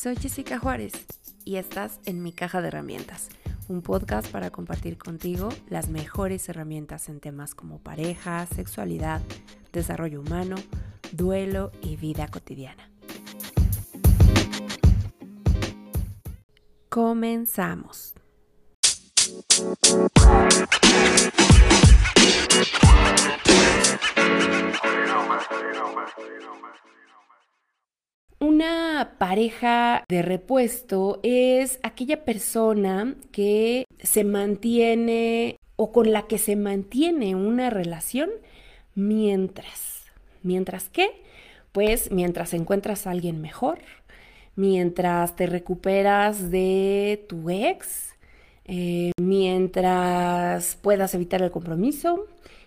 Soy 0.00 0.14
Jessica 0.14 0.60
Juárez 0.60 0.92
y 1.44 1.56
estás 1.56 1.98
en 2.06 2.22
Mi 2.22 2.30
Caja 2.30 2.62
de 2.62 2.68
Herramientas, 2.68 3.30
un 3.66 3.82
podcast 3.82 4.30
para 4.30 4.50
compartir 4.50 4.96
contigo 4.96 5.48
las 5.68 5.88
mejores 5.88 6.48
herramientas 6.48 7.08
en 7.08 7.18
temas 7.18 7.56
como 7.56 7.80
pareja, 7.80 8.46
sexualidad, 8.46 9.20
desarrollo 9.72 10.20
humano, 10.20 10.54
duelo 11.10 11.72
y 11.82 11.96
vida 11.96 12.28
cotidiana. 12.28 12.88
Comenzamos. 16.88 18.14
Una 28.40 29.14
pareja 29.18 30.04
de 30.08 30.22
repuesto 30.22 31.18
es 31.24 31.80
aquella 31.82 32.24
persona 32.24 33.16
que 33.32 33.84
se 34.00 34.22
mantiene 34.22 35.58
o 35.74 35.90
con 35.90 36.12
la 36.12 36.28
que 36.28 36.38
se 36.38 36.54
mantiene 36.54 37.34
una 37.34 37.68
relación 37.68 38.30
mientras. 38.94 40.04
¿Mientras 40.44 40.88
qué? 40.88 41.22
Pues 41.72 42.12
mientras 42.12 42.54
encuentras 42.54 43.08
a 43.08 43.10
alguien 43.10 43.40
mejor, 43.40 43.80
mientras 44.54 45.34
te 45.34 45.46
recuperas 45.46 46.52
de 46.52 47.26
tu 47.28 47.50
ex, 47.50 48.14
eh, 48.66 49.10
mientras 49.20 50.76
puedas 50.76 51.12
evitar 51.14 51.42
el 51.42 51.50
compromiso 51.50 52.26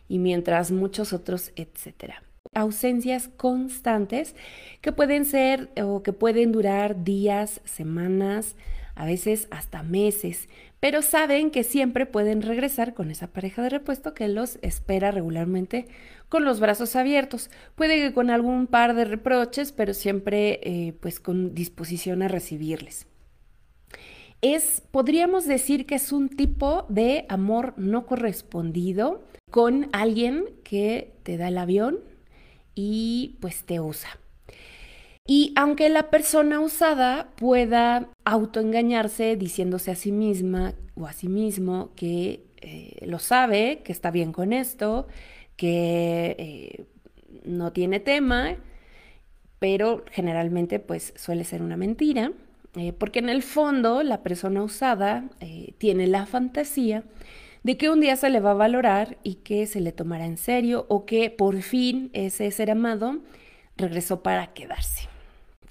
y 0.10 0.20
mientras 0.20 0.72
muchos 0.72 1.14
otros, 1.14 1.54
etcétera 1.56 2.22
ausencias 2.54 3.30
constantes 3.30 4.36
que 4.82 4.92
pueden 4.92 5.26
ser 5.26 5.70
o 5.82 6.04
que 6.04 6.14
pueden 6.14 6.52
durar 6.52 7.04
días, 7.04 7.62
semanas, 7.66 8.56
a 8.96 9.06
veces 9.06 9.48
hasta 9.52 9.84
meses, 9.84 10.50
pero 10.80 11.02
saben 11.02 11.52
que 11.52 11.64
siempre 11.64 12.06
pueden 12.06 12.42
regresar 12.42 12.94
con 12.94 13.12
esa 13.12 13.28
pareja 13.28 13.62
de 13.62 13.70
repuesto 13.70 14.14
que 14.14 14.28
los 14.28 14.60
espera 14.62 15.12
regularmente 15.12 15.86
con 16.28 16.44
los 16.44 16.60
brazos 16.60 16.96
abiertos. 16.96 17.50
Puede 17.76 17.98
que 17.98 18.14
con 18.14 18.30
algún 18.30 18.68
par 18.68 18.96
de 18.96 19.06
reproches, 19.06 19.72
pero 19.72 19.94
siempre 19.94 20.60
eh, 20.64 20.94
pues 21.00 21.20
con 21.20 21.54
disposición 21.54 22.22
a 22.22 22.28
recibirles. 22.28 23.08
Es, 24.42 24.82
podríamos 24.90 25.46
decir 25.46 25.86
que 25.86 25.96
es 25.96 26.12
un 26.12 26.28
tipo 26.28 26.88
de 26.90 27.26
amor 27.30 27.76
no 27.78 28.08
correspondido 28.08 29.24
con 29.52 29.90
alguien 29.92 30.46
que 30.64 31.14
te 31.22 31.38
da 31.38 31.50
el 31.50 31.60
avión, 31.60 32.00
y 32.76 33.38
pues 33.42 33.64
te 33.64 33.80
usa. 33.80 34.10
Y 35.28 35.54
aunque 35.56 35.90
la 35.90 36.10
persona 36.10 36.60
usada 36.60 37.30
pueda 37.36 38.10
autoengañarse 38.26 39.36
diciéndose 39.36 39.92
a 39.92 39.96
sí 39.96 40.12
misma 40.12 40.74
o 40.96 41.06
a 41.06 41.14
sí 41.14 41.28
mismo 41.30 41.92
que 41.96 42.44
eh, 42.62 43.06
lo 43.06 43.20
sabe, 43.20 43.82
que 43.84 43.92
está 43.92 44.12
bien 44.12 44.32
con 44.32 44.52
esto, 44.52 45.08
que 45.56 46.36
eh, 46.38 46.86
no 47.46 47.72
tiene 47.72 48.00
tema, 48.00 48.56
pero 49.60 50.04
generalmente 50.12 50.80
pues 50.80 51.14
suele 51.16 51.44
ser 51.44 51.62
una 51.62 51.78
mentira, 51.78 52.32
eh, 52.76 52.94
porque 52.94 53.20
en 53.20 53.30
el 53.30 53.44
fondo 53.44 54.02
la 54.04 54.24
persona 54.24 54.64
usada 54.64 55.30
tiene 55.78 56.08
la 56.08 56.26
fantasía 56.26 57.04
de 57.64 57.78
que 57.78 57.90
un 57.90 58.00
día 58.00 58.16
se 58.16 58.30
le 58.30 58.40
va 58.40 58.52
a 58.52 58.56
valorar 58.56 59.18
y 59.24 59.36
que 59.36 59.68
se 59.68 59.82
le 59.82 59.92
tomará 59.92 60.26
en 60.26 60.38
serio 60.38 60.86
o 60.90 61.06
que 61.06 61.30
por 61.30 61.62
fin 61.62 62.10
ese 62.14 62.50
ser 62.52 62.72
amado 62.72 63.20
regresó 63.78 64.24
para 64.24 64.54
quedarse. 64.54 65.08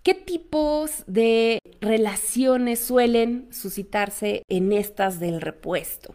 ¿Qué 0.03 0.15
tipos 0.15 1.05
de 1.07 1.59
relaciones 1.81 2.79
suelen 2.79 3.49
suscitarse 3.53 4.43
en 4.49 4.73
estas 4.73 5.21
del 5.21 5.41
repuesto? 5.41 6.15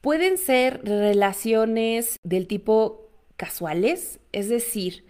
Pueden 0.00 0.38
ser 0.38 0.80
relaciones 0.84 2.18
del 2.22 2.46
tipo 2.46 3.08
casuales, 3.36 4.20
es 4.32 4.48
decir, 4.48 5.04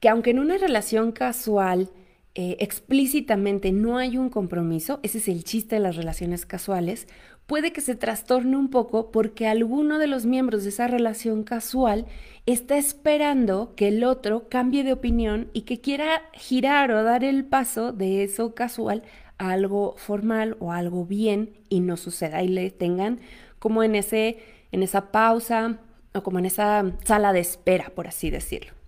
que 0.00 0.08
aunque 0.08 0.30
en 0.30 0.40
una 0.40 0.56
relación 0.56 1.12
casual 1.12 1.90
eh, 2.34 2.56
explícitamente 2.58 3.70
no 3.70 3.98
hay 3.98 4.16
un 4.16 4.30
compromiso, 4.30 4.98
ese 5.02 5.18
es 5.18 5.28
el 5.28 5.44
chiste 5.44 5.76
de 5.76 5.82
las 5.82 5.96
relaciones 5.96 6.46
casuales, 6.46 7.06
puede 7.50 7.72
que 7.72 7.80
se 7.80 7.96
trastorne 7.96 8.56
un 8.56 8.70
poco 8.70 9.10
porque 9.10 9.48
alguno 9.48 9.98
de 9.98 10.06
los 10.06 10.24
miembros 10.24 10.62
de 10.62 10.68
esa 10.68 10.86
relación 10.86 11.42
casual 11.42 12.06
está 12.46 12.78
esperando 12.78 13.74
que 13.74 13.88
el 13.88 14.04
otro 14.04 14.48
cambie 14.48 14.84
de 14.84 14.92
opinión 14.92 15.50
y 15.52 15.62
que 15.62 15.80
quiera 15.80 16.22
girar 16.32 16.92
o 16.92 17.02
dar 17.02 17.24
el 17.24 17.44
paso 17.44 17.90
de 17.92 18.22
eso 18.22 18.54
casual 18.54 19.02
a 19.38 19.50
algo 19.50 19.96
formal 19.96 20.56
o 20.60 20.70
algo 20.70 21.04
bien 21.04 21.58
y 21.68 21.80
no 21.80 21.96
suceda 21.96 22.40
y 22.44 22.46
le 22.46 22.70
tengan 22.70 23.18
como 23.58 23.82
en 23.82 23.96
ese 23.96 24.38
en 24.70 24.84
esa 24.84 25.10
pausa 25.10 25.80
o 26.14 26.22
como 26.22 26.38
en 26.38 26.46
esa 26.46 26.92
sala 27.02 27.32
de 27.32 27.40
espera, 27.40 27.90
por 27.96 28.06
así 28.06 28.30
decirlo. 28.30 28.79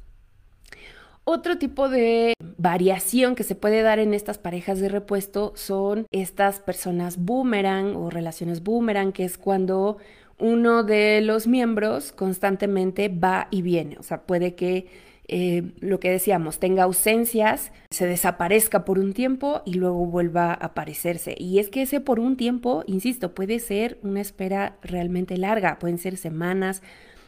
Otro 1.24 1.56
tipo 1.56 1.88
de 1.88 2.34
variación 2.56 3.36
que 3.36 3.44
se 3.44 3.54
puede 3.54 3.82
dar 3.82 4.00
en 4.00 4.12
estas 4.12 4.38
parejas 4.38 4.80
de 4.80 4.88
repuesto 4.88 5.52
son 5.54 6.06
estas 6.10 6.58
personas 6.60 7.16
boomerang 7.16 7.94
o 7.94 8.10
relaciones 8.10 8.62
boomerang, 8.64 9.12
que 9.12 9.24
es 9.24 9.38
cuando 9.38 9.98
uno 10.38 10.82
de 10.82 11.20
los 11.20 11.46
miembros 11.46 12.10
constantemente 12.10 13.08
va 13.08 13.46
y 13.52 13.62
viene. 13.62 13.96
O 13.98 14.02
sea, 14.02 14.22
puede 14.22 14.56
que 14.56 14.86
eh, 15.28 15.72
lo 15.78 16.00
que 16.00 16.10
decíamos, 16.10 16.58
tenga 16.58 16.82
ausencias, 16.82 17.72
se 17.90 18.06
desaparezca 18.06 18.84
por 18.84 18.98
un 18.98 19.12
tiempo 19.12 19.62
y 19.64 19.74
luego 19.74 20.04
vuelva 20.06 20.50
a 20.50 20.54
aparecerse. 20.54 21.36
Y 21.38 21.60
es 21.60 21.68
que 21.68 21.82
ese 21.82 22.00
por 22.00 22.18
un 22.18 22.36
tiempo, 22.36 22.82
insisto, 22.88 23.32
puede 23.32 23.60
ser 23.60 23.98
una 24.02 24.20
espera 24.20 24.76
realmente 24.82 25.36
larga, 25.36 25.78
pueden 25.78 25.98
ser 25.98 26.16
semanas, 26.16 26.82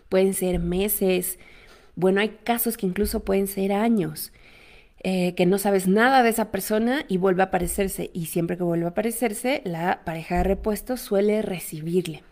pueden 0.09 0.35
ser 0.35 0.59
meses, 0.59 1.39
bueno, 1.97 2.21
hay 2.21 2.31
casos 2.45 2.77
que 2.77 2.87
incluso 2.87 3.21
pueden 3.21 3.47
ser 3.47 3.73
años, 3.73 4.33
eh, 5.03 5.35
que 5.35 5.47
no 5.47 5.59
sabes 5.59 5.87
nada 5.87 6.23
de 6.23 6.31
esa 6.31 6.51
persona 6.51 7.05
y 7.09 7.19
vuelve 7.19 7.43
a 7.43 7.47
aparecerse. 7.47 8.11
Y 8.13 8.27
siempre 8.27 8.57
que 8.57 8.63
vuelve 8.63 8.87
a 8.87 8.91
aparecerse, 8.91 9.63
la 9.65 10.03
pareja 10.05 10.39
de 10.39 10.45
repuesto 10.45 10.97
suele 10.97 11.43
recibirle. 11.43 12.23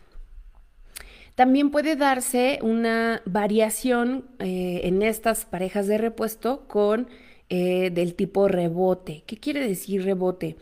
También 1.34 1.71
puede 1.71 1.97
darse 1.97 2.59
una 2.62 3.22
variación 3.25 4.27
eh, 4.39 4.83
en 4.84 5.03
estas 5.03 5.47
parejas 5.47 5.87
de 5.87 5.99
repuesto 5.99 6.67
con 6.69 7.09
eh, 7.49 7.91
del 7.91 8.15
tipo 8.15 8.49
rebote. 8.49 9.25
¿Qué 9.27 9.37
quiere 9.39 9.67
decir 9.67 10.05
rebote? 10.05 10.56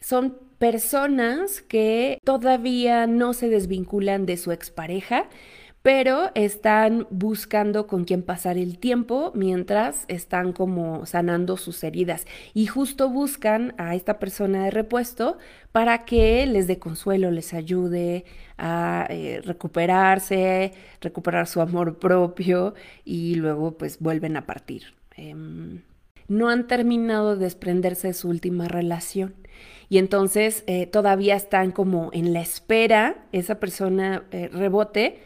Son 0.00 0.36
personas 0.58 1.60
que 1.60 2.18
todavía 2.24 3.08
no 3.08 3.32
se 3.32 3.48
desvinculan 3.48 4.26
de 4.26 4.36
su 4.36 4.52
expareja, 4.52 5.28
pero 5.82 6.30
están 6.34 7.06
buscando 7.10 7.86
con 7.86 8.04
quién 8.04 8.22
pasar 8.22 8.56
el 8.56 8.78
tiempo 8.78 9.32
mientras 9.34 10.04
están 10.08 10.52
como 10.52 11.06
sanando 11.06 11.56
sus 11.56 11.82
heridas 11.82 12.26
y 12.54 12.66
justo 12.66 13.10
buscan 13.10 13.74
a 13.78 13.94
esta 13.96 14.18
persona 14.18 14.64
de 14.64 14.70
repuesto 14.70 15.38
para 15.72 16.04
que 16.04 16.46
les 16.46 16.68
dé 16.68 16.78
consuelo, 16.78 17.30
les 17.30 17.52
ayude 17.52 18.24
a 18.58 19.06
eh, 19.10 19.40
recuperarse, 19.44 20.72
recuperar 21.00 21.48
su 21.48 21.60
amor 21.60 21.98
propio 21.98 22.74
y 23.04 23.34
luego 23.34 23.76
pues 23.76 23.98
vuelven 23.98 24.36
a 24.36 24.46
partir. 24.46 24.94
Em, 25.16 25.80
no 26.28 26.48
han 26.48 26.68
terminado 26.68 27.36
de 27.36 27.44
desprenderse 27.44 28.08
de 28.08 28.14
su 28.14 28.28
última 28.28 28.68
relación 28.68 29.34
y 29.88 29.98
entonces 29.98 30.64
eh, 30.66 30.86
todavía 30.86 31.34
están 31.34 31.72
como 31.72 32.10
en 32.12 32.32
la 32.32 32.40
espera, 32.40 33.26
esa 33.32 33.60
persona 33.60 34.24
eh, 34.30 34.48
rebote, 34.52 35.20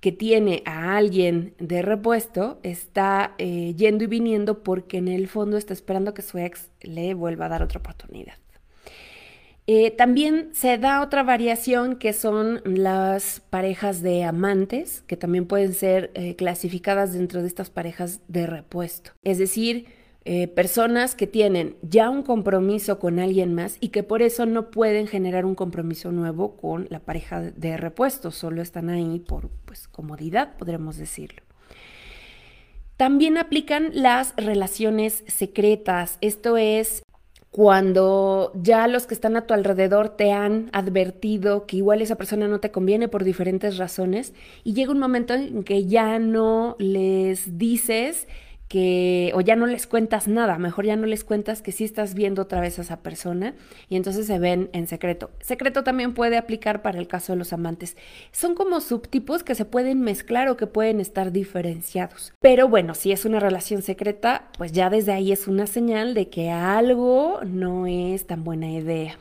que 0.00 0.12
tiene 0.12 0.62
a 0.64 0.96
alguien 0.96 1.54
de 1.58 1.82
repuesto 1.82 2.60
está 2.62 3.34
eh, 3.38 3.74
yendo 3.76 4.04
y 4.04 4.06
viniendo 4.06 4.62
porque 4.62 4.98
en 4.98 5.08
el 5.08 5.28
fondo 5.28 5.56
está 5.56 5.72
esperando 5.72 6.14
que 6.14 6.22
su 6.22 6.38
ex 6.38 6.70
le 6.80 7.14
vuelva 7.14 7.46
a 7.46 7.48
dar 7.48 7.62
otra 7.62 7.80
oportunidad. 7.80 8.34
Eh, 9.70 9.90
también 9.90 10.48
se 10.54 10.78
da 10.78 11.02
otra 11.02 11.22
variación 11.22 11.96
que 11.96 12.14
son 12.14 12.62
las 12.64 13.40
parejas 13.50 14.00
de 14.00 14.24
amantes, 14.24 15.02
que 15.06 15.18
también 15.18 15.44
pueden 15.44 15.74
ser 15.74 16.10
eh, 16.14 16.36
clasificadas 16.36 17.12
dentro 17.12 17.42
de 17.42 17.48
estas 17.48 17.68
parejas 17.68 18.22
de 18.28 18.46
repuesto. 18.46 19.10
Es 19.24 19.36
decir, 19.36 19.84
eh, 20.24 20.48
personas 20.48 21.14
que 21.14 21.26
tienen 21.26 21.76
ya 21.82 22.10
un 22.10 22.22
compromiso 22.22 22.98
con 22.98 23.18
alguien 23.18 23.54
más 23.54 23.78
y 23.80 23.88
que 23.88 24.02
por 24.02 24.20
eso 24.20 24.46
no 24.46 24.70
pueden 24.70 25.06
generar 25.06 25.46
un 25.46 25.54
compromiso 25.54 26.12
nuevo 26.12 26.56
con 26.56 26.86
la 26.90 27.00
pareja 27.00 27.40
de 27.40 27.76
repuesto, 27.76 28.30
solo 28.30 28.60
están 28.60 28.90
ahí 28.90 29.20
por 29.20 29.48
pues, 29.64 29.88
comodidad, 29.88 30.56
podríamos 30.56 30.96
decirlo. 30.98 31.42
También 32.96 33.38
aplican 33.38 33.90
las 33.94 34.34
relaciones 34.36 35.22
secretas, 35.28 36.18
esto 36.20 36.56
es 36.56 37.02
cuando 37.50 38.52
ya 38.54 38.86
los 38.88 39.06
que 39.06 39.14
están 39.14 39.36
a 39.36 39.46
tu 39.46 39.54
alrededor 39.54 40.10
te 40.10 40.32
han 40.32 40.68
advertido 40.72 41.66
que 41.66 41.78
igual 41.78 42.02
esa 42.02 42.16
persona 42.16 42.46
no 42.46 42.60
te 42.60 42.70
conviene 42.70 43.08
por 43.08 43.24
diferentes 43.24 43.78
razones 43.78 44.34
y 44.64 44.74
llega 44.74 44.92
un 44.92 44.98
momento 44.98 45.34
en 45.34 45.62
que 45.62 45.86
ya 45.86 46.18
no 46.18 46.76
les 46.78 47.56
dices 47.56 48.28
que, 48.68 49.32
o 49.34 49.40
ya 49.40 49.56
no 49.56 49.66
les 49.66 49.86
cuentas 49.86 50.28
nada, 50.28 50.58
mejor 50.58 50.84
ya 50.84 50.96
no 50.96 51.06
les 51.06 51.24
cuentas 51.24 51.62
que 51.62 51.72
sí 51.72 51.84
estás 51.84 52.14
viendo 52.14 52.42
otra 52.42 52.60
vez 52.60 52.78
a 52.78 52.82
esa 52.82 53.00
persona 53.02 53.54
y 53.88 53.96
entonces 53.96 54.26
se 54.26 54.38
ven 54.38 54.68
en 54.72 54.86
secreto. 54.86 55.30
Secreto 55.40 55.84
también 55.84 56.14
puede 56.14 56.36
aplicar 56.36 56.82
para 56.82 56.98
el 56.98 57.08
caso 57.08 57.32
de 57.32 57.38
los 57.38 57.52
amantes. 57.52 57.96
Son 58.30 58.54
como 58.54 58.80
subtipos 58.80 59.42
que 59.42 59.54
se 59.54 59.64
pueden 59.64 60.00
mezclar 60.00 60.48
o 60.48 60.56
que 60.56 60.66
pueden 60.66 61.00
estar 61.00 61.32
diferenciados. 61.32 62.32
Pero 62.40 62.68
bueno, 62.68 62.94
si 62.94 63.12
es 63.12 63.24
una 63.24 63.40
relación 63.40 63.82
secreta, 63.82 64.50
pues 64.58 64.72
ya 64.72 64.90
desde 64.90 65.12
ahí 65.12 65.32
es 65.32 65.48
una 65.48 65.66
señal 65.66 66.14
de 66.14 66.28
que 66.28 66.50
algo 66.50 67.40
no 67.44 67.86
es 67.86 68.26
tan 68.26 68.44
buena 68.44 68.70
idea. 68.70 69.18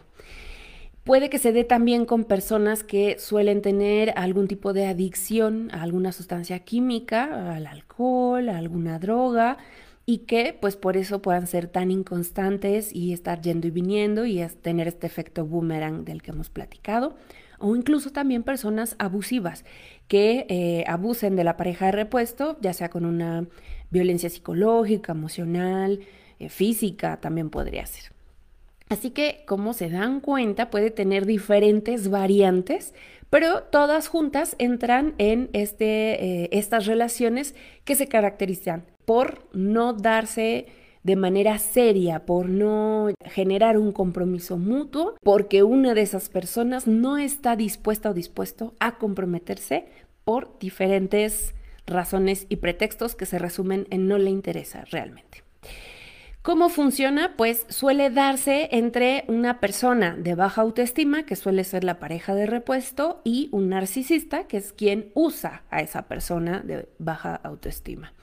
Puede 1.07 1.29
que 1.29 1.39
se 1.39 1.53
dé 1.53 1.63
también 1.63 2.05
con 2.05 2.25
personas 2.25 2.83
que 2.83 3.17
suelen 3.17 3.61
tener 3.61 4.11
algún 4.17 4.49
tipo 4.49 4.73
de 4.73 4.87
adicción 4.87 5.69
a 5.71 5.83
alguna 5.83 6.11
sustancia 6.11 6.59
química, 6.59 7.55
al 7.55 7.65
alcohol, 7.65 8.49
a 8.49 8.57
alguna 8.57 8.99
droga, 8.99 9.57
y 10.05 10.25
que 10.25 10.51
pues 10.59 10.75
por 10.75 10.97
eso 10.97 11.21
puedan 11.21 11.47
ser 11.47 11.67
tan 11.67 11.91
inconstantes 11.91 12.93
y 12.93 13.13
estar 13.13 13.39
yendo 13.39 13.67
y 13.67 13.71
viniendo 13.71 14.25
y 14.25 14.45
tener 14.61 14.89
este 14.89 15.07
efecto 15.07 15.45
boomerang 15.45 16.03
del 16.03 16.21
que 16.21 16.31
hemos 16.31 16.49
platicado. 16.49 17.15
O 17.57 17.73
incluso 17.77 18.11
también 18.11 18.43
personas 18.43 18.97
abusivas 18.99 19.63
que 20.09 20.45
eh, 20.49 20.83
abusen 20.87 21.37
de 21.37 21.45
la 21.45 21.55
pareja 21.55 21.85
de 21.85 21.93
repuesto, 21.93 22.57
ya 22.59 22.73
sea 22.73 22.89
con 22.89 23.05
una 23.05 23.47
violencia 23.91 24.29
psicológica, 24.29 25.13
emocional, 25.13 26.01
eh, 26.39 26.49
física, 26.49 27.21
también 27.21 27.49
podría 27.49 27.85
ser. 27.85 28.16
Así 28.89 29.11
que, 29.11 29.43
como 29.45 29.73
se 29.73 29.89
dan 29.89 30.21
cuenta, 30.21 30.69
puede 30.69 30.91
tener 30.91 31.25
diferentes 31.25 32.09
variantes, 32.09 32.93
pero 33.29 33.63
todas 33.63 34.07
juntas 34.07 34.55
entran 34.59 35.13
en 35.17 35.49
este, 35.53 36.43
eh, 36.43 36.49
estas 36.53 36.85
relaciones 36.85 37.55
que 37.83 37.95
se 37.95 38.07
caracterizan 38.07 38.85
por 39.05 39.47
no 39.53 39.93
darse 39.93 40.67
de 41.03 41.15
manera 41.15 41.57
seria, 41.57 42.25
por 42.25 42.49
no 42.49 43.09
generar 43.25 43.77
un 43.77 43.91
compromiso 43.91 44.57
mutuo, 44.57 45.15
porque 45.23 45.63
una 45.63 45.93
de 45.93 46.01
esas 46.01 46.27
personas 46.29 46.87
no 46.87 47.17
está 47.17 47.55
dispuesta 47.55 48.09
o 48.09 48.13
dispuesto 48.13 48.73
a 48.79 48.97
comprometerse 48.97 49.85
por 50.25 50.59
diferentes 50.59 51.55
razones 51.85 52.45
y 52.49 52.57
pretextos 52.57 53.15
que 53.15 53.25
se 53.25 53.39
resumen 53.39 53.87
en 53.89 54.09
no 54.09 54.17
le 54.17 54.29
interesa 54.29 54.83
realmente. 54.91 55.46
¿Cómo 56.47 56.69
funciona? 56.69 57.33
Pues 57.35 57.65
suele 57.67 58.09
darse 58.09 58.69
entre 58.71 59.25
una 59.27 59.59
persona 59.59 60.15
de 60.15 60.33
baja 60.33 60.61
autoestima, 60.61 61.23
que 61.23 61.35
suele 61.35 61.65
ser 61.65 61.83
la 61.83 61.99
pareja 61.99 62.35
de 62.35 62.45
repuesto, 62.45 63.19
y 63.25 63.49
un 63.51 63.67
narcisista, 63.67 64.47
que 64.47 64.55
es 64.55 64.71
quien 64.71 65.11
usa 65.13 65.63
a 65.69 65.81
esa 65.81 66.03
persona 66.03 66.61
de 66.61 66.87
baja 66.99 67.35
autoestima. 67.35 68.13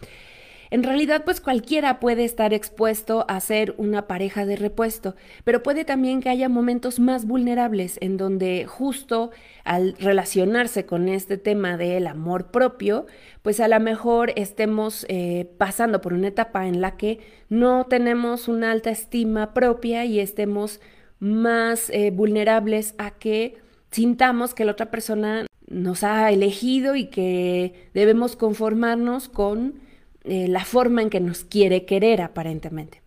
En 0.75 0.83
realidad, 0.83 1.23
pues 1.25 1.41
cualquiera 1.41 2.01
puede 2.01 2.25
estar 2.25 2.53
expuesto 2.53 3.27
a 3.29 3.39
ser 3.39 3.77
una 3.77 4.09
pareja 4.09 4.45
de 4.45 4.57
repuesto, 4.57 5.15
pero 5.45 5.63
puede 5.63 5.85
también 5.85 6.21
que 6.21 6.31
haya 6.31 6.49
momentos 6.49 6.99
más 6.99 7.27
vulnerables 7.27 7.97
en 8.01 8.17
donde 8.17 8.67
justo 8.67 9.31
al 9.63 9.95
relacionarse 10.01 10.85
con 10.85 11.09
este 11.09 11.39
tema 11.39 11.77
del 11.77 12.09
amor 12.09 12.51
propio, 12.51 13.07
pues 13.43 13.61
a 13.61 13.69
lo 13.69 13.79
mejor 13.79 14.33
estemos 14.35 15.07
eh, 15.09 15.49
pasando 15.59 16.01
por 16.01 16.13
una 16.13 16.27
etapa 16.27 16.67
en 16.67 16.81
la 16.81 16.97
que 16.97 17.21
no 17.49 17.85
tenemos 17.85 18.49
una 18.49 18.73
alta 18.73 18.91
estima 18.91 19.55
propia 19.55 20.05
y 20.05 20.19
estemos 20.19 20.81
más 21.21 21.89
eh, 21.91 22.11
vulnerables 22.11 22.97
a 22.99 23.13
que 23.13 23.59
sintamos 23.93 24.55
que 24.55 24.65
la 24.65 24.73
otra 24.73 24.91
persona 24.91 25.47
nos 25.69 26.03
ha 26.03 26.33
elegido 26.33 26.97
y 26.97 27.11
que 27.11 27.91
debemos 27.95 28.35
conformarnos 28.35 29.29
con 29.29 29.84
eh, 30.27 30.49
la 30.49 30.65
forma 30.65 31.03
en 31.03 31.11
que 31.11 31.21
nos 31.21 31.45
quiere 31.45 31.85
querer 31.85 32.23
aparentemente. 32.23 33.03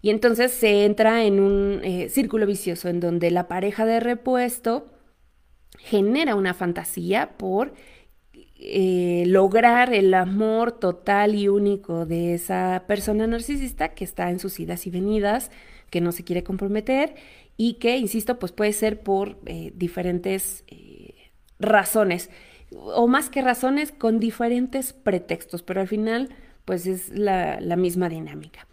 Y 0.00 0.08
entonces 0.08 0.52
se 0.52 0.86
entra 0.86 1.24
en 1.24 1.38
un 1.38 1.80
eh, 1.84 2.08
círculo 2.08 2.46
vicioso 2.46 2.88
en 2.88 2.98
donde 2.98 3.30
la 3.30 3.46
pareja 3.46 3.84
de 3.84 4.00
repuesto 4.00 4.86
genera 5.78 6.34
una 6.34 6.54
fantasía 6.54 7.36
por 7.36 7.74
eh, 8.58 9.24
lograr 9.26 9.92
el 9.92 10.14
amor 10.14 10.72
total 10.72 11.34
y 11.34 11.48
único 11.48 12.06
de 12.06 12.32
esa 12.32 12.84
persona 12.86 13.26
narcisista 13.26 13.92
que 13.92 14.04
está 14.04 14.30
en 14.30 14.38
sus 14.38 14.58
idas 14.58 14.86
y 14.86 14.90
venidas, 14.90 15.50
que 15.90 16.00
no 16.00 16.10
se 16.10 16.24
quiere 16.24 16.42
comprometer 16.42 17.16
y 17.58 17.74
que, 17.74 17.98
insisto, 17.98 18.38
pues 18.38 18.52
puede 18.52 18.72
ser 18.72 19.00
por 19.00 19.38
diferentes 19.74 20.64
razones, 21.58 22.30
o 22.70 23.06
más 23.08 23.28
que 23.28 23.42
razones, 23.42 23.92
con 23.92 24.20
diferentes 24.20 24.92
pretextos, 24.92 25.62
pero 25.62 25.80
al 25.80 25.88
final 25.88 26.30
pues 26.66 26.86
es 26.86 27.08
la, 27.08 27.58
misma 27.76 28.10
dinámica. 28.10 28.66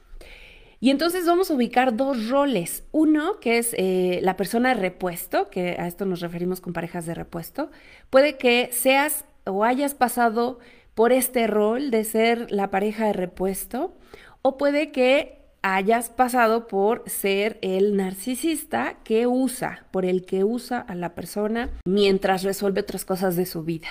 Y 0.81 0.89
entonces 0.89 1.25
vamos 1.25 1.49
a 1.49 1.53
ubicar 1.53 1.95
dos 1.95 2.27
roles. 2.27 2.83
Uno, 2.91 3.39
que 3.39 3.57
es 3.57 3.73
eh, 3.77 4.19
la 4.21 4.35
persona 4.35 4.69
de 4.69 4.81
repuesto, 4.81 5.49
que 5.49 5.77
a 5.79 5.87
esto 5.87 6.03
nos 6.03 6.19
referimos 6.19 6.59
con 6.59 6.73
parejas 6.73 7.05
de 7.05 7.13
repuesto. 7.13 7.71
Puede 8.09 8.37
que 8.37 8.69
seas 8.73 9.23
o 9.45 9.63
hayas 9.63 9.93
pasado 9.93 10.59
por 10.93 11.13
este 11.13 11.47
rol 11.47 11.89
de 11.89 12.03
ser 12.03 12.51
la 12.51 12.69
pareja 12.69 13.05
de 13.05 13.13
repuesto, 13.13 13.95
o 14.41 14.57
puede 14.57 14.91
que 14.91 15.39
hayas 15.61 16.09
pasado 16.09 16.67
por 16.67 17.03
ser 17.09 17.57
el 17.61 17.95
narcisista 17.95 18.97
que 19.05 19.27
usa, 19.27 19.85
por 19.91 20.03
el 20.03 20.25
que 20.25 20.43
usa 20.43 20.79
a 20.79 20.95
la 20.95 21.15
persona 21.15 21.69
mientras 21.85 22.43
resuelve 22.43 22.81
otras 22.81 23.05
cosas 23.05 23.37
de 23.37 23.45
su 23.45 23.63
vida 23.63 23.87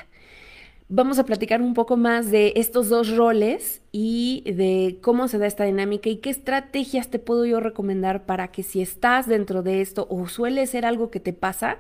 vamos 0.95 1.19
a 1.19 1.25
platicar 1.25 1.63
un 1.63 1.73
poco 1.73 1.97
más 1.97 2.31
de 2.31 2.53
estos 2.57 2.91
dos 2.91 3.17
roles 3.17 3.81
y 3.93 4.43
de 4.45 4.99
cómo 5.01 5.27
se 5.27 5.39
da 5.39 5.47
esta 5.47 5.65
dinámica 5.65 6.11
y 6.11 6.17
qué 6.17 6.29
estrategias 6.29 7.09
te 7.09 7.19
puedo 7.19 7.47
yo 7.47 7.61
recomendar 7.61 8.27
para 8.27 8.49
que 8.49 8.63
si 8.63 8.83
estás 8.83 9.27
dentro 9.27 9.63
de 9.63 9.81
esto 9.81 10.07
o 10.11 10.29
suele 10.29 10.67
ser 10.67 10.85
algo 10.85 11.11
que 11.11 11.19
te 11.19 11.33
pasa, 11.33 11.79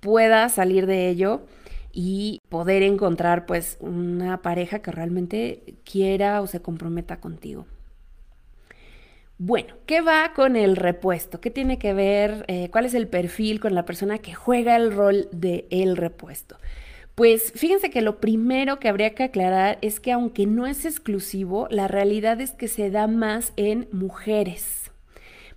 puedas 0.00 0.54
salir 0.54 0.86
de 0.86 1.08
ello 1.08 1.42
y 1.92 2.40
poder 2.48 2.82
encontrar 2.82 3.46
pues 3.46 3.76
una 3.78 4.42
pareja 4.42 4.80
que 4.80 4.90
realmente 4.90 5.76
quiera 5.84 6.40
o 6.40 6.48
se 6.48 6.60
comprometa 6.60 7.20
contigo. 7.20 7.64
Bueno, 9.38 9.74
¿qué 9.86 10.00
va 10.00 10.32
con 10.34 10.56
el 10.56 10.74
repuesto? 10.74 11.40
¿Qué 11.40 11.52
tiene 11.52 11.78
que 11.78 11.94
ver? 11.94 12.44
Eh, 12.48 12.70
¿Cuál 12.72 12.86
es 12.86 12.94
el 12.94 13.06
perfil 13.06 13.60
con 13.60 13.76
la 13.76 13.84
persona 13.84 14.18
que 14.18 14.34
juega 14.34 14.74
el 14.74 14.92
rol 14.92 15.28
de 15.30 15.68
el 15.70 15.96
repuesto? 15.96 16.56
Pues 17.18 17.50
fíjense 17.56 17.90
que 17.90 18.00
lo 18.00 18.20
primero 18.20 18.78
que 18.78 18.88
habría 18.88 19.12
que 19.16 19.24
aclarar 19.24 19.78
es 19.82 19.98
que 19.98 20.12
aunque 20.12 20.46
no 20.46 20.68
es 20.68 20.84
exclusivo, 20.84 21.66
la 21.68 21.88
realidad 21.88 22.40
es 22.40 22.52
que 22.52 22.68
se 22.68 22.92
da 22.92 23.08
más 23.08 23.52
en 23.56 23.88
mujeres. 23.90 24.92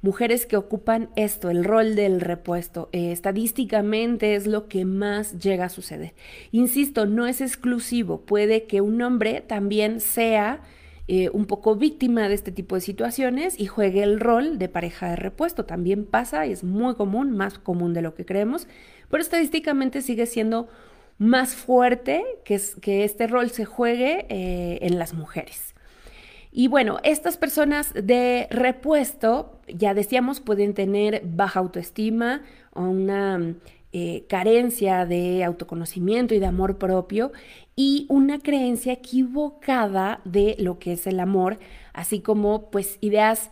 Mujeres 0.02 0.48
que 0.48 0.58
ocupan 0.58 1.12
esto, 1.16 1.52
el 1.52 1.64
rol 1.64 1.96
del 1.96 2.20
repuesto. 2.20 2.90
Eh, 2.94 3.12
estadísticamente 3.12 4.34
es 4.34 4.48
lo 4.48 4.68
que 4.68 4.86
más 4.86 5.38
llega 5.38 5.66
a 5.66 5.70
suceder. 5.70 6.16
Insisto, 6.52 7.06
no 7.06 7.28
es 7.28 7.42
exclusivo. 7.42 8.22
Puede 8.22 8.64
que 8.64 8.82
un 8.82 9.00
hombre 9.04 9.42
también 9.42 10.00
sea 10.00 10.62
eh, 11.08 11.30
un 11.32 11.46
poco 11.46 11.76
víctima 11.76 12.28
de 12.28 12.34
este 12.34 12.52
tipo 12.52 12.74
de 12.74 12.82
situaciones 12.82 13.60
y 13.60 13.68
juegue 13.68 14.02
el 14.02 14.20
rol 14.20 14.58
de 14.58 14.68
pareja 14.68 15.12
de 15.12 15.16
repuesto. 15.16 15.66
También 15.66 16.06
pasa 16.06 16.48
es 16.48 16.64
muy 16.64 16.96
común, 16.96 17.38
más 17.38 17.60
común 17.60 17.94
de 17.94 18.02
lo 18.02 18.16
que 18.16 18.26
creemos, 18.26 18.68
pero 19.12 19.22
estadísticamente 19.22 20.02
sigue 20.02 20.26
siendo 20.26 20.68
más 21.22 21.54
fuerte 21.54 22.26
que, 22.44 22.60
que 22.82 23.04
este 23.04 23.28
rol 23.28 23.52
se 23.52 23.64
juegue 23.64 24.26
eh, 24.30 24.80
en 24.82 24.98
las 24.98 25.14
mujeres. 25.14 25.76
Y 26.52 26.68
bueno, 26.68 26.98
estas 27.04 27.38
personas 27.38 27.94
de 27.94 28.48
repuesto, 28.50 29.60
ya 29.68 29.94
decíamos, 29.94 30.40
pueden 30.40 30.74
tener 30.74 31.22
baja 31.24 31.60
autoestima 31.60 32.42
o 32.74 32.82
una 32.82 33.54
eh, 33.94 34.26
carencia 34.30 35.06
de 35.06 35.44
autoconocimiento 35.44 36.34
y 36.34 36.40
de 36.40 36.48
amor 36.48 36.80
propio 36.80 37.32
y 37.76 38.08
una 38.10 38.40
creencia 38.40 38.94
equivocada 38.94 40.22
de 40.26 40.56
lo 40.58 40.80
que 40.80 40.94
es 40.94 41.06
el 41.06 41.20
amor, 41.20 41.60
así 41.94 42.22
como 42.22 42.72
pues 42.72 42.98
ideas 43.00 43.52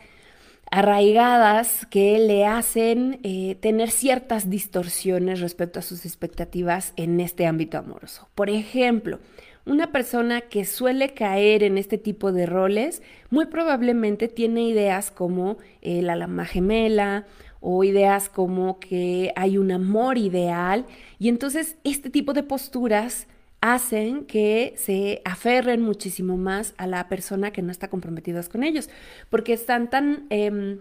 arraigadas 0.71 1.85
que 1.89 2.19
le 2.19 2.45
hacen 2.45 3.19
eh, 3.23 3.55
tener 3.59 3.89
ciertas 3.89 4.49
distorsiones 4.49 5.39
respecto 5.39 5.79
a 5.79 5.83
sus 5.83 6.05
expectativas 6.05 6.93
en 6.95 7.19
este 7.19 7.45
ámbito 7.47 7.77
amoroso. 7.77 8.27
Por 8.35 8.49
ejemplo, 8.49 9.19
una 9.65 9.91
persona 9.91 10.41
que 10.41 10.65
suele 10.65 11.13
caer 11.13 11.63
en 11.63 11.77
este 11.77 11.97
tipo 11.97 12.31
de 12.31 12.45
roles 12.45 13.01
muy 13.29 13.45
probablemente 13.45 14.27
tiene 14.27 14.63
ideas 14.63 15.11
como 15.11 15.57
eh, 15.81 16.01
la 16.01 16.15
lama 16.15 16.45
gemela 16.45 17.25
o 17.61 17.83
ideas 17.83 18.29
como 18.29 18.79
que 18.79 19.33
hay 19.35 19.57
un 19.57 19.71
amor 19.71 20.17
ideal 20.17 20.85
y 21.19 21.29
entonces 21.29 21.77
este 21.83 22.09
tipo 22.09 22.33
de 22.33 22.43
posturas 22.43 23.27
hacen 23.61 24.25
que 24.25 24.73
se 24.77 25.21
aferren 25.25 25.81
muchísimo 25.81 26.37
más 26.37 26.73
a 26.77 26.87
la 26.87 27.09
persona 27.09 27.51
que 27.51 27.61
no 27.61 27.71
está 27.71 27.89
comprometida 27.89 28.41
con 28.43 28.63
ellos, 28.63 28.89
porque 29.29 29.53
están 29.53 29.89
tan 29.89 30.27
em, 30.29 30.79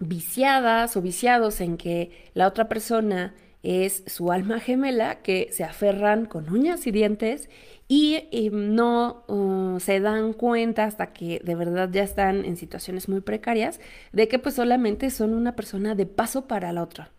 viciadas 0.00 0.96
o 0.96 1.02
viciados 1.02 1.60
en 1.60 1.76
que 1.76 2.10
la 2.34 2.46
otra 2.46 2.68
persona 2.68 3.34
es 3.62 4.04
su 4.06 4.30
alma 4.30 4.60
gemela 4.60 5.22
que 5.22 5.48
se 5.50 5.64
aferran 5.64 6.26
con 6.26 6.50
uñas 6.52 6.86
y 6.86 6.92
dientes 6.92 7.48
y, 7.88 8.50
no 8.52 9.24
uh, 9.28 9.80
se 9.80 10.00
dan 10.00 10.32
cuenta 10.32 10.84
hasta 10.84 11.12
que 11.12 11.40
de 11.44 11.54
verdad 11.54 11.88
ya 11.90 12.02
están 12.02 12.44
en 12.44 12.56
situaciones 12.56 13.08
muy 13.08 13.20
precarias 13.20 13.80
de 14.12 14.28
que 14.28 14.38
pues 14.38 14.54
solamente 14.56 15.10
son 15.10 15.34
una 15.34 15.56
persona 15.56 15.94
de 15.94 16.06
paso 16.06 16.46
para 16.46 16.72
la 16.72 16.82
otra. 16.82 17.10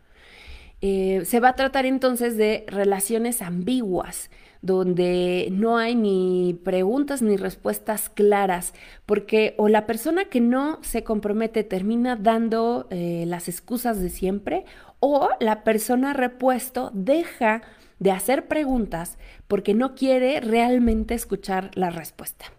Eh, 0.82 1.24
se 1.26 1.40
va 1.40 1.50
a 1.50 1.56
tratar 1.56 1.86
entonces 1.86 2.38
de 2.38 2.66
relaciones 2.68 3.42
ambiguas, 3.42 4.30
donde 4.62 5.50
no 5.52 5.78
hay 5.78 5.96
ni 5.96 6.60
preguntas 6.64 7.22
ni 7.22 7.38
respuestas 7.38 8.10
claras, 8.10 8.74
porque 9.06 9.56
o 9.58 9.70
la 9.70 9.86
persona 9.86 10.26
que 10.26 10.42
no 10.42 10.80
se 10.82 11.04
compromete 11.04 11.64
termina 11.64 12.16
dando 12.16 12.88
eh, 12.90 13.24
las 13.28 13.48
excusas 13.48 14.02
de 14.02 14.10
siempre, 14.10 14.66
o 15.00 15.30
la 15.40 15.64
persona 15.64 16.14
repuesto 16.14 16.92
deja 16.94 17.62
de 18.00 18.12
hacer 18.12 18.48
preguntas 18.48 19.18
porque 19.48 19.74
no 19.74 19.96
quiere 19.96 20.40
realmente 20.42 21.14
escuchar 21.14 21.72
la 21.76 21.90
respuesta. 21.90 22.57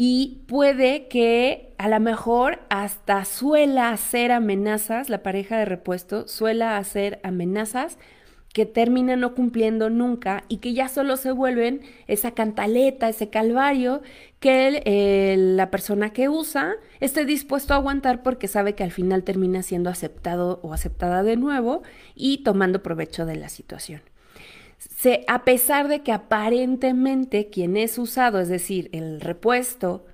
Y 0.00 0.44
puede 0.46 1.08
que 1.08 1.74
a 1.76 1.88
lo 1.88 1.98
mejor 1.98 2.60
hasta 2.70 3.24
suela 3.24 3.90
hacer 3.90 4.30
amenazas, 4.30 5.10
la 5.10 5.24
pareja 5.24 5.58
de 5.58 5.64
repuesto 5.64 6.28
suela 6.28 6.76
hacer 6.76 7.20
amenazas 7.24 7.98
que 8.52 8.64
terminan 8.64 9.20
no 9.20 9.34
cumpliendo 9.34 9.90
nunca 9.90 10.44
y 10.48 10.58
que 10.58 10.72
ya 10.72 10.88
solo 10.88 11.16
se 11.16 11.32
vuelven 11.32 11.82
esa 12.06 12.30
cantaleta, 12.30 13.08
ese 13.08 13.28
calvario 13.28 14.00
que 14.38 15.34
la 15.36 15.70
persona 15.70 16.12
que 16.12 16.28
usa 16.28 16.76
esté 17.00 17.24
dispuesto 17.24 17.74
a 17.74 17.78
aguantar 17.78 18.22
porque 18.22 18.46
sabe 18.46 18.76
que 18.76 18.84
al 18.84 18.92
final 18.92 19.24
termina 19.24 19.64
siendo 19.64 19.90
aceptado 19.90 20.60
o 20.62 20.72
aceptada 20.72 21.24
de 21.24 21.36
nuevo 21.36 21.82
y 22.14 22.44
tomando 22.44 22.84
provecho 22.84 23.26
de 23.26 23.34
la 23.34 23.48
situación. 23.48 24.00
Se, 24.98 25.24
a 25.28 25.44
pesar 25.44 25.86
de 25.86 26.00
que 26.02 26.10
aparentemente 26.10 27.50
quien 27.50 27.76
es 27.76 27.98
usado, 27.98 28.40
es 28.40 28.48
decir, 28.48 28.90
el 28.92 29.20
repuesto, 29.20 30.04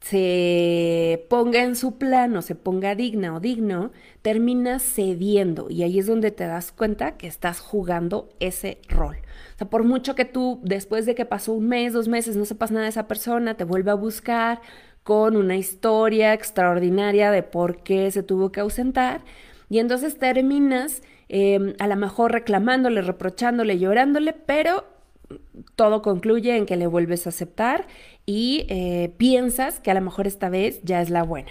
se 0.00 1.24
ponga 1.30 1.62
en 1.62 1.74
su 1.74 1.96
plano, 1.96 2.42
se 2.42 2.54
ponga 2.54 2.94
digna 2.94 3.34
o 3.34 3.40
digno, 3.40 3.92
termina 4.20 4.78
cediendo 4.78 5.68
y 5.70 5.84
ahí 5.84 5.98
es 5.98 6.06
donde 6.06 6.32
te 6.32 6.44
das 6.44 6.70
cuenta 6.70 7.16
que 7.16 7.26
estás 7.26 7.60
jugando 7.60 8.28
ese 8.38 8.78
rol. 8.90 9.16
O 9.54 9.58
sea, 9.58 9.70
por 9.70 9.84
mucho 9.84 10.14
que 10.14 10.26
tú 10.26 10.60
después 10.62 11.06
de 11.06 11.14
que 11.14 11.24
pasó 11.24 11.54
un 11.54 11.68
mes, 11.68 11.94
dos 11.94 12.06
meses, 12.06 12.36
no 12.36 12.44
sepas 12.44 12.70
nada 12.70 12.84
de 12.84 12.90
esa 12.90 13.08
persona, 13.08 13.54
te 13.56 13.64
vuelve 13.64 13.90
a 13.90 13.94
buscar 13.94 14.60
con 15.02 15.34
una 15.34 15.56
historia 15.56 16.34
extraordinaria 16.34 17.30
de 17.30 17.42
por 17.42 17.82
qué 17.82 18.10
se 18.10 18.22
tuvo 18.22 18.52
que 18.52 18.60
ausentar 18.60 19.22
y 19.70 19.78
entonces 19.78 20.18
terminas 20.18 21.00
em, 21.28 21.74
a 21.78 21.86
lo 21.86 21.96
mejor 21.96 22.32
reclamándole, 22.32 23.02
reprochándole, 23.02 23.78
llorándole, 23.78 24.32
pero 24.32 24.84
todo 25.74 26.02
concluye 26.02 26.56
en 26.56 26.66
que 26.66 26.76
le 26.76 26.86
vuelves 26.86 27.26
a 27.26 27.30
aceptar 27.30 27.86
y 28.26 28.66
eh, 28.68 29.12
piensas 29.16 29.80
que 29.80 29.90
a 29.90 29.94
lo 29.94 30.00
mejor 30.00 30.26
esta 30.26 30.48
vez 30.48 30.80
ya 30.82 31.00
es 31.00 31.10
la 31.10 31.22
buena. 31.22 31.50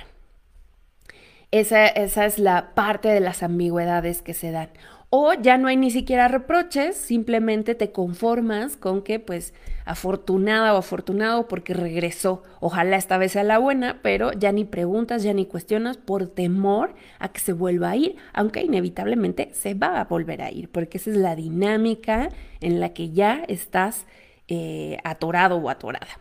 Esa, 1.52 1.88
esa 1.88 2.26
es 2.26 2.40
la 2.40 2.74
parte 2.74 3.10
de 3.10 3.20
las 3.20 3.44
ambigüedades 3.44 4.22
que 4.22 4.34
se 4.34 4.52
dan. 4.52 4.70
O 5.18 5.32
ya 5.34 5.58
no 5.58 5.70
hay 5.70 5.78
ni 5.78 5.92
siquiera 5.92 6.28
reproches, 6.28 6.98
simplemente 6.98 7.74
te 7.74 7.94
conformas 7.94 8.76
con 8.76 9.02
que 9.02 9.18
pues 9.18 9.54
afortunada 9.86 10.74
o 10.74 10.78
afortunado 10.78 11.48
porque 11.48 11.74
regresó. 11.74 12.44
Ojalá 12.60 12.98
esta 12.98 13.18
vez 13.18 13.32
sea 13.32 13.46
la 13.46 13.58
buena, 13.58 14.02
pero 14.02 14.34
ya 14.34 14.52
ni 14.52 14.66
preguntas, 14.66 15.24
ya 15.24 15.32
ni 15.32 15.46
cuestionas 15.46 15.96
por 15.96 16.28
temor 16.28 16.96
a 17.18 17.30
que 17.30 17.40
se 17.40 17.54
vuelva 17.54 17.92
a 17.92 17.96
ir, 17.96 18.18
aunque 18.34 18.62
inevitablemente 18.62 19.52
se 19.54 19.74
va 19.74 20.02
a 20.02 20.04
volver 20.04 20.42
a 20.42 20.52
ir, 20.52 20.68
porque 20.68 20.98
esa 20.98 21.12
es 21.12 21.16
la 21.16 21.38
dinámica 21.38 22.28
en 22.60 22.82
la 22.82 22.90
que 22.90 23.12
ya 23.12 23.46
estás 23.48 24.08
eh, 24.50 24.98
atorado 25.06 25.56
o 25.56 25.70
atorada. 25.70 26.20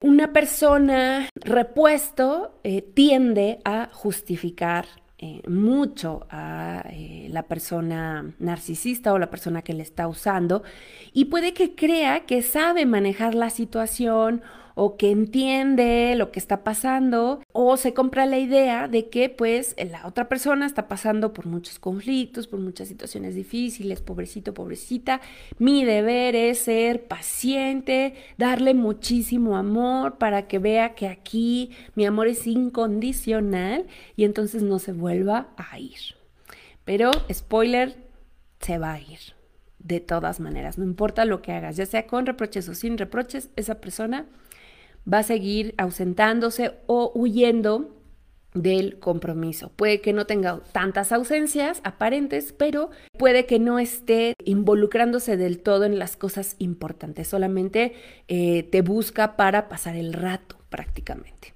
Una 0.00 0.32
persona 0.32 1.28
repuesto 1.36 2.58
eh, 2.64 2.82
tiende 2.82 3.60
a 3.64 3.88
justificar 3.92 4.86
eh, 5.18 5.40
mucho 5.48 6.26
a 6.30 6.84
eh, 6.90 7.28
la 7.30 7.44
persona 7.44 8.34
narcisista 8.38 9.14
o 9.14 9.18
la 9.18 9.30
persona 9.30 9.62
que 9.62 9.72
le 9.72 9.82
está 9.82 10.08
usando 10.08 10.62
y 11.14 11.26
puede 11.26 11.54
que 11.54 11.74
crea 11.74 12.26
que 12.26 12.42
sabe 12.42 12.84
manejar 12.84 13.34
la 13.34 13.48
situación 13.48 14.42
o 14.78 14.98
que 14.98 15.10
entiende 15.10 16.14
lo 16.16 16.30
que 16.30 16.38
está 16.38 16.62
pasando 16.62 17.42
o 17.52 17.78
se 17.78 17.94
compra 17.94 18.26
la 18.26 18.38
idea 18.38 18.88
de 18.88 19.08
que 19.08 19.30
pues 19.30 19.74
la 19.78 20.06
otra 20.06 20.28
persona 20.28 20.66
está 20.66 20.86
pasando 20.86 21.32
por 21.32 21.46
muchos 21.46 21.78
conflictos, 21.78 22.46
por 22.46 22.60
muchas 22.60 22.88
situaciones 22.88 23.34
difíciles, 23.34 24.02
pobrecito, 24.02 24.52
pobrecita. 24.52 25.22
Mi 25.58 25.86
deber 25.86 26.36
es 26.36 26.58
ser 26.58 27.06
paciente, 27.08 28.16
darle 28.36 28.74
muchísimo 28.74 29.56
amor 29.56 30.18
para 30.18 30.46
que 30.46 30.58
vea 30.58 30.94
que 30.94 31.08
aquí 31.08 31.70
mi 31.94 32.04
amor 32.04 32.28
es 32.28 32.46
incondicional 32.46 33.86
y 34.14 34.24
entonces 34.24 34.62
no 34.62 34.78
se 34.78 34.92
vuelva 34.92 35.48
a 35.56 35.78
ir. 35.78 36.16
Pero, 36.84 37.12
spoiler, 37.32 37.96
se 38.60 38.76
va 38.76 38.92
a 38.92 39.00
ir 39.00 39.20
de 39.78 40.00
todas 40.00 40.38
maneras, 40.38 40.76
no 40.76 40.84
importa 40.84 41.24
lo 41.24 41.40
que 41.40 41.52
hagas, 41.52 41.76
ya 41.76 41.86
sea 41.86 42.06
con 42.06 42.26
reproches 42.26 42.68
o 42.68 42.74
sin 42.74 42.98
reproches, 42.98 43.50
esa 43.56 43.80
persona 43.80 44.26
va 45.12 45.18
a 45.18 45.22
seguir 45.22 45.74
ausentándose 45.78 46.72
o 46.86 47.12
huyendo 47.14 47.96
del 48.54 48.98
compromiso. 48.98 49.70
Puede 49.76 50.00
que 50.00 50.12
no 50.12 50.26
tenga 50.26 50.60
tantas 50.72 51.12
ausencias 51.12 51.80
aparentes, 51.84 52.52
pero 52.52 52.90
puede 53.18 53.46
que 53.46 53.58
no 53.58 53.78
esté 53.78 54.34
involucrándose 54.44 55.36
del 55.36 55.58
todo 55.58 55.84
en 55.84 55.98
las 55.98 56.16
cosas 56.16 56.56
importantes, 56.58 57.28
solamente 57.28 57.94
eh, 58.28 58.62
te 58.64 58.82
busca 58.82 59.36
para 59.36 59.68
pasar 59.68 59.96
el 59.96 60.12
rato 60.12 60.56
prácticamente. 60.70 61.55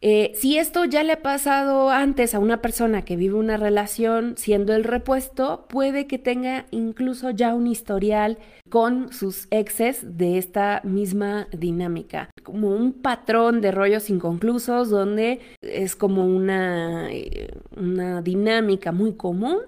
Eh, 0.00 0.30
si 0.36 0.58
esto 0.58 0.84
ya 0.84 1.02
le 1.02 1.14
ha 1.14 1.22
pasado 1.22 1.90
antes 1.90 2.32
a 2.34 2.38
una 2.38 2.62
persona 2.62 3.02
que 3.04 3.16
vive 3.16 3.34
una 3.34 3.56
relación 3.56 4.34
siendo 4.36 4.72
el 4.74 4.84
repuesto, 4.84 5.66
puede 5.68 6.06
que 6.06 6.18
tenga 6.18 6.66
incluso 6.70 7.30
ya 7.30 7.54
un 7.54 7.66
historial 7.66 8.38
con 8.68 9.12
sus 9.12 9.48
exes 9.50 10.16
de 10.16 10.38
esta 10.38 10.80
misma 10.84 11.48
dinámica, 11.50 12.30
como 12.44 12.68
un 12.68 12.92
patrón 12.92 13.60
de 13.60 13.72
rollos 13.72 14.08
inconclusos 14.08 14.88
donde 14.88 15.40
es 15.62 15.96
como 15.96 16.24
una, 16.26 17.10
eh, 17.10 17.50
una 17.76 18.22
dinámica 18.22 18.92
muy 18.92 19.14
común 19.14 19.58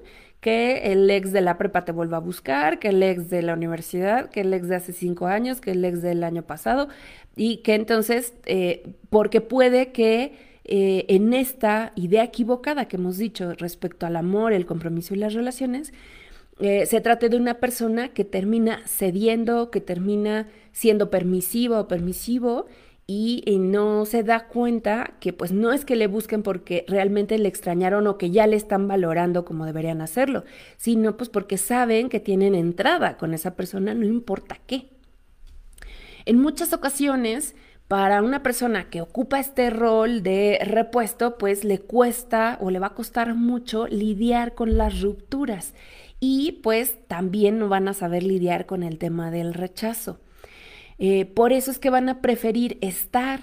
que 0.40 0.92
el 0.92 1.10
ex 1.10 1.32
de 1.32 1.42
la 1.42 1.58
prepa 1.58 1.84
te 1.84 1.92
vuelva 1.92 2.16
a 2.16 2.20
buscar, 2.20 2.78
que 2.78 2.88
el 2.88 3.02
ex 3.02 3.28
de 3.28 3.42
la 3.42 3.52
universidad, 3.54 4.30
que 4.30 4.40
el 4.40 4.52
ex 4.54 4.68
de 4.68 4.76
hace 4.76 4.92
cinco 4.92 5.26
años, 5.26 5.60
que 5.60 5.72
el 5.72 5.84
ex 5.84 6.00
del 6.00 6.24
año 6.24 6.42
pasado, 6.42 6.88
y 7.36 7.58
que 7.58 7.74
entonces, 7.74 8.34
eh, 8.46 8.82
porque 9.08 9.40
puede 9.40 9.92
que 9.92 10.32
eh, 10.64 11.06
en 11.08 11.32
esta 11.32 11.92
idea 11.96 12.24
equivocada 12.24 12.86
que 12.86 12.96
hemos 12.96 13.18
dicho 13.18 13.54
respecto 13.54 14.06
al 14.06 14.16
amor, 14.16 14.52
el 14.52 14.66
compromiso 14.66 15.14
y 15.14 15.18
las 15.18 15.34
relaciones, 15.34 15.92
eh, 16.60 16.84
se 16.86 17.00
trate 17.00 17.28
de 17.28 17.36
una 17.36 17.54
persona 17.54 18.10
que 18.10 18.24
termina 18.24 18.82
cediendo, 18.86 19.70
que 19.70 19.80
termina 19.80 20.48
siendo 20.72 21.10
permisivo 21.10 21.78
o 21.78 21.88
permisivo 21.88 22.66
y, 23.06 23.42
no 23.58 24.06
se 24.06 24.22
da 24.22 24.46
cuenta 24.46 25.14
que 25.20 25.32
pues 25.32 25.50
no 25.50 25.72
es 25.72 25.84
que 25.84 25.96
le 25.96 26.06
busquen 26.06 26.44
porque 26.44 26.84
realmente 26.86 27.38
le 27.38 27.48
extrañaron 27.48 28.06
o 28.06 28.18
que 28.18 28.30
ya 28.30 28.46
le 28.46 28.56
están 28.56 28.86
valorando 28.86 29.44
como 29.44 29.66
deberían 29.66 30.00
hacerlo, 30.00 30.44
sino 30.76 31.16
pues 31.16 31.28
porque 31.28 31.58
saben 31.58 32.08
que 32.08 32.20
tienen 32.20 32.54
entrada 32.54 33.16
con 33.16 33.34
esa 33.34 33.56
persona, 33.56 33.94
no 33.94 34.06
importa 34.06 34.60
qué. 34.66 34.90
En 36.26 36.38
muchas 36.38 36.72
ocasiones, 36.72 37.54
para 37.88 38.22
una 38.22 38.42
persona 38.42 38.88
que 38.88 39.00
ocupa 39.00 39.40
este 39.40 39.68
rol 39.70 40.22
de 40.22 40.60
repuesto, 40.62 41.38
pues 41.38 41.64
le 41.64 41.80
cuesta 41.80 42.56
o 42.60 42.70
le 42.70 42.78
va 42.78 42.88
a 42.88 42.94
costar 42.94 43.34
mucho 43.34 43.86
lidiar 43.88 44.54
con 44.54 44.78
las 44.78 45.00
rupturas 45.00 45.74
y 46.20 46.60
pues 46.62 46.98
también 47.08 47.58
no 47.58 47.68
van 47.68 47.88
a 47.88 47.94
saber 47.94 48.22
lidiar 48.22 48.66
con 48.66 48.82
el 48.82 48.98
tema 48.98 49.30
del 49.30 49.54
rechazo. 49.54 50.20
Eh, 50.98 51.24
por 51.24 51.52
eso 51.52 51.70
es 51.70 51.78
que 51.78 51.90
van 51.90 52.08
a 52.08 52.20
preferir 52.20 52.78
estar 52.82 53.40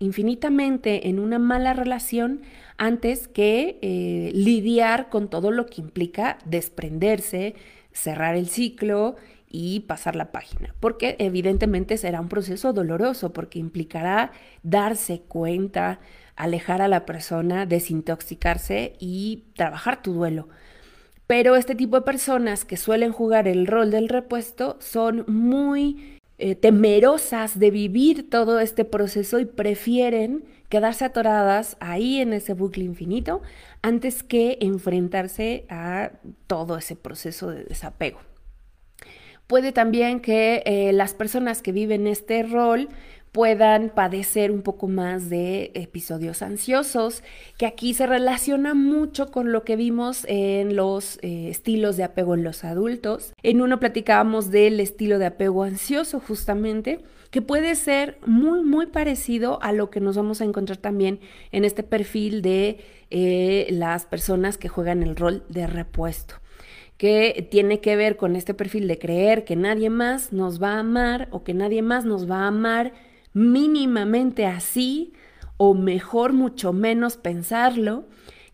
infinitamente 0.00 1.08
en 1.08 1.20
una 1.20 1.38
mala 1.38 1.72
relación 1.72 2.42
antes 2.76 3.28
que 3.28 3.78
eh, 3.82 4.32
lidiar 4.34 5.08
con 5.08 5.30
todo 5.30 5.52
lo 5.52 5.66
que 5.66 5.80
implica 5.80 6.38
desprenderse, 6.44 7.54
cerrar 7.92 8.34
el 8.34 8.48
ciclo 8.48 9.14
y 9.52 9.80
pasar 9.80 10.16
la 10.16 10.32
página, 10.32 10.74
porque 10.80 11.14
evidentemente 11.18 11.98
será 11.98 12.20
un 12.20 12.28
proceso 12.28 12.72
doloroso, 12.72 13.34
porque 13.34 13.58
implicará 13.58 14.32
darse 14.62 15.20
cuenta, 15.20 16.00
alejar 16.34 16.80
a 16.80 16.88
la 16.88 17.04
persona, 17.04 17.66
desintoxicarse 17.66 18.94
y 18.98 19.44
trabajar 19.54 20.02
tu 20.02 20.14
duelo. 20.14 20.48
Pero 21.26 21.54
este 21.54 21.74
tipo 21.74 21.96
de 21.96 22.02
personas 22.02 22.64
que 22.64 22.78
suelen 22.78 23.12
jugar 23.12 23.46
el 23.46 23.66
rol 23.66 23.90
del 23.90 24.08
repuesto 24.08 24.78
son 24.80 25.24
muy 25.28 26.18
eh, 26.38 26.54
temerosas 26.54 27.58
de 27.58 27.70
vivir 27.70 28.28
todo 28.30 28.58
este 28.58 28.84
proceso 28.84 29.38
y 29.38 29.44
prefieren 29.44 30.44
quedarse 30.70 31.04
atoradas 31.04 31.76
ahí 31.80 32.20
en 32.20 32.32
ese 32.32 32.54
bucle 32.54 32.84
infinito 32.84 33.42
antes 33.82 34.22
que 34.22 34.56
enfrentarse 34.62 35.66
a 35.68 36.12
todo 36.46 36.78
ese 36.78 36.96
proceso 36.96 37.50
de 37.50 37.64
desapego. 37.64 38.31
Puede 39.52 39.72
también 39.72 40.20
que 40.20 40.62
eh, 40.64 40.94
las 40.94 41.12
personas 41.12 41.60
que 41.60 41.72
viven 41.72 42.06
este 42.06 42.42
rol 42.42 42.88
puedan 43.32 43.90
padecer 43.90 44.50
un 44.50 44.62
poco 44.62 44.88
más 44.88 45.28
de 45.28 45.72
episodios 45.74 46.40
ansiosos, 46.40 47.22
que 47.58 47.66
aquí 47.66 47.92
se 47.92 48.06
relaciona 48.06 48.72
mucho 48.72 49.30
con 49.30 49.52
lo 49.52 49.62
que 49.62 49.76
vimos 49.76 50.24
en 50.26 50.74
los 50.74 51.18
eh, 51.20 51.50
estilos 51.50 51.98
de 51.98 52.04
apego 52.04 52.34
en 52.34 52.44
los 52.44 52.64
adultos. 52.64 53.34
En 53.42 53.60
uno 53.60 53.78
platicábamos 53.78 54.50
del 54.50 54.80
estilo 54.80 55.18
de 55.18 55.26
apego 55.26 55.64
ansioso 55.64 56.18
justamente, 56.18 57.00
que 57.30 57.42
puede 57.42 57.74
ser 57.74 58.16
muy, 58.24 58.62
muy 58.62 58.86
parecido 58.86 59.62
a 59.62 59.72
lo 59.72 59.90
que 59.90 60.00
nos 60.00 60.16
vamos 60.16 60.40
a 60.40 60.44
encontrar 60.44 60.78
también 60.78 61.20
en 61.50 61.66
este 61.66 61.82
perfil 61.82 62.40
de 62.40 62.78
eh, 63.10 63.66
las 63.68 64.06
personas 64.06 64.56
que 64.56 64.70
juegan 64.70 65.02
el 65.02 65.14
rol 65.14 65.44
de 65.50 65.66
repuesto 65.66 66.41
que 67.02 67.48
tiene 67.50 67.80
que 67.80 67.96
ver 67.96 68.16
con 68.16 68.36
este 68.36 68.54
perfil 68.54 68.86
de 68.86 68.96
creer 68.96 69.44
que 69.44 69.56
nadie 69.56 69.90
más 69.90 70.32
nos 70.32 70.62
va 70.62 70.74
a 70.74 70.78
amar 70.78 71.26
o 71.32 71.42
que 71.42 71.52
nadie 71.52 71.82
más 71.82 72.04
nos 72.04 72.30
va 72.30 72.44
a 72.44 72.46
amar 72.46 72.92
mínimamente 73.32 74.46
así 74.46 75.12
o 75.56 75.74
mejor 75.74 76.32
mucho 76.32 76.72
menos 76.72 77.16
pensarlo, 77.16 78.04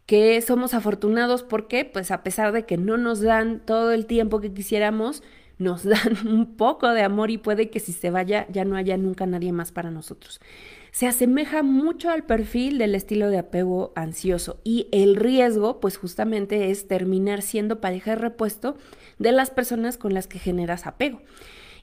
que 0.07 0.41
somos 0.41 0.73
afortunados 0.73 1.43
porque 1.43 1.85
pues 1.85 2.11
a 2.11 2.23
pesar 2.23 2.53
de 2.53 2.65
que 2.65 2.79
no 2.79 2.97
nos 2.97 3.21
dan 3.21 3.61
todo 3.67 3.93
el 3.93 4.07
tiempo 4.07 4.41
que 4.41 4.55
quisiéramos, 4.55 5.23
nos 5.59 5.85
dan 5.85 6.27
un 6.27 6.57
poco 6.57 6.89
de 6.89 7.03
amor 7.03 7.31
y 7.31 7.37
puede 7.37 7.69
que 7.69 7.81
si 7.81 7.93
se 7.93 8.09
vaya 8.09 8.47
ya 8.49 8.65
no 8.65 8.77
haya 8.77 8.97
nunca 8.97 9.27
nadie 9.27 9.53
más 9.53 9.73
para 9.73 9.91
nosotros. 9.91 10.41
Se 10.93 11.07
asemeja 11.07 11.63
mucho 11.63 12.11
al 12.11 12.25
perfil 12.25 12.79
del 12.79 12.95
estilo 12.95 13.31
de 13.31 13.39
apego 13.39 13.93
ansioso 13.95 14.61
y 14.65 14.89
el 14.93 15.17
riesgo 15.17 15.81
pues 15.81 15.97
justamente 15.97 16.71
es 16.71 16.89
terminar 16.89 17.43
siendo 17.43 17.81
pareja 17.81 18.13
de 18.13 18.17
repuesto 18.17 18.77
de 19.19 19.33
las 19.33 19.51
personas 19.51 19.97
con 19.99 20.15
las 20.15 20.27
que 20.27 20.39
generas 20.39 20.87
apego. 20.87 21.21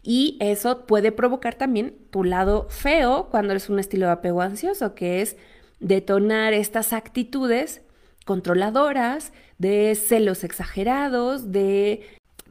Y 0.03 0.37
eso 0.39 0.85
puede 0.85 1.11
provocar 1.11 1.55
también 1.55 1.95
tu 2.11 2.23
lado 2.23 2.67
feo 2.69 3.27
cuando 3.31 3.51
eres 3.51 3.69
un 3.69 3.79
estilo 3.79 4.05
de 4.05 4.11
apego 4.13 4.41
ansioso, 4.41 4.93
que 4.93 5.21
es 5.21 5.35
detonar 5.79 6.53
estas 6.53 6.93
actitudes 6.93 7.81
controladoras, 8.25 9.33
de 9.57 9.95
celos 9.95 10.43
exagerados, 10.43 11.51
de 11.51 12.01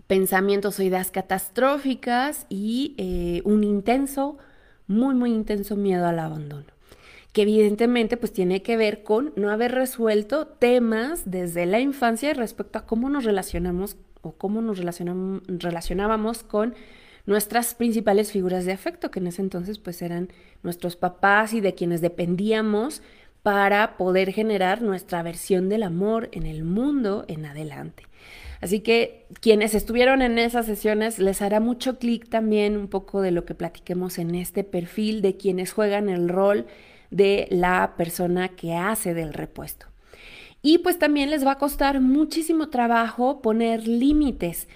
pensamientos 0.06 0.78
o 0.78 0.82
ideas 0.82 1.10
catastróficas 1.10 2.46
y 2.48 2.94
eh, 2.98 3.42
un 3.44 3.64
intenso, 3.64 4.38
muy, 4.86 5.14
muy 5.14 5.32
intenso 5.32 5.76
miedo 5.76 6.06
al 6.06 6.18
abandono 6.18 6.74
que 7.34 7.42
evidentemente 7.42 8.16
pues 8.16 8.32
tiene 8.32 8.62
que 8.62 8.76
ver 8.76 9.02
con 9.02 9.32
no 9.34 9.50
haber 9.50 9.72
resuelto 9.72 10.46
temas 10.46 11.28
desde 11.28 11.66
la 11.66 11.80
infancia 11.80 12.32
respecto 12.32 12.78
a 12.78 12.86
cómo 12.86 13.10
nos 13.10 13.24
relacionamos 13.24 13.96
o 14.22 14.32
cómo 14.32 14.62
nos 14.62 14.78
relacionábamos 14.78 16.44
con 16.44 16.74
nuestras 17.26 17.74
principales 17.74 18.30
figuras 18.30 18.66
de 18.66 18.72
afecto, 18.72 19.10
que 19.10 19.18
en 19.18 19.26
ese 19.26 19.42
entonces 19.42 19.80
pues 19.80 20.00
eran 20.00 20.28
nuestros 20.62 20.94
papás 20.94 21.54
y 21.54 21.60
de 21.60 21.74
quienes 21.74 22.00
dependíamos 22.00 23.02
para 23.44 23.98
poder 23.98 24.32
generar 24.32 24.80
nuestra 24.80 25.22
versión 25.22 25.68
del 25.68 25.82
amor 25.82 26.30
en 26.32 26.46
el 26.46 26.64
mundo 26.64 27.26
en 27.28 27.44
adelante. 27.44 28.04
Así 28.62 28.80
que 28.80 29.26
quienes 29.42 29.74
estuvieron 29.74 30.22
en 30.22 30.38
esas 30.38 30.64
sesiones 30.64 31.18
les 31.18 31.42
hará 31.42 31.60
mucho 31.60 31.98
clic 31.98 32.30
también 32.30 32.74
un 32.78 32.88
poco 32.88 33.20
de 33.20 33.32
lo 33.32 33.44
que 33.44 33.54
platiquemos 33.54 34.16
en 34.16 34.34
este 34.34 34.64
perfil 34.64 35.20
de 35.20 35.36
quienes 35.36 35.74
juegan 35.74 36.08
el 36.08 36.30
rol 36.30 36.64
de 37.10 37.46
la 37.50 37.96
persona 37.98 38.48
que 38.48 38.76
hace 38.76 39.12
del 39.12 39.34
repuesto. 39.34 39.88
Y 40.62 40.78
pues 40.78 40.98
también 40.98 41.28
les 41.28 41.46
va 41.46 41.52
a 41.52 41.58
costar 41.58 42.00
muchísimo 42.00 42.70
trabajo 42.70 43.42
poner 43.42 43.86
límites 43.86 44.68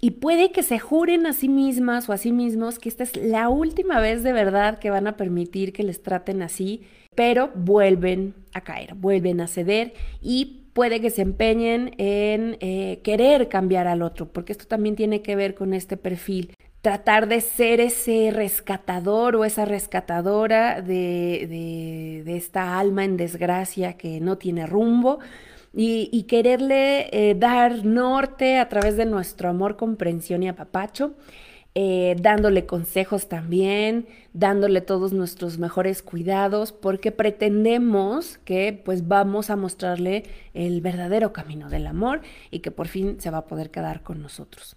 y 0.00 0.10
puede 0.10 0.52
que 0.52 0.62
se 0.62 0.78
juren 0.78 1.26
a 1.26 1.32
sí 1.32 1.48
mismas 1.48 2.08
o 2.08 2.12
a 2.12 2.18
sí 2.18 2.30
mismos 2.30 2.78
que 2.78 2.90
esta 2.90 3.04
es 3.04 3.16
la 3.16 3.48
última 3.48 4.00
vez 4.00 4.22
de 4.22 4.32
verdad 4.34 4.78
que 4.78 4.90
van 4.90 5.06
a 5.06 5.16
permitir 5.16 5.72
que 5.72 5.82
les 5.82 6.02
traten 6.02 6.42
así, 6.42 6.82
pero 7.14 7.50
vuelven 7.54 8.34
a 8.52 8.62
caer, 8.62 8.94
vuelven 8.94 9.40
a 9.40 9.46
ceder 9.46 9.94
y 10.20 10.64
puede 10.74 11.00
que 11.00 11.10
se 11.10 11.22
empeñen 11.22 11.94
en 11.98 12.58
eh, 12.60 13.00
querer 13.02 13.48
cambiar 13.48 13.86
al 13.86 14.02
otro, 14.02 14.26
porque 14.26 14.52
esto 14.52 14.66
también 14.66 14.96
tiene 14.96 15.22
que 15.22 15.36
ver 15.36 15.54
con 15.54 15.72
este 15.72 15.96
perfil. 15.96 16.52
Tratar 16.82 17.28
de 17.28 17.40
ser 17.40 17.80
ese 17.80 18.30
rescatador 18.30 19.36
o 19.36 19.44
esa 19.44 19.64
rescatadora 19.64 20.82
de, 20.82 22.22
esta 22.26 22.78
alma 22.78 23.04
en 23.04 23.16
desgracia 23.16 23.94
que 23.94 24.20
no 24.20 24.36
tiene 24.36 24.66
rumbo, 24.66 25.20
y, 25.76 26.22
quererle 26.28 27.08
eh, 27.10 27.34
dar 27.34 27.84
norte 27.84 28.58
a 28.58 28.68
través 28.68 28.96
de 28.96 29.06
nuestro 29.06 29.48
amor, 29.48 29.76
comprensión 29.76 30.44
y 30.44 30.48
apapacho, 30.48 31.14
eh, 31.76 32.14
dándole 32.20 32.66
consejos 32.66 33.28
también, 33.28 34.06
dándole 34.32 34.80
todos 34.80 35.12
nuestros 35.12 35.58
mejores 35.58 36.02
cuidados, 36.02 36.70
porque 36.70 37.10
pretendemos 37.10 38.38
que 38.38 38.80
pues 38.84 39.08
vamos 39.08 39.50
a 39.50 39.56
mostrarle 39.56 40.24
el 40.54 40.80
verdadero 40.80 41.32
camino 41.32 41.68
del 41.68 41.88
amor 41.88 42.20
y 42.52 42.60
que 42.60 42.70
por 42.70 42.86
fin 42.86 43.20
se 43.20 43.30
va 43.30 43.38
a 43.38 43.46
poder 43.46 43.70
quedar 43.70 44.02
con 44.02 44.22
nosotros. 44.22 44.76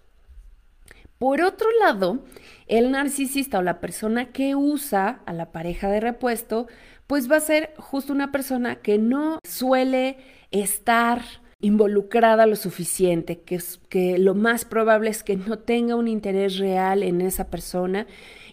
Por 1.19 1.41
otro 1.41 1.67
lado, 1.79 2.19
el 2.67 2.91
narcisista 2.91 3.59
o 3.59 3.63
la 3.63 3.79
persona 3.79 4.31
que 4.31 4.55
usa 4.55 5.21
a 5.25 5.33
la 5.33 5.51
pareja 5.51 5.89
de 5.89 5.99
repuesto, 5.99 6.67
pues 7.07 7.31
va 7.31 7.37
a 7.37 7.41
ser 7.41 7.73
justo 7.77 8.13
una 8.13 8.31
persona 8.31 8.77
que 8.77 8.97
no 8.97 9.39
suele 9.43 10.17
estar 10.51 11.21
involucrada 11.59 12.45
lo 12.45 12.55
suficiente, 12.55 13.41
que, 13.41 13.59
que 13.89 14.17
lo 14.17 14.35
más 14.35 14.65
probable 14.65 15.09
es 15.09 15.23
que 15.23 15.35
no 15.37 15.59
tenga 15.59 15.95
un 15.95 16.07
interés 16.07 16.57
real 16.57 17.03
en 17.03 17.21
esa 17.21 17.49
persona 17.49 18.07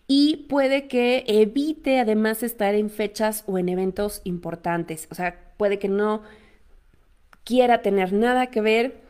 y 0.06 0.46
puede 0.48 0.86
que 0.88 1.24
evite 1.26 1.98
además 2.00 2.42
estar 2.42 2.74
en 2.74 2.90
fechas 2.90 3.44
o 3.46 3.58
en 3.58 3.68
eventos 3.68 4.20
importantes. 4.24 5.08
O 5.10 5.14
sea, 5.14 5.54
puede 5.56 5.78
que 5.78 5.88
no 5.88 6.22
quiera 7.44 7.82
tener 7.82 8.12
nada 8.12 8.48
que 8.48 8.60
ver 8.60 9.04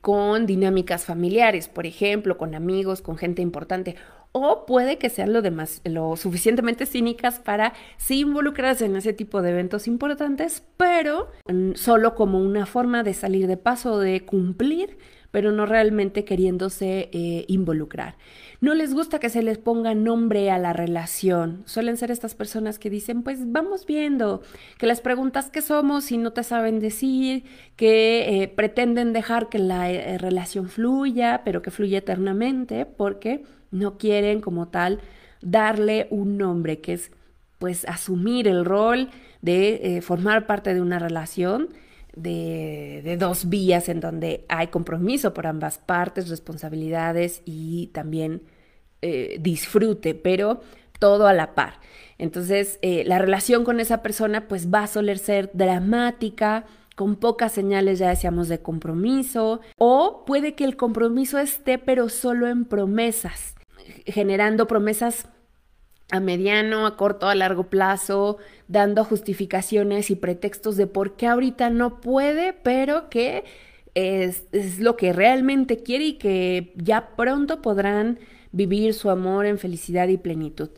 con 0.00 0.46
dinámicas 0.46 1.04
familiares, 1.04 1.68
por 1.68 1.86
ejemplo, 1.86 2.38
con 2.38 2.54
amigos, 2.54 3.02
con 3.02 3.16
gente 3.16 3.42
importante, 3.42 3.96
o 4.32 4.64
puede 4.66 4.98
que 4.98 5.10
sean 5.10 5.32
lo, 5.32 5.42
demás, 5.42 5.80
lo 5.84 6.16
suficientemente 6.16 6.86
cínicas 6.86 7.40
para 7.40 7.72
sí 7.96 8.20
involucrarse 8.20 8.84
en 8.84 8.96
ese 8.96 9.12
tipo 9.12 9.42
de 9.42 9.50
eventos 9.50 9.88
importantes, 9.88 10.62
pero 10.76 11.28
mm, 11.46 11.72
solo 11.74 12.14
como 12.14 12.38
una 12.38 12.66
forma 12.66 13.02
de 13.02 13.14
salir 13.14 13.46
de 13.46 13.56
paso, 13.56 13.98
de 13.98 14.24
cumplir, 14.24 14.98
pero 15.30 15.52
no 15.52 15.66
realmente 15.66 16.24
queriéndose 16.24 17.08
eh, 17.12 17.44
involucrar. 17.48 18.16
No 18.60 18.74
les 18.74 18.92
gusta 18.92 19.20
que 19.20 19.30
se 19.30 19.42
les 19.42 19.58
ponga 19.58 19.94
nombre 19.94 20.50
a 20.50 20.58
la 20.58 20.72
relación. 20.72 21.62
Suelen 21.66 21.96
ser 21.96 22.10
estas 22.10 22.34
personas 22.34 22.78
que 22.78 22.90
dicen, 22.90 23.22
pues 23.22 23.50
vamos 23.50 23.86
viendo, 23.86 24.42
que 24.78 24.86
les 24.86 25.00
preguntas 25.00 25.50
qué 25.50 25.62
somos 25.62 26.10
y 26.12 26.18
no 26.18 26.32
te 26.32 26.42
saben 26.42 26.80
decir, 26.80 27.44
que 27.76 28.42
eh, 28.42 28.48
pretenden 28.48 29.12
dejar 29.12 29.48
que 29.48 29.58
la 29.58 29.90
eh, 29.90 30.18
relación 30.18 30.68
fluya, 30.68 31.42
pero 31.44 31.62
que 31.62 31.70
fluya 31.70 31.98
eternamente, 31.98 32.84
porque 32.84 33.44
no 33.70 33.98
quieren 33.98 34.40
como 34.40 34.68
tal 34.68 35.00
darle 35.42 36.06
un 36.10 36.36
nombre, 36.36 36.80
que 36.80 36.94
es 36.94 37.10
pues 37.58 37.84
asumir 37.84 38.48
el 38.48 38.64
rol 38.64 39.10
de 39.42 39.96
eh, 39.96 40.00
formar 40.00 40.46
parte 40.46 40.74
de 40.74 40.80
una 40.80 40.98
relación 40.98 41.68
de, 42.16 43.16
dos 43.18 43.48
vías 43.48 43.88
en 43.88 44.00
donde 44.00 44.44
hay 44.48 44.68
compromiso 44.68 45.34
por 45.34 45.46
ambas 45.46 45.78
partes, 45.78 46.28
responsabilidades 46.28 47.42
y 47.44 47.88
también 47.88 48.42
eh, 49.02 49.38
disfrute, 49.40 50.14
pero 50.14 50.62
todo 50.98 51.26
a 51.26 51.32
la 51.32 51.54
par. 51.54 51.74
Entonces, 52.18 52.78
eh, 52.82 53.04
la 53.06 53.18
relación 53.18 53.64
con 53.64 53.80
esa 53.80 54.02
persona 54.02 54.48
pues 54.48 54.72
va 54.72 54.84
a 54.84 54.86
soler 54.86 55.18
ser 55.18 55.50
dramática, 55.54 56.64
con 56.96 57.16
pocas 57.16 57.52
señales, 57.52 57.98
ya 57.98 58.10
decíamos, 58.10 58.48
de 58.48 58.60
compromiso, 58.60 59.60
o 59.78 60.24
puede 60.26 60.54
que 60.54 60.64
el 60.64 60.76
compromiso 60.76 61.38
esté 61.38 61.78
pero 61.78 62.10
solo 62.10 62.46
en 62.48 62.66
promesas 62.66 63.54
generando 64.06 64.66
promesas 64.66 65.26
a 66.10 66.20
mediano, 66.20 66.86
a 66.86 66.96
corto, 66.96 67.28
a 67.28 67.34
largo 67.34 67.64
plazo, 67.64 68.38
dando 68.68 69.04
justificaciones 69.04 70.10
y 70.10 70.16
pretextos 70.16 70.76
de 70.76 70.86
por 70.86 71.16
qué 71.16 71.26
ahorita 71.26 71.70
no 71.70 72.00
puede, 72.00 72.52
pero 72.52 73.08
que 73.10 73.44
es, 73.94 74.46
lo 74.78 74.96
que 74.96 75.12
realmente 75.12 75.82
quiere 75.82 76.04
y 76.04 76.12
que 76.14 76.72
ya 76.76 77.10
pronto 77.16 77.62
podrán 77.62 78.18
vivir 78.52 78.94
su 78.94 79.10
amor 79.10 79.46
en 79.46 79.58
felicidad 79.58 80.08
y 80.08 80.16
plenitud. 80.16 80.70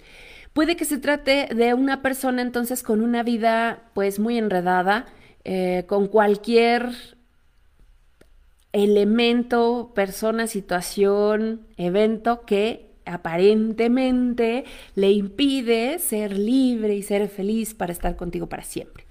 Puede 0.52 0.76
que 0.76 0.84
se 0.84 0.98
trate 0.98 1.48
de 1.54 1.72
una 1.72 2.02
persona 2.02 2.42
entonces 2.42 2.82
con 2.82 3.00
una 3.00 3.22
vida 3.22 3.90
pues 3.94 4.18
muy 4.18 4.36
enredada, 4.36 5.06
eh, 5.44 5.84
con 5.86 6.08
cualquier 6.08 6.90
elemento, 8.72 9.92
persona, 9.94 10.46
situación, 10.46 11.66
evento 11.76 12.42
que 12.44 12.91
aparentemente 13.04 14.64
le 14.94 15.10
impide 15.12 15.98
ser 15.98 16.36
libre 16.36 16.94
y 16.94 17.02
ser 17.02 17.28
feliz 17.28 17.74
para 17.74 17.92
estar 17.92 18.16
contigo 18.16 18.48
para 18.48 18.62
siempre. 18.62 19.04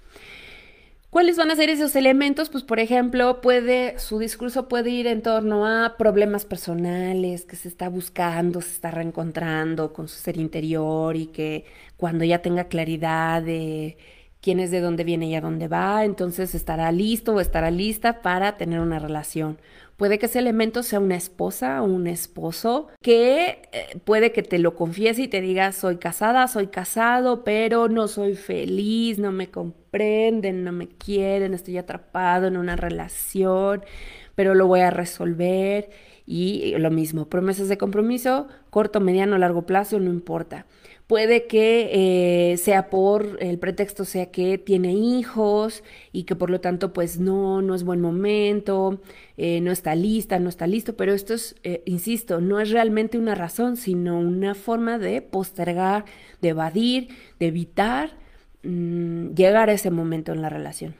¿Cuáles 1.12 1.36
van 1.36 1.50
a 1.50 1.56
ser 1.56 1.68
esos 1.68 1.94
elementos? 1.94 2.48
Pues 2.48 2.64
por 2.64 2.80
ejemplo, 2.80 3.42
puede 3.42 3.98
su 3.98 4.18
discurso 4.18 4.66
puede 4.66 4.88
ir 4.88 5.06
en 5.06 5.20
torno 5.20 5.66
a 5.66 5.96
problemas 5.98 6.46
personales, 6.46 7.44
que 7.44 7.54
se 7.54 7.68
está 7.68 7.90
buscando, 7.90 8.62
se 8.62 8.70
está 8.70 8.90
reencontrando 8.90 9.92
con 9.92 10.08
su 10.08 10.16
ser 10.16 10.38
interior 10.38 11.14
y 11.16 11.26
que 11.26 11.66
cuando 11.98 12.24
ya 12.24 12.40
tenga 12.40 12.64
claridad 12.64 13.42
de 13.42 13.98
quién 14.40 14.58
es 14.58 14.70
de 14.70 14.80
dónde 14.80 15.04
viene 15.04 15.26
y 15.26 15.34
a 15.34 15.42
dónde 15.42 15.68
va, 15.68 16.04
entonces 16.06 16.54
estará 16.54 16.90
listo 16.92 17.34
o 17.34 17.40
estará 17.40 17.70
lista 17.70 18.22
para 18.22 18.56
tener 18.56 18.80
una 18.80 18.98
relación. 18.98 19.58
Puede 20.02 20.18
que 20.18 20.26
ese 20.26 20.40
elemento 20.40 20.82
sea 20.82 20.98
una 20.98 21.14
esposa 21.14 21.80
o 21.80 21.84
un 21.84 22.08
esposo 22.08 22.88
que 23.02 23.62
eh, 23.70 24.00
puede 24.04 24.32
que 24.32 24.42
te 24.42 24.58
lo 24.58 24.74
confiese 24.74 25.22
y 25.22 25.28
te 25.28 25.40
diga 25.40 25.70
soy 25.70 25.98
casada, 25.98 26.48
soy 26.48 26.66
casado, 26.66 27.44
pero 27.44 27.88
no 27.88 28.08
soy 28.08 28.34
feliz, 28.34 29.20
no 29.20 29.30
me 29.30 29.52
comprenden, 29.52 30.64
no 30.64 30.72
me 30.72 30.88
quieren, 30.88 31.54
estoy 31.54 31.78
atrapado 31.78 32.48
en 32.48 32.56
una 32.56 32.74
relación, 32.74 33.84
pero 34.34 34.56
lo 34.56 34.66
voy 34.66 34.80
a 34.80 34.90
resolver. 34.90 35.90
Y 36.26 36.74
lo 36.78 36.90
mismo, 36.90 37.28
promesas 37.28 37.68
de 37.68 37.78
compromiso, 37.78 38.48
corto, 38.70 38.98
mediano, 38.98 39.38
largo 39.38 39.66
plazo, 39.66 40.00
no 40.00 40.10
importa. 40.10 40.66
Puede 41.12 41.46
que 41.46 41.90
eh, 42.52 42.56
sea 42.56 42.88
por 42.88 43.36
el 43.40 43.58
pretexto 43.58 44.06
sea 44.06 44.30
que 44.30 44.56
tiene 44.56 44.94
hijos 44.94 45.84
y 46.10 46.22
que 46.24 46.36
por 46.36 46.48
lo 46.48 46.62
tanto 46.62 46.94
pues 46.94 47.20
no, 47.20 47.60
no 47.60 47.74
es 47.74 47.84
buen 47.84 48.00
momento, 48.00 48.98
eh, 49.36 49.60
no 49.60 49.72
está 49.72 49.94
lista, 49.94 50.38
no 50.38 50.48
está 50.48 50.66
listo, 50.66 50.96
pero 50.96 51.12
esto 51.12 51.34
es, 51.34 51.54
eh, 51.64 51.82
insisto, 51.84 52.40
no 52.40 52.60
es 52.60 52.70
realmente 52.70 53.18
una 53.18 53.34
razón, 53.34 53.76
sino 53.76 54.18
una 54.18 54.54
forma 54.54 54.96
de 54.96 55.20
postergar, 55.20 56.06
de 56.40 56.48
evadir, 56.48 57.08
de 57.38 57.48
evitar 57.48 58.16
mm, 58.62 59.34
llegar 59.34 59.68
a 59.68 59.74
ese 59.74 59.90
momento 59.90 60.32
en 60.32 60.40
la 60.40 60.48
relación. 60.48 60.94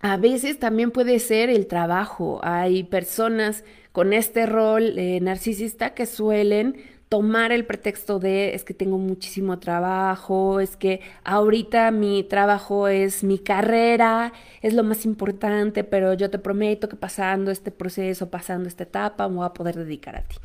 A 0.00 0.16
veces 0.16 0.58
también 0.58 0.90
puede 0.90 1.18
ser 1.18 1.50
el 1.50 1.66
trabajo. 1.66 2.40
Hay 2.42 2.84
personas 2.84 3.64
con 3.92 4.14
este 4.14 4.46
rol 4.46 4.94
narcisista 5.20 5.92
que 5.92 6.06
suelen 6.06 6.95
tomar 7.08 7.52
el 7.52 7.64
pretexto 7.64 8.18
de 8.18 8.54
es 8.54 8.64
que 8.64 8.74
tengo 8.74 8.98
muchísimo 8.98 9.58
trabajo, 9.58 10.60
es 10.60 10.76
que 10.76 11.00
ahorita 11.24 11.90
mi 11.92 12.24
trabajo 12.24 12.88
es 12.88 13.22
mi 13.22 13.38
carrera, 13.38 14.32
es 14.60 14.74
lo 14.74 14.82
más 14.82 15.04
importante, 15.04 15.84
pero 15.84 16.14
yo 16.14 16.30
te 16.30 16.38
prometo 16.38 16.88
que 16.88 16.96
pasando 16.96 17.50
este 17.50 17.70
proceso, 17.70 18.30
pasando 18.30 18.68
esta 18.68 18.84
etapa, 18.84 19.28
me 19.28 19.36
voy 19.36 19.46
a 19.46 19.52
poder 19.52 19.76
dedicar 19.76 20.16
a 20.16 20.22
ti. 20.22 20.36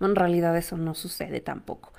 en 0.00 0.16
realidad 0.16 0.56
eso 0.56 0.76
no 0.76 0.94
sucede 0.94 1.40
tampoco. 1.40 1.92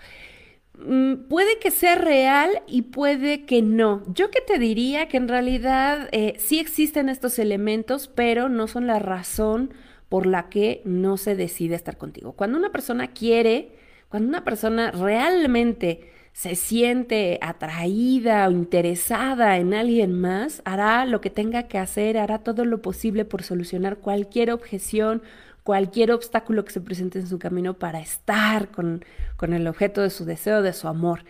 Mm, 0.77 1.27
puede 1.29 1.59
que 1.59 1.71
sea 1.71 1.95
real 1.95 2.61
y 2.67 2.83
puede 2.83 3.45
que 3.45 3.61
no. 3.61 4.03
Yo 4.13 4.31
que 4.31 4.41
te 4.41 4.59
diría 4.59 5.07
que 5.07 5.17
en 5.17 5.27
realidad 5.27 6.09
eh, 6.11 6.35
sí 6.39 6.59
existen 6.59 7.09
estos 7.09 7.39
elementos, 7.39 8.07
pero 8.07 8.49
no 8.49 8.67
son 8.67 8.87
la 8.87 8.99
razón 8.99 9.73
por 10.07 10.25
la 10.25 10.49
que 10.49 10.81
no 10.85 11.17
se 11.17 11.35
decide 11.35 11.75
estar 11.75 11.97
contigo. 11.97 12.33
Cuando 12.33 12.57
una 12.57 12.71
persona 12.71 13.07
quiere, 13.07 13.78
cuando 14.09 14.29
una 14.29 14.43
persona 14.43 14.91
realmente 14.91 16.11
se 16.33 16.55
siente 16.55 17.37
atraída 17.41 18.47
o 18.47 18.51
interesada 18.51 19.57
en 19.57 19.73
alguien 19.73 20.19
más, 20.19 20.61
hará 20.65 21.05
lo 21.05 21.21
que 21.21 21.29
tenga 21.29 21.63
que 21.63 21.77
hacer, 21.77 22.17
hará 22.17 22.39
todo 22.39 22.65
lo 22.65 22.81
posible 22.81 23.25
por 23.25 23.43
solucionar 23.43 23.97
cualquier 23.97 24.51
objeción, 24.51 25.21
cualquier 25.63 26.11
obstáculo 26.11 26.65
que 26.65 26.71
se 26.71 26.81
presente 26.81 27.19
en 27.19 27.27
su 27.27 27.39
camino 27.39 27.75
para 27.75 27.99
estar 27.99 28.69
con, 28.69 29.03
con 29.37 29.53
el 29.53 29.67
objeto 29.67 30.01
de 30.01 30.09
su 30.09 30.25
deseo, 30.25 30.61
de 30.61 30.73
su 30.73 30.87
amor. 30.87 31.23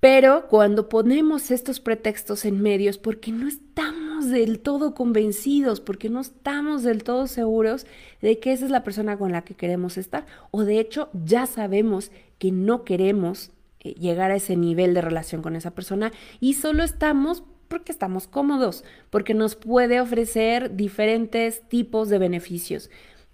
Pero 0.00 0.48
cuando 0.48 0.88
ponemos 0.88 1.50
estos 1.50 1.78
pretextos 1.78 2.44
en 2.44 2.60
medios 2.60 2.98
porque 2.98 3.30
no 3.30 3.46
estamos 3.46 4.01
del 4.28 4.60
todo 4.60 4.94
convencidos, 4.94 5.80
porque 5.80 6.08
no 6.08 6.20
estamos 6.20 6.82
del 6.82 7.04
todo 7.04 7.26
seguros 7.26 7.86
de 8.20 8.38
que 8.38 8.52
esa 8.52 8.64
es 8.64 8.70
la 8.70 8.84
persona 8.84 9.16
con 9.16 9.32
la 9.32 9.42
que 9.42 9.54
queremos 9.54 9.98
estar, 9.98 10.26
o 10.50 10.64
de 10.64 10.78
hecho 10.78 11.10
ya 11.12 11.46
sabemos 11.46 12.10
que 12.38 12.52
no 12.52 12.84
queremos 12.84 13.50
eh, 13.80 13.94
llegar 13.94 14.30
a 14.30 14.36
ese 14.36 14.56
nivel 14.56 14.94
de 14.94 15.00
relación 15.00 15.42
con 15.42 15.56
esa 15.56 15.72
persona 15.72 16.12
y 16.40 16.54
solo 16.54 16.82
estamos 16.82 17.44
porque 17.68 17.92
estamos 17.92 18.26
cómodos, 18.26 18.84
porque 19.08 19.32
nos 19.32 19.56
puede 19.56 20.00
ofrecer 20.00 20.76
diferentes 20.76 21.66
tipos 21.68 22.10
de 22.10 22.18
beneficios, 22.18 22.90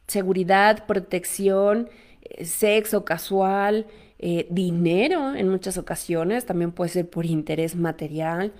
seguridad, 0.06 0.86
protección, 0.86 1.88
eh, 2.22 2.44
sexo 2.44 3.04
casual, 3.04 3.86
eh, 4.20 4.46
dinero 4.50 5.34
en 5.34 5.48
muchas 5.48 5.78
ocasiones, 5.78 6.46
también 6.46 6.72
puede 6.72 6.90
ser 6.90 7.10
por 7.10 7.26
interés 7.26 7.76
material 7.76 8.52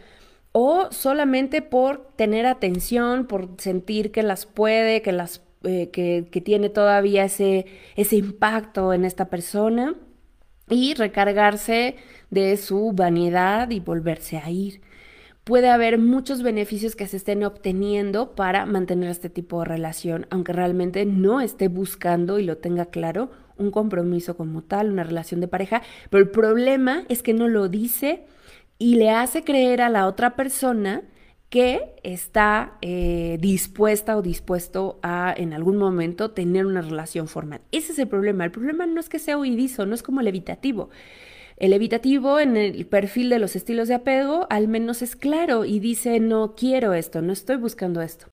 o 0.52 0.88
solamente 0.90 1.62
por 1.62 2.12
tener 2.16 2.46
atención, 2.46 3.26
por 3.26 3.50
sentir 3.58 4.10
que 4.10 4.22
las 4.22 4.46
puede, 4.46 5.02
que 5.02 5.12
las 5.12 5.42
eh, 5.64 5.90
que, 5.90 6.28
que, 6.30 6.40
tiene 6.40 6.68
todavía 6.68 7.24
ese, 7.24 7.66
ese 7.96 8.14
impacto 8.14 8.92
en 8.92 9.04
esta 9.04 9.28
persona 9.28 9.96
y 10.70 10.94
recargarse 10.94 11.96
de 12.30 12.56
su 12.56 12.92
vanidad 12.92 13.70
y 13.70 13.80
volverse 13.80 14.38
a 14.38 14.50
ir. 14.50 14.80
Puede 15.42 15.68
haber 15.70 15.98
muchos 15.98 16.42
beneficios 16.42 16.94
que 16.94 17.08
se 17.08 17.16
estén 17.16 17.42
obteniendo 17.42 18.36
para 18.36 18.66
mantener 18.66 19.10
este 19.10 19.30
tipo 19.30 19.58
de 19.60 19.64
relación, 19.64 20.26
aunque 20.30 20.52
realmente 20.52 21.06
no 21.06 21.40
esté 21.40 21.66
buscando 21.68 22.38
y 22.38 22.44
lo 22.44 22.58
tenga 22.58 22.86
claro 22.86 23.30
un 23.56 23.70
compromiso 23.72 24.36
como 24.36 24.62
tal, 24.62 24.92
una 24.92 25.02
relación 25.02 25.40
de 25.40 25.48
pareja, 25.48 25.82
pero 26.10 26.22
el 26.22 26.30
problema 26.30 27.04
es 27.08 27.22
que 27.22 27.34
no 27.34 27.48
lo 27.48 27.68
dice 27.68 28.26
y 28.78 28.96
le 28.96 29.10
hace 29.10 29.44
creer 29.44 29.82
a 29.82 29.88
la 29.88 30.06
otra 30.06 30.36
persona 30.36 31.02
que 31.50 31.94
está 32.02 32.74
eh, 32.82 33.38
dispuesta 33.40 34.16
o 34.16 34.22
dispuesto 34.22 34.98
a 35.02 35.34
en 35.36 35.54
algún 35.54 35.78
momento 35.78 36.30
tener 36.32 36.66
una 36.66 36.82
relación 36.82 37.26
formal. 37.26 37.62
Ese 37.72 37.92
es 37.92 37.98
el 37.98 38.08
problema. 38.08 38.44
El 38.44 38.50
problema 38.50 38.86
no 38.86 39.00
es 39.00 39.08
que 39.08 39.18
sea 39.18 39.38
huidizo, 39.38 39.86
no 39.86 39.94
es 39.94 40.02
como 40.02 40.20
el 40.20 40.26
evitativo. 40.26 40.90
El 41.56 41.72
evitativo 41.72 42.38
en 42.38 42.56
el 42.56 42.86
perfil 42.86 43.30
de 43.30 43.38
los 43.38 43.56
estilos 43.56 43.88
de 43.88 43.94
apego 43.94 44.46
al 44.50 44.68
menos 44.68 45.02
es 45.02 45.16
claro 45.16 45.64
y 45.64 45.80
dice 45.80 46.20
no 46.20 46.54
quiero 46.54 46.94
esto, 46.94 47.22
no 47.22 47.32
estoy 47.32 47.56
buscando 47.56 48.02
esto. 48.02 48.28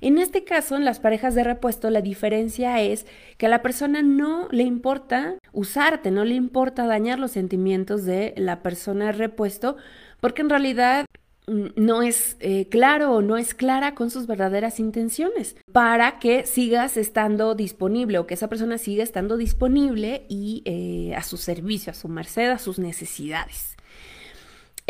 En 0.00 0.18
este 0.18 0.44
caso, 0.44 0.76
en 0.76 0.84
las 0.84 1.00
parejas 1.00 1.34
de 1.34 1.44
repuesto, 1.44 1.90
la 1.90 2.00
diferencia 2.00 2.80
es 2.80 3.06
que 3.36 3.46
a 3.46 3.50
la 3.50 3.62
persona 3.62 4.02
no 4.02 4.48
le 4.50 4.62
importa 4.62 5.36
usarte, 5.52 6.10
no 6.10 6.24
le 6.24 6.34
importa 6.34 6.86
dañar 6.86 7.18
los 7.18 7.32
sentimientos 7.32 8.04
de 8.04 8.34
la 8.36 8.62
persona 8.62 9.12
repuesto, 9.12 9.76
porque 10.20 10.42
en 10.42 10.50
realidad 10.50 11.06
mm, 11.46 11.66
no 11.76 12.02
es 12.02 12.36
eh, 12.40 12.66
claro 12.68 13.12
o 13.12 13.22
no 13.22 13.36
es 13.36 13.54
clara 13.54 13.94
con 13.94 14.10
sus 14.10 14.26
verdaderas 14.26 14.80
intenciones 14.80 15.56
para 15.72 16.18
que 16.18 16.46
sigas 16.46 16.96
estando 16.96 17.54
disponible 17.54 18.18
o 18.18 18.26
que 18.26 18.34
esa 18.34 18.48
persona 18.48 18.78
siga 18.78 19.02
estando 19.02 19.36
disponible 19.36 20.26
y 20.28 20.62
eh, 20.64 21.14
a 21.14 21.22
su 21.22 21.36
servicio, 21.36 21.92
a 21.92 21.94
su 21.94 22.08
merced, 22.08 22.50
a 22.50 22.58
sus 22.58 22.78
necesidades. 22.78 23.69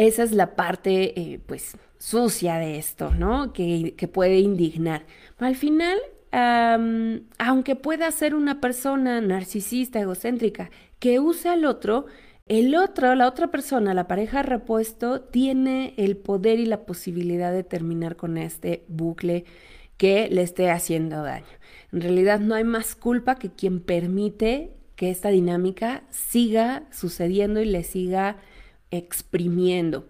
Esa 0.00 0.22
es 0.22 0.32
la 0.32 0.56
parte, 0.56 1.20
eh, 1.20 1.40
pues, 1.44 1.76
sucia 1.98 2.56
de 2.56 2.78
esto, 2.78 3.10
¿no? 3.10 3.52
Que, 3.52 3.94
puede 4.10 4.38
indignar. 4.38 5.04
Al 5.36 5.56
final, 5.56 5.98
aunque 7.36 7.76
pueda 7.76 8.10
ser 8.10 8.34
una 8.34 8.62
persona 8.62 9.20
narcisista, 9.20 10.00
egocéntrica, 10.00 10.70
que 11.00 11.20
use 11.20 11.50
al 11.50 11.66
otro, 11.66 12.06
el 12.46 12.74
otro, 12.76 13.14
la 13.14 13.28
otra 13.28 13.50
persona, 13.50 13.92
la 13.92 14.08
pareja 14.08 14.42
repuesto, 14.42 15.20
tiene 15.20 15.92
el 15.98 16.16
poder 16.16 16.60
y 16.60 16.64
la 16.64 16.86
posibilidad 16.86 17.52
de 17.52 17.62
terminar 17.62 18.16
con 18.16 18.38
este 18.38 18.84
bucle 18.88 19.44
que 19.98 20.30
le 20.30 20.40
esté 20.40 20.70
haciendo 20.70 21.22
daño. 21.22 21.44
En 21.92 22.00
realidad 22.00 22.40
no 22.40 22.54
hay 22.54 22.64
más 22.64 22.94
culpa 22.94 23.34
que 23.34 23.50
quien 23.50 23.80
permite 23.80 24.70
que 24.96 25.10
esta 25.10 25.28
dinámica 25.28 26.04
siga 26.08 26.84
sucediendo 26.90 27.60
y 27.60 27.66
le 27.66 27.82
siga 27.82 28.38
exprimiendo. 28.90 30.07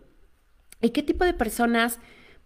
¿Y 0.81 0.91
qué 0.91 1.03
tipo 1.03 1.25
de 1.25 1.35
personas 1.35 1.99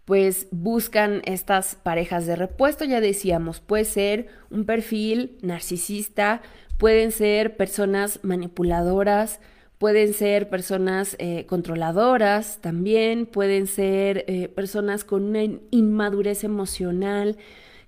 pues 0.05 0.47
buscan 0.51 1.21
estas 1.25 1.75
parejas 1.75 2.25
de 2.25 2.35
repuesto? 2.35 2.85
Ya 2.85 3.01
decíamos, 3.01 3.59
puede 3.59 3.85
ser 3.85 4.27
un 4.49 4.65
perfil 4.65 5.37
narcisista, 5.41 6.41
pueden 6.77 7.11
ser 7.11 7.57
personas 7.57 8.19
manipuladoras, 8.23 9.39
pueden 9.77 10.13
ser 10.13 10.49
personas 10.49 11.15
eh, 11.19 11.45
controladoras 11.47 12.59
también, 12.61 13.25
pueden 13.25 13.67
ser 13.67 14.25
eh, 14.27 14.47
personas 14.47 15.03
con 15.03 15.23
una 15.23 15.43
inmadurez 15.71 16.43
emocional, 16.43 17.37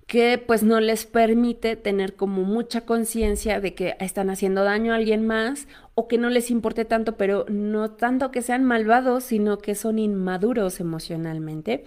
que 0.08 0.42
pues 0.44 0.62
no 0.62 0.80
les 0.80 1.04
permite 1.04 1.76
tener 1.76 2.16
como 2.16 2.42
mucha 2.42 2.80
conciencia 2.80 3.60
de 3.60 3.74
que 3.74 3.94
están 4.00 4.30
haciendo 4.30 4.64
daño 4.64 4.94
a 4.94 4.96
alguien 4.96 5.26
más 5.26 5.68
o 5.94 6.08
que 6.08 6.16
no 6.16 6.30
les 6.30 6.50
importe 6.50 6.86
tanto, 6.86 7.18
pero 7.18 7.44
no 7.50 7.90
tanto 7.90 8.30
que 8.30 8.40
sean 8.40 8.64
malvados, 8.64 9.24
sino 9.24 9.58
que 9.58 9.74
son 9.74 9.98
inmaduros 9.98 10.80
emocionalmente. 10.80 11.84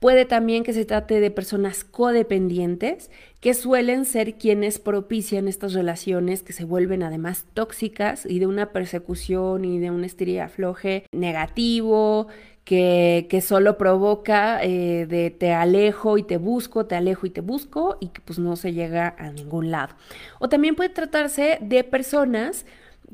Puede 0.00 0.26
también 0.26 0.64
que 0.64 0.74
se 0.74 0.84
trate 0.84 1.18
de 1.18 1.30
personas 1.30 1.82
codependientes, 1.82 3.10
que 3.46 3.54
suelen 3.54 4.06
ser 4.06 4.34
quienes 4.34 4.80
propician 4.80 5.46
estas 5.46 5.72
relaciones 5.72 6.42
que 6.42 6.52
se 6.52 6.64
vuelven 6.64 7.04
además 7.04 7.44
tóxicas 7.54 8.26
y 8.26 8.40
de 8.40 8.48
una 8.48 8.72
persecución 8.72 9.64
y 9.64 9.78
de 9.78 9.92
un 9.92 10.04
afloje 10.42 11.06
negativo, 11.12 12.26
que, 12.64 13.28
que, 13.30 13.40
solo 13.40 13.78
provoca 13.78 14.60
eh, 14.64 15.06
de 15.06 15.30
te 15.30 15.52
alejo 15.52 16.18
y 16.18 16.24
te 16.24 16.38
busco, 16.38 16.86
te 16.86 16.96
alejo 16.96 17.24
y 17.24 17.30
te 17.30 17.40
busco 17.40 17.98
y 18.00 18.08
que 18.08 18.20
pues 18.20 18.40
no 18.40 18.56
se 18.56 18.72
llega 18.72 19.14
a 19.16 19.30
ningún 19.30 19.70
lado. 19.70 19.94
O 20.40 20.48
también 20.48 20.74
puede 20.74 20.90
tratarse 20.90 21.58
de 21.60 21.84
personas 21.84 22.66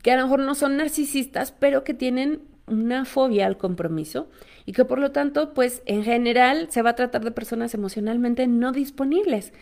que 0.03 0.13
a 0.13 0.17
lo 0.17 0.23
mejor 0.23 0.41
no 0.41 0.55
son 0.55 0.79
narcisistas, 0.79 1.53
pero 1.53 1.85
que 1.85 1.93
tienen 1.93 2.41
una 2.67 3.05
fobia 3.05 3.45
al 3.45 3.59
compromiso 3.59 4.31
y 4.65 4.73
que 4.73 4.87
por 4.87 4.99
lo 4.99 5.13
tanto, 5.13 5.53
pues 5.53 5.83
en 5.85 6.05
general 6.05 6.69
se 6.71 6.81
va 6.81 6.91
a 6.91 6.97
tratar 6.97 7.23
de 7.23 7.33
personas 7.33 7.75
emocionalmente 7.75 8.47
no 8.47 8.73
disponibles, 8.73 9.53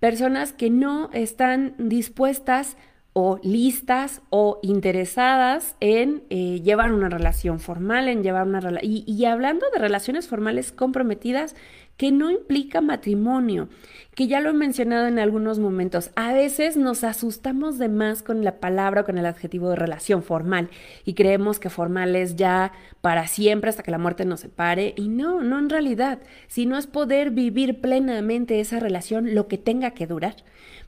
personas 0.00 0.52
que 0.52 0.70
no 0.70 1.10
están 1.12 1.74
dispuestas 1.78 2.76
o 3.12 3.40
listas 3.42 4.20
o 4.28 4.58
interesadas 4.62 5.74
en 5.80 6.22
eh, 6.28 6.60
llevar 6.62 6.92
una 6.92 7.08
relación 7.08 7.60
formal, 7.60 8.08
en 8.08 8.22
llevar 8.22 8.46
una 8.46 8.60
relación... 8.60 9.04
y 9.06 9.24
hablando 9.24 9.64
de 9.72 9.78
relaciones 9.78 10.28
formales 10.28 10.70
comprometidas, 10.70 11.56
que 11.96 12.12
no 12.12 12.30
implica 12.30 12.80
matrimonio, 12.80 13.68
que 14.14 14.26
ya 14.26 14.40
lo 14.40 14.50
he 14.50 14.54
mencionado 14.54 15.06
en 15.06 15.18
algunos 15.18 15.58
momentos. 15.58 16.10
A 16.14 16.32
veces 16.32 16.76
nos 16.76 17.04
asustamos 17.04 17.78
de 17.78 17.88
más 17.88 18.22
con 18.22 18.44
la 18.44 18.60
palabra 18.60 19.02
o 19.02 19.04
con 19.04 19.18
el 19.18 19.26
adjetivo 19.26 19.70
de 19.70 19.76
relación 19.76 20.22
formal 20.22 20.68
y 21.04 21.14
creemos 21.14 21.58
que 21.58 21.70
formal 21.70 22.16
es 22.16 22.36
ya 22.36 22.72
para 23.00 23.26
siempre 23.26 23.70
hasta 23.70 23.82
que 23.82 23.90
la 23.90 23.98
muerte 23.98 24.24
nos 24.24 24.40
separe 24.40 24.94
y 24.96 25.08
no, 25.08 25.42
no 25.42 25.58
en 25.58 25.70
realidad, 25.70 26.18
sino 26.48 26.76
es 26.76 26.86
poder 26.86 27.30
vivir 27.30 27.80
plenamente 27.80 28.60
esa 28.60 28.80
relación 28.80 29.34
lo 29.34 29.48
que 29.48 29.58
tenga 29.58 29.92
que 29.92 30.06
durar. 30.06 30.36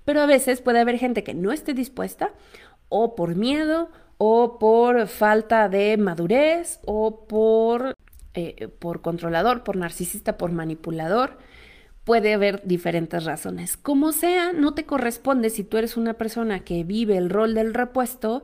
Pero 0.04 0.20
a 0.20 0.26
veces 0.26 0.60
puede 0.60 0.80
haber 0.80 0.98
gente 0.98 1.22
que 1.22 1.34
no 1.34 1.52
esté 1.52 1.74
dispuesta 1.74 2.32
o 2.88 3.14
por 3.14 3.34
miedo 3.34 3.90
o 4.18 4.58
por 4.58 5.06
falta 5.06 5.68
de 5.68 5.96
madurez 5.96 6.80
o 6.84 7.26
por 7.26 7.94
eh, 8.34 8.68
por 8.78 9.00
controlador, 9.02 9.64
por 9.64 9.76
narcisista, 9.76 10.36
por 10.36 10.52
manipulador. 10.52 11.38
Puede 12.04 12.34
haber 12.34 12.62
diferentes 12.64 13.24
razones. 13.24 13.76
Como 13.76 14.12
sea, 14.12 14.52
no 14.52 14.74
te 14.74 14.84
corresponde 14.84 15.50
si 15.50 15.64
tú 15.64 15.76
eres 15.76 15.96
una 15.96 16.14
persona 16.14 16.60
que 16.60 16.84
vive 16.84 17.16
el 17.16 17.30
rol 17.30 17.54
del 17.54 17.74
repuesto, 17.74 18.42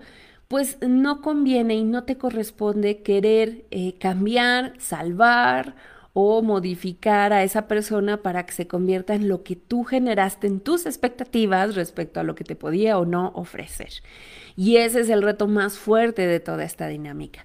pues 0.48 0.78
no 0.86 1.20
conviene 1.20 1.74
y 1.74 1.84
no 1.84 2.04
te 2.04 2.18
corresponde 2.18 3.02
querer 3.02 3.64
eh, 3.70 3.96
cambiar, 3.98 4.74
salvar 4.78 5.74
o 6.12 6.42
modificar 6.42 7.32
a 7.32 7.42
esa 7.42 7.66
persona 7.66 8.22
para 8.22 8.46
que 8.46 8.52
se 8.52 8.68
convierta 8.68 9.14
en 9.14 9.28
lo 9.28 9.42
que 9.42 9.56
tú 9.56 9.82
generaste 9.82 10.46
en 10.46 10.60
tus 10.60 10.86
expectativas 10.86 11.74
respecto 11.74 12.20
a 12.20 12.22
lo 12.22 12.36
que 12.36 12.44
te 12.44 12.54
podía 12.54 12.98
o 12.98 13.04
no 13.04 13.32
ofrecer. 13.34 13.90
Y 14.56 14.76
ese 14.76 15.00
es 15.00 15.08
el 15.08 15.22
reto 15.22 15.48
más 15.48 15.76
fuerte 15.76 16.26
de 16.26 16.38
toda 16.38 16.64
esta 16.64 16.86
dinámica. 16.86 17.44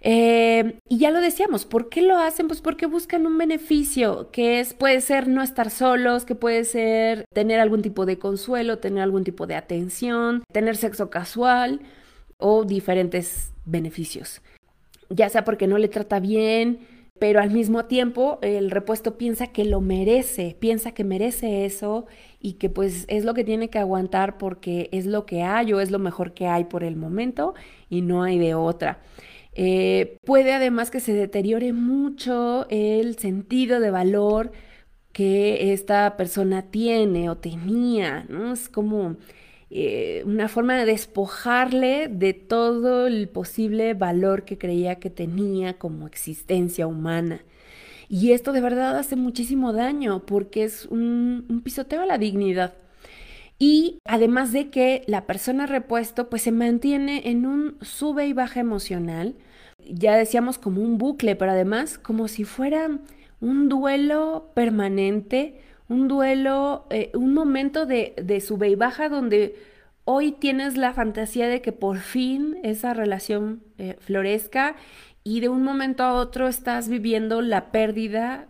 Eh, 0.00 0.78
y 0.88 0.98
ya 0.98 1.10
lo 1.10 1.20
decíamos, 1.20 1.64
¿por 1.64 1.88
qué 1.88 2.02
lo 2.02 2.16
hacen? 2.18 2.46
Pues 2.46 2.60
porque 2.60 2.86
buscan 2.86 3.26
un 3.26 3.36
beneficio, 3.36 4.30
que 4.30 4.60
es, 4.60 4.74
puede 4.74 5.00
ser 5.00 5.28
no 5.28 5.42
estar 5.42 5.70
solos, 5.70 6.24
que 6.24 6.34
puede 6.34 6.64
ser 6.64 7.24
tener 7.34 7.60
algún 7.60 7.82
tipo 7.82 8.06
de 8.06 8.18
consuelo, 8.18 8.78
tener 8.78 9.02
algún 9.02 9.24
tipo 9.24 9.46
de 9.46 9.56
atención, 9.56 10.44
tener 10.52 10.76
sexo 10.76 11.10
casual 11.10 11.80
o 12.38 12.64
diferentes 12.64 13.52
beneficios. 13.64 14.40
Ya 15.10 15.28
sea 15.28 15.44
porque 15.44 15.66
no 15.66 15.78
le 15.78 15.88
trata 15.88 16.20
bien, 16.20 16.86
pero 17.18 17.40
al 17.40 17.50
mismo 17.50 17.86
tiempo 17.86 18.38
el 18.42 18.70
repuesto 18.70 19.18
piensa 19.18 19.48
que 19.48 19.64
lo 19.64 19.80
merece, 19.80 20.56
piensa 20.58 20.92
que 20.92 21.04
merece 21.04 21.64
eso 21.64 22.06
y 22.40 22.54
que 22.54 22.70
pues 22.70 23.04
es 23.08 23.24
lo 23.24 23.34
que 23.34 23.44
tiene 23.44 23.70
que 23.70 23.78
aguantar 23.78 24.38
porque 24.38 24.88
es 24.92 25.06
lo 25.06 25.26
que 25.26 25.42
hay 25.42 25.72
o 25.72 25.80
es 25.80 25.90
lo 25.90 25.98
mejor 25.98 26.32
que 26.32 26.46
hay 26.46 26.64
por 26.64 26.84
el 26.84 26.96
momento 26.96 27.54
y 27.90 28.02
no 28.02 28.22
hay 28.22 28.38
de 28.38 28.54
otra. 28.54 29.00
Eh, 29.60 30.20
puede 30.24 30.52
además 30.52 30.88
que 30.92 31.00
se 31.00 31.12
deteriore 31.12 31.72
mucho 31.72 32.68
el 32.70 33.18
sentido 33.18 33.80
de 33.80 33.90
valor 33.90 34.52
que 35.12 35.72
esta 35.72 36.16
persona 36.16 36.62
tiene 36.70 37.28
o 37.28 37.38
tenía, 37.38 38.24
¿no? 38.28 38.52
Es 38.52 38.68
como 38.68 39.16
eh, 39.70 40.22
una 40.26 40.46
forma 40.46 40.76
de 40.76 40.84
despojarle 40.84 42.06
de 42.06 42.34
todo 42.34 43.08
el 43.08 43.28
posible 43.28 43.94
valor 43.94 44.44
que 44.44 44.58
creía 44.58 45.00
que 45.00 45.10
tenía 45.10 45.76
como 45.76 46.06
existencia 46.06 46.86
humana. 46.86 47.40
Y 48.08 48.30
esto 48.32 48.52
de 48.52 48.60
verdad 48.60 48.96
hace 48.96 49.16
muchísimo 49.16 49.72
daño 49.72 50.24
porque 50.24 50.62
es 50.62 50.86
un, 50.86 51.46
un 51.48 51.62
pisoteo 51.62 52.02
a 52.02 52.06
la 52.06 52.18
dignidad. 52.18 52.74
Y 53.58 53.98
además 54.04 54.52
de 54.52 54.70
que 54.70 55.02
la 55.08 55.26
persona 55.26 55.66
repuesto 55.66 56.30
pues 56.30 56.42
se 56.42 56.52
mantiene 56.52 57.28
en 57.28 57.44
un 57.44 57.76
sube 57.82 58.28
y 58.28 58.32
baja 58.32 58.60
emocional, 58.60 59.34
ya 59.84 60.16
decíamos 60.16 60.58
como 60.58 60.82
un 60.82 60.98
bucle, 60.98 61.36
pero 61.36 61.52
además 61.52 61.98
como 61.98 62.28
si 62.28 62.44
fuera 62.44 62.90
un 63.40 63.68
duelo 63.68 64.50
permanente, 64.54 65.60
un 65.88 66.08
duelo, 66.08 66.86
eh, 66.90 67.10
un 67.14 67.34
momento 67.34 67.86
de, 67.86 68.14
de 68.22 68.40
sube 68.40 68.68
y 68.68 68.74
baja 68.74 69.08
donde 69.08 69.56
hoy 70.04 70.32
tienes 70.32 70.76
la 70.76 70.92
fantasía 70.92 71.48
de 71.48 71.62
que 71.62 71.72
por 71.72 71.98
fin 71.98 72.58
esa 72.62 72.94
relación 72.94 73.62
eh, 73.78 73.96
florezca 74.00 74.76
y 75.24 75.40
de 75.40 75.48
un 75.48 75.62
momento 75.62 76.02
a 76.02 76.14
otro 76.14 76.48
estás 76.48 76.88
viviendo 76.88 77.42
la 77.42 77.70
pérdida 77.70 78.48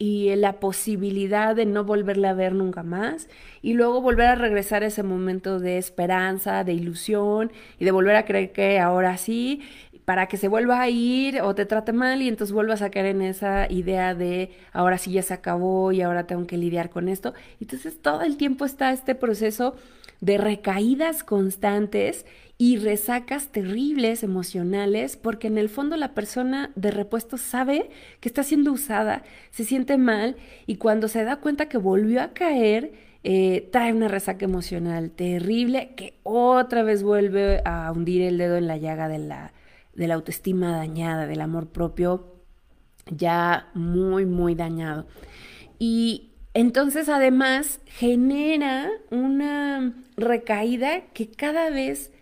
y 0.00 0.34
la 0.36 0.60
posibilidad 0.60 1.56
de 1.56 1.66
no 1.66 1.82
volverla 1.82 2.30
a 2.30 2.34
ver 2.34 2.54
nunca 2.54 2.84
más 2.84 3.28
y 3.62 3.72
luego 3.72 4.00
volver 4.00 4.26
a 4.26 4.34
regresar 4.36 4.84
a 4.84 4.86
ese 4.86 5.02
momento 5.02 5.58
de 5.58 5.78
esperanza, 5.78 6.62
de 6.62 6.72
ilusión 6.72 7.50
y 7.80 7.84
de 7.84 7.90
volver 7.90 8.14
a 8.14 8.24
creer 8.24 8.52
que 8.52 8.78
ahora 8.78 9.16
sí 9.16 9.62
para 10.08 10.26
que 10.26 10.38
se 10.38 10.48
vuelva 10.48 10.80
a 10.80 10.88
ir 10.88 11.42
o 11.42 11.54
te 11.54 11.66
trate 11.66 11.92
mal 11.92 12.22
y 12.22 12.28
entonces 12.28 12.54
vuelvas 12.54 12.80
a 12.80 12.88
caer 12.88 13.04
en 13.04 13.20
esa 13.20 13.70
idea 13.70 14.14
de 14.14 14.52
ahora 14.72 14.96
sí 14.96 15.12
ya 15.12 15.20
se 15.22 15.34
acabó 15.34 15.92
y 15.92 16.00
ahora 16.00 16.26
tengo 16.26 16.46
que 16.46 16.56
lidiar 16.56 16.88
con 16.88 17.10
esto. 17.10 17.34
Entonces 17.60 18.00
todo 18.00 18.22
el 18.22 18.38
tiempo 18.38 18.64
está 18.64 18.90
este 18.90 19.14
proceso 19.14 19.76
de 20.22 20.38
recaídas 20.38 21.24
constantes 21.24 22.24
y 22.56 22.78
resacas 22.78 23.48
terribles 23.48 24.22
emocionales 24.22 25.18
porque 25.18 25.48
en 25.48 25.58
el 25.58 25.68
fondo 25.68 25.94
la 25.98 26.14
persona 26.14 26.70
de 26.74 26.90
repuesto 26.90 27.36
sabe 27.36 27.90
que 28.20 28.30
está 28.30 28.42
siendo 28.44 28.72
usada, 28.72 29.24
se 29.50 29.64
siente 29.64 29.98
mal 29.98 30.36
y 30.66 30.76
cuando 30.76 31.08
se 31.08 31.22
da 31.22 31.36
cuenta 31.36 31.68
que 31.68 31.76
volvió 31.76 32.22
a 32.22 32.32
caer, 32.32 32.92
eh, 33.24 33.68
trae 33.72 33.92
una 33.92 34.08
resaca 34.08 34.46
emocional 34.46 35.10
terrible 35.10 35.92
que 35.96 36.14
otra 36.22 36.82
vez 36.82 37.02
vuelve 37.02 37.60
a 37.66 37.92
hundir 37.92 38.22
el 38.22 38.38
dedo 38.38 38.56
en 38.56 38.68
la 38.68 38.78
llaga 38.78 39.08
de 39.08 39.18
la 39.18 39.52
de 39.98 40.06
la 40.06 40.14
autoestima 40.14 40.76
dañada, 40.76 41.26
del 41.26 41.40
amor 41.40 41.68
propio 41.68 42.36
ya 43.10 43.68
muy, 43.74 44.26
muy 44.26 44.54
dañado. 44.54 45.06
Y 45.78 46.30
entonces 46.54 47.08
además 47.08 47.80
genera 47.84 48.88
una 49.10 49.94
recaída 50.16 51.06
que 51.12 51.28
cada 51.30 51.70
vez 51.70 52.12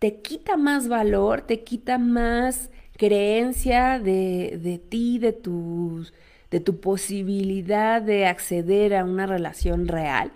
te 0.00 0.20
quita 0.20 0.56
más 0.56 0.88
valor, 0.88 1.42
te 1.42 1.62
quita 1.62 1.96
más 1.96 2.70
creencia 2.96 4.00
de, 4.00 4.58
de 4.60 4.78
ti, 4.78 5.18
de 5.18 5.32
tus 5.32 6.12
de 6.50 6.60
tu 6.60 6.80
posibilidad 6.80 8.02
de 8.02 8.26
acceder 8.26 8.94
a 8.94 9.04
una 9.04 9.24
relación 9.24 9.88
real. 9.88 10.32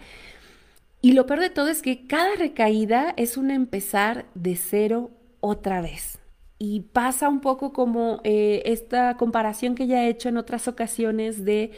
Y 1.03 1.13
lo 1.13 1.27
peor 1.27 1.41
de 1.41 1.51
todo 1.51 1.69
es 1.69 1.83
que 1.83 2.07
cada 2.07 2.35
recaída 2.37 3.13
es 3.19 3.37
un 3.37 3.51
empezar 3.51 4.25
de 4.35 4.57
cero 4.57 5.11
otra 5.41 5.83
vez. 5.83 6.19
Y 6.59 6.81
pasa 6.93 7.29
un 7.29 7.41
poco 7.41 7.73
como 7.73 8.21
eh, 8.25 8.63
esta 8.65 9.17
comparación 9.17 9.75
que 9.75 9.87
ya 9.87 10.05
he 10.05 10.09
hecho 10.09 10.29
en 10.29 10.39
otras 10.39 10.69
ocasiones 10.69 11.45
de 11.45 11.73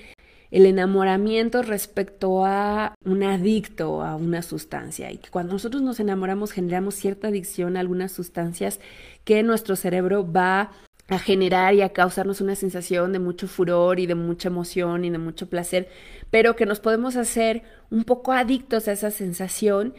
el 0.50 0.66
enamoramiento 0.66 1.62
respecto 1.62 2.44
a 2.44 2.94
un 3.04 3.22
adicto 3.22 4.02
a 4.02 4.16
una 4.16 4.42
sustancia 4.42 5.10
y 5.10 5.18
que 5.18 5.28
cuando 5.30 5.52
nosotros 5.52 5.82
nos 5.82 6.00
enamoramos 6.00 6.52
generamos 6.52 6.94
cierta 6.94 7.28
adicción 7.28 7.76
a 7.76 7.80
algunas 7.80 8.12
sustancias 8.12 8.80
que 9.24 9.42
nuestro 9.42 9.76
cerebro 9.76 10.30
va 10.30 10.70
a 11.08 11.18
generar 11.18 11.74
y 11.74 11.80
a 11.80 11.92
causarnos 11.92 12.40
una 12.40 12.54
sensación 12.54 13.12
de 13.12 13.18
mucho 13.18 13.48
furor 13.48 13.98
y 13.98 14.06
de 14.06 14.14
mucha 14.14 14.48
emoción 14.48 15.04
y 15.04 15.10
de 15.10 15.18
mucho 15.18 15.48
placer, 15.48 15.88
pero 16.30 16.54
que 16.54 16.66
nos 16.66 16.80
podemos 16.80 17.16
hacer 17.16 17.62
un 17.90 18.04
poco 18.04 18.32
adictos 18.32 18.88
a 18.88 18.92
esa 18.92 19.10
sensación 19.10 19.94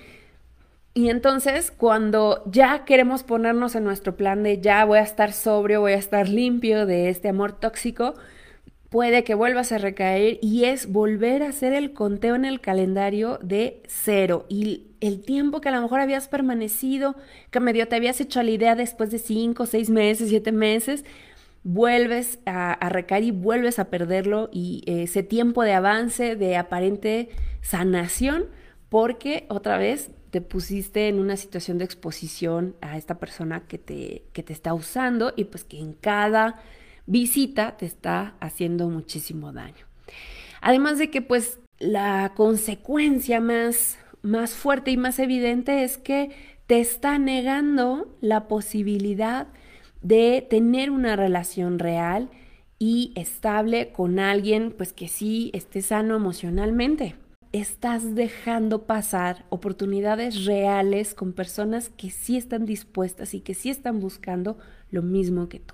y 0.93 1.09
entonces 1.09 1.71
cuando 1.71 2.43
ya 2.45 2.85
queremos 2.85 3.23
ponernos 3.23 3.75
en 3.75 3.83
nuestro 3.83 4.15
plan 4.17 4.43
de 4.43 4.59
ya 4.59 4.83
voy 4.85 4.99
a 4.99 5.03
estar 5.03 5.33
sobrio, 5.33 5.81
voy 5.81 5.93
a 5.93 5.97
estar 5.97 6.27
limpio 6.27 6.85
de 6.85 7.09
este 7.09 7.29
amor 7.29 7.53
tóxico, 7.53 8.15
puede 8.89 9.23
que 9.23 9.35
vuelvas 9.35 9.71
a 9.71 9.77
recaer 9.77 10.39
y 10.41 10.65
es 10.65 10.91
volver 10.91 11.43
a 11.43 11.49
hacer 11.49 11.73
el 11.73 11.93
conteo 11.93 12.35
en 12.35 12.45
el 12.45 12.59
calendario 12.59 13.39
de 13.41 13.83
cero. 13.87 14.45
Y 14.49 14.87
el 14.99 15.21
tiempo 15.21 15.61
que 15.61 15.69
a 15.69 15.71
lo 15.71 15.81
mejor 15.81 15.99
habías 15.99 16.27
permanecido, 16.27 17.15
que 17.51 17.59
medio 17.59 17.87
te 17.87 17.95
habías 17.95 18.19
hecho 18.19 18.41
la 18.43 18.51
idea 18.51 18.75
después 18.75 19.11
de 19.11 19.19
cinco, 19.19 19.67
seis 19.67 19.89
meses, 19.89 20.29
siete 20.29 20.51
meses, 20.51 21.05
vuelves 21.63 22.39
a, 22.45 22.89
recaer 22.89 23.23
y 23.23 23.31
vuelves 23.31 23.79
a 23.79 23.85
perderlo 23.85 24.49
y 24.51 24.83
eh, 24.87 25.03
ese 25.03 25.23
tiempo 25.23 25.63
de 25.63 25.73
avance, 25.73 26.35
de 26.35 26.57
aparente 26.57 27.29
sanación, 27.61 28.45
porque 28.89 29.45
otra 29.49 29.77
vez 29.77 30.11
te 30.31 30.41
pusiste 30.41 31.07
en 31.07 31.19
una 31.19 31.37
situación 31.37 31.77
de 31.77 31.85
exposición 31.85 32.75
a 32.81 32.97
esta 32.97 33.19
persona 33.19 33.61
que 33.67 33.77
te, 33.77 34.23
que 34.33 34.43
te 34.43 34.53
está 34.53 34.73
usando 34.73 35.33
y 35.35 35.45
pues 35.45 35.63
que 35.63 35.79
en 35.79 35.93
cada 35.93 36.61
visita 37.05 37.77
te 37.77 37.85
está 37.85 38.35
haciendo 38.39 38.89
muchísimo 38.89 39.51
daño. 39.51 39.85
Además 40.61 40.97
de 40.97 41.09
que 41.09 41.21
pues 41.21 41.59
la 41.79 42.33
consecuencia 42.35 43.39
más, 43.39 43.97
más 44.21 44.51
fuerte 44.51 44.91
y 44.91 44.97
más 44.97 45.17
evidente 45.19 45.83
es 45.83 45.97
que 45.97 46.31
te 46.67 46.79
está 46.79 47.17
negando 47.17 48.15
la 48.21 48.47
posibilidad 48.47 49.47
de 50.01 50.45
tener 50.47 50.91
una 50.91 51.15
relación 51.15 51.79
real 51.79 52.29
y 52.77 53.11
estable 53.15 53.91
con 53.91 54.19
alguien 54.19 54.73
pues 54.77 54.93
que 54.93 55.07
sí 55.07 55.49
esté 55.53 55.81
sano 55.81 56.15
emocionalmente. 56.15 57.15
Estás 57.51 58.13
dejando 58.13 58.83
pasar 58.83 59.43
oportunidades 59.49 60.45
reales 60.45 61.15
con 61.15 61.33
personas 61.33 61.89
que 61.89 62.11
sí 62.11 62.37
están 62.37 62.67
dispuestas 62.67 63.33
y 63.33 63.41
que 63.41 63.55
sí 63.55 63.71
están 63.71 63.99
buscando 63.99 64.59
lo 64.91 65.01
mismo 65.01 65.49
que 65.49 65.59
tú. 65.59 65.73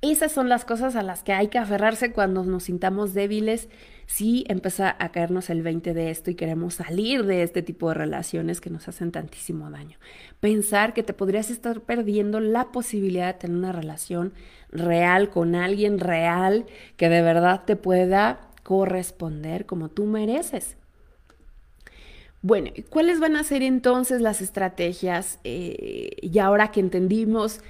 Esas 0.00 0.32
son 0.32 0.48
las 0.48 0.64
cosas 0.64 0.96
a 0.96 1.02
las 1.02 1.22
que 1.22 1.34
hay 1.34 1.48
que 1.48 1.58
aferrarse 1.58 2.12
cuando 2.12 2.44
nos 2.44 2.64
sintamos 2.64 3.12
débiles, 3.12 3.68
si 4.06 4.46
empieza 4.48 4.96
a 4.98 5.12
caernos 5.12 5.50
el 5.50 5.62
20 5.62 5.92
de 5.92 6.10
esto 6.10 6.30
y 6.30 6.34
queremos 6.34 6.74
salir 6.74 7.26
de 7.26 7.42
este 7.42 7.60
tipo 7.60 7.88
de 7.88 7.94
relaciones 7.94 8.62
que 8.62 8.70
nos 8.70 8.88
hacen 8.88 9.12
tantísimo 9.12 9.70
daño. 9.70 9.98
Pensar 10.40 10.94
que 10.94 11.02
te 11.02 11.12
podrías 11.12 11.50
estar 11.50 11.82
perdiendo 11.82 12.40
la 12.40 12.72
posibilidad 12.72 13.34
de 13.34 13.38
tener 13.38 13.56
una 13.56 13.70
relación 13.70 14.32
real 14.70 15.28
con 15.28 15.54
alguien 15.54 16.00
real 16.00 16.64
que 16.96 17.10
de 17.10 17.20
verdad 17.20 17.64
te 17.66 17.76
pueda 17.76 18.51
corresponder 18.62 19.66
como 19.66 19.88
tú 19.88 20.04
mereces. 20.04 20.76
Bueno, 22.42 22.70
¿cuáles 22.90 23.20
van 23.20 23.36
a 23.36 23.44
ser 23.44 23.62
entonces 23.62 24.20
las 24.20 24.40
estrategias? 24.40 25.38
Eh, 25.44 26.16
y 26.20 26.38
ahora 26.40 26.72
que 26.72 26.80
entendimos 26.80 27.60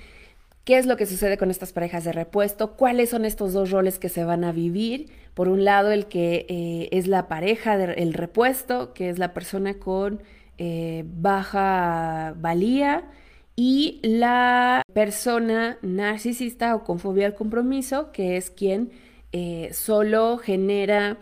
qué 0.65 0.79
es 0.79 0.87
lo 0.87 0.97
que 0.97 1.07
sucede 1.07 1.37
con 1.37 1.51
estas 1.51 1.73
parejas 1.73 2.05
de 2.05 2.13
repuesto, 2.13 2.77
cuáles 2.77 3.11
son 3.11 3.25
estos 3.25 3.53
dos 3.53 3.71
roles 3.71 3.99
que 3.99 4.09
se 4.09 4.25
van 4.25 4.45
a 4.45 4.53
vivir. 4.53 5.11
Por 5.35 5.49
un 5.49 5.65
lado, 5.65 5.91
el 5.91 6.07
que 6.07 6.47
eh, 6.49 6.89
es 6.93 7.07
la 7.07 7.29
pareja 7.29 7.77
del 7.77 8.15
repuesto, 8.15 8.95
que 8.95 9.11
es 9.11 9.19
la 9.19 9.35
persona 9.35 9.75
con 9.75 10.23
eh, 10.59 11.05
baja 11.07 12.35
valía, 12.39 13.05
y 13.57 14.01
la 14.03 14.83
persona 14.95 15.79
narcisista 15.83 16.75
o 16.75 16.85
con 16.85 16.99
fobia 16.99 17.27
al 17.27 17.35
compromiso, 17.35 18.11
que 18.13 18.37
es 18.37 18.51
quien 18.51 18.91
eh, 19.33 19.71
solo 19.73 20.39
genera 20.39 21.19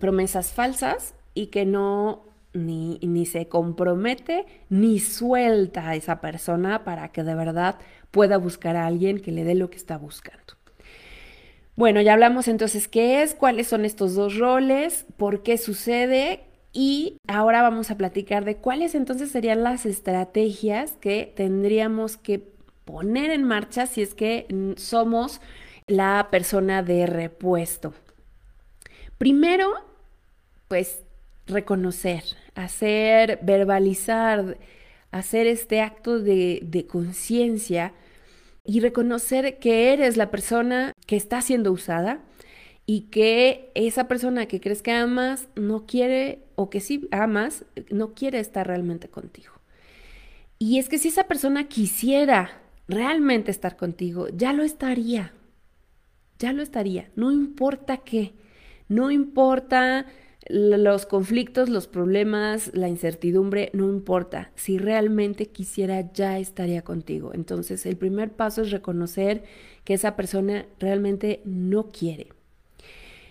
promesas 0.00 0.50
falsas 0.50 1.14
y 1.34 1.46
que 1.46 1.64
no 1.64 2.24
ni, 2.52 2.98
ni, 3.00 3.26
se 3.26 3.46
compromete 3.46 4.44
ni 4.68 4.98
suelta 4.98 5.90
a 5.90 5.94
esa 5.94 6.20
persona 6.20 6.82
para 6.82 7.12
que 7.12 7.22
de 7.22 7.36
verdad 7.36 7.76
pueda 8.10 8.38
buscar 8.38 8.74
a 8.74 8.86
alguien 8.86 9.20
que 9.20 9.30
le 9.30 9.44
dé 9.44 9.54
lo 9.54 9.70
que 9.70 9.76
está 9.76 9.96
buscando. 9.96 10.54
Bueno, 11.76 12.00
ya 12.00 12.14
hablamos 12.14 12.48
entonces 12.48 12.88
qué 12.88 13.22
es, 13.22 13.36
cuáles 13.36 13.68
son 13.68 13.84
estos 13.84 14.16
dos 14.16 14.36
roles, 14.36 15.06
por 15.16 15.44
qué 15.44 15.56
sucede 15.58 16.40
y 16.72 17.18
ahora 17.28 17.62
vamos 17.62 17.92
a 17.92 17.96
platicar 17.96 18.44
de 18.44 18.56
cuáles 18.56 18.96
entonces 18.96 19.30
serían 19.30 19.62
las 19.62 19.86
estrategias 19.86 20.96
que 21.00 21.32
tendríamos 21.36 22.16
que 22.16 22.42
poner 22.84 23.30
en 23.30 23.44
marcha 23.44 23.86
si 23.86 24.02
es 24.02 24.14
que 24.14 24.74
somos 24.76 25.40
la 25.88 26.28
persona 26.30 26.82
de 26.82 27.06
repuesto. 27.06 27.94
Primero, 29.18 29.72
pues 30.68 31.02
reconocer, 31.46 32.22
hacer, 32.54 33.40
verbalizar, 33.42 34.58
hacer 35.10 35.46
este 35.46 35.80
acto 35.80 36.20
de, 36.20 36.86
conciencia 36.88 37.92
y 38.64 38.80
reconocer 38.80 39.58
que 39.58 39.92
eres 39.92 40.16
la 40.16 40.30
persona 40.30 40.92
que 41.06 41.16
está 41.16 41.40
siendo 41.40 41.72
usada 41.72 42.20
y 42.86 43.02
que 43.10 43.70
esa 43.74 44.08
persona 44.08 44.46
que 44.46 44.60
crees 44.60 44.82
que 44.82 44.92
amas 44.92 45.48
no 45.56 45.86
quiere, 45.86 46.40
o 46.54 46.70
que 46.70 46.80
sí 46.80 47.08
amas, 47.10 47.64
no 47.90 48.14
quiere 48.14 48.40
estar 48.40 48.66
realmente 48.66 49.08
contigo. 49.08 49.52
Y 50.58 50.78
es 50.78 50.88
que 50.88 50.98
si 50.98 51.08
esa 51.08 51.24
persona 51.24 51.68
quisiera 51.68 52.60
realmente 52.88 53.50
estar 53.50 53.76
contigo, 53.76 54.28
ya 54.28 54.52
lo 54.52 54.62
estaría, 54.62 55.32
ya 56.38 56.52
lo 56.52 56.62
estaría, 56.62 57.10
no 57.16 57.32
importa 57.32 57.98
qué, 57.98 58.34
no 58.88 59.10
importa 59.10 60.06
los 60.48 61.04
conflictos, 61.04 61.68
los 61.68 61.86
problemas, 61.86 62.70
la 62.74 62.88
incertidumbre, 62.88 63.70
no 63.74 63.88
importa. 63.90 64.50
Si 64.54 64.78
realmente 64.78 65.46
quisiera, 65.46 66.10
ya 66.12 66.38
estaría 66.38 66.82
contigo. 66.82 67.32
Entonces, 67.34 67.84
el 67.84 67.96
primer 67.96 68.32
paso 68.32 68.62
es 68.62 68.70
reconocer 68.70 69.44
que 69.84 69.94
esa 69.94 70.16
persona 70.16 70.64
realmente 70.78 71.42
no 71.44 71.88
quiere. 71.88 72.28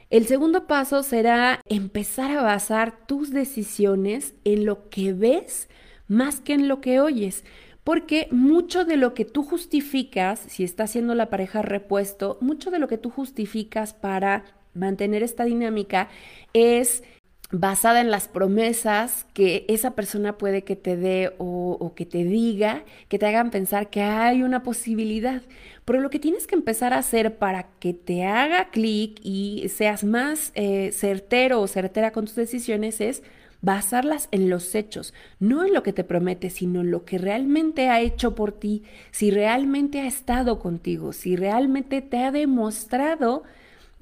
El 0.09 0.25
segundo 0.25 0.67
paso 0.67 1.03
será 1.03 1.61
empezar 1.65 2.31
a 2.31 2.43
basar 2.43 3.07
tus 3.07 3.31
decisiones 3.31 4.35
en 4.43 4.65
lo 4.65 4.89
que 4.89 5.13
ves 5.13 5.67
más 6.07 6.39
que 6.39 6.53
en 6.53 6.67
lo 6.67 6.79
que 6.81 6.99
oyes. 6.99 7.43
Porque 7.87 8.27
mucho 8.31 8.83
de 8.83 8.97
lo 8.97 9.13
que 9.13 9.23
tú 9.23 9.43
justificas, 9.43 10.41
si 10.41 10.65
está 10.65 10.83
haciendo 10.83 11.15
la 11.15 11.29
pareja 11.29 11.61
repuesto, 11.61 12.37
mucho 12.41 12.69
de 12.69 12.79
lo 12.79 12.89
que 12.89 12.97
tú 12.97 13.09
justificas 13.09 13.93
para 13.93 14.43
mantener 14.73 15.23
esta 15.23 15.45
dinámica 15.45 16.09
es 16.51 17.01
basada 17.49 18.01
en 18.01 18.11
las 18.11 18.27
promesas 18.27 19.25
que 19.33 19.63
esa 19.69 19.91
persona 19.91 20.37
puede 20.37 20.65
que 20.65 20.75
te 20.75 20.97
dé 20.97 21.31
o, 21.37 21.93
que 21.95 22.05
te 22.05 22.25
diga, 22.25 22.83
que 23.07 23.19
te 23.19 23.25
hagan 23.25 23.51
pensar 23.51 23.89
que 23.89 24.01
hay 24.01 24.43
una 24.43 24.63
posibilidad. 24.63 25.41
Pero 25.85 26.01
lo 26.01 26.09
que 26.09 26.19
tienes 26.19 26.45
que 26.45 26.55
empezar 26.55 26.91
a 26.91 26.97
hacer 26.97 27.37
para 27.37 27.69
que 27.79 27.93
te 27.93 28.25
haga 28.25 28.69
clic 28.69 29.17
y 29.23 29.69
seas 29.69 30.03
más 30.03 30.51
eh, 30.55 30.91
certero 30.91 31.61
o 31.61 31.67
certera 31.67 32.11
con 32.11 32.25
tus 32.25 32.35
decisiones 32.35 32.99
es 32.99 33.23
basarlas 33.61 34.27
en 34.31 34.49
los 34.49 34.75
hechos, 34.75 35.13
no 35.39 35.65
en 35.65 35.73
lo 35.73 35.83
que 35.83 35.93
te 35.93 36.03
promete, 36.03 36.49
sino 36.49 36.81
en 36.81 36.91
lo 36.91 37.05
que 37.05 37.17
realmente 37.17 37.89
ha 37.89 38.01
hecho 38.01 38.35
por 38.35 38.51
ti, 38.51 38.83
si 39.11 39.31
realmente 39.31 40.01
ha 40.01 40.07
estado 40.07 40.59
contigo, 40.59 41.13
si 41.13 41.35
realmente 41.35 42.01
te 42.01 42.19
ha 42.19 42.31
demostrado 42.31 43.43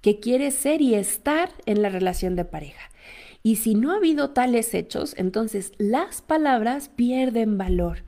que 0.01 0.19
quiere 0.19 0.51
ser 0.51 0.81
y 0.81 0.95
estar 0.95 1.49
en 1.65 1.81
la 1.81 1.89
relación 1.89 2.35
de 2.35 2.45
pareja. 2.45 2.91
Y 3.41 3.57
si 3.57 3.75
no 3.75 3.91
ha 3.91 3.97
habido 3.97 4.31
tales 4.31 4.73
hechos, 4.73 5.13
entonces 5.17 5.71
las 5.77 6.21
palabras 6.21 6.89
pierden 6.89 7.57
valor. 7.57 7.99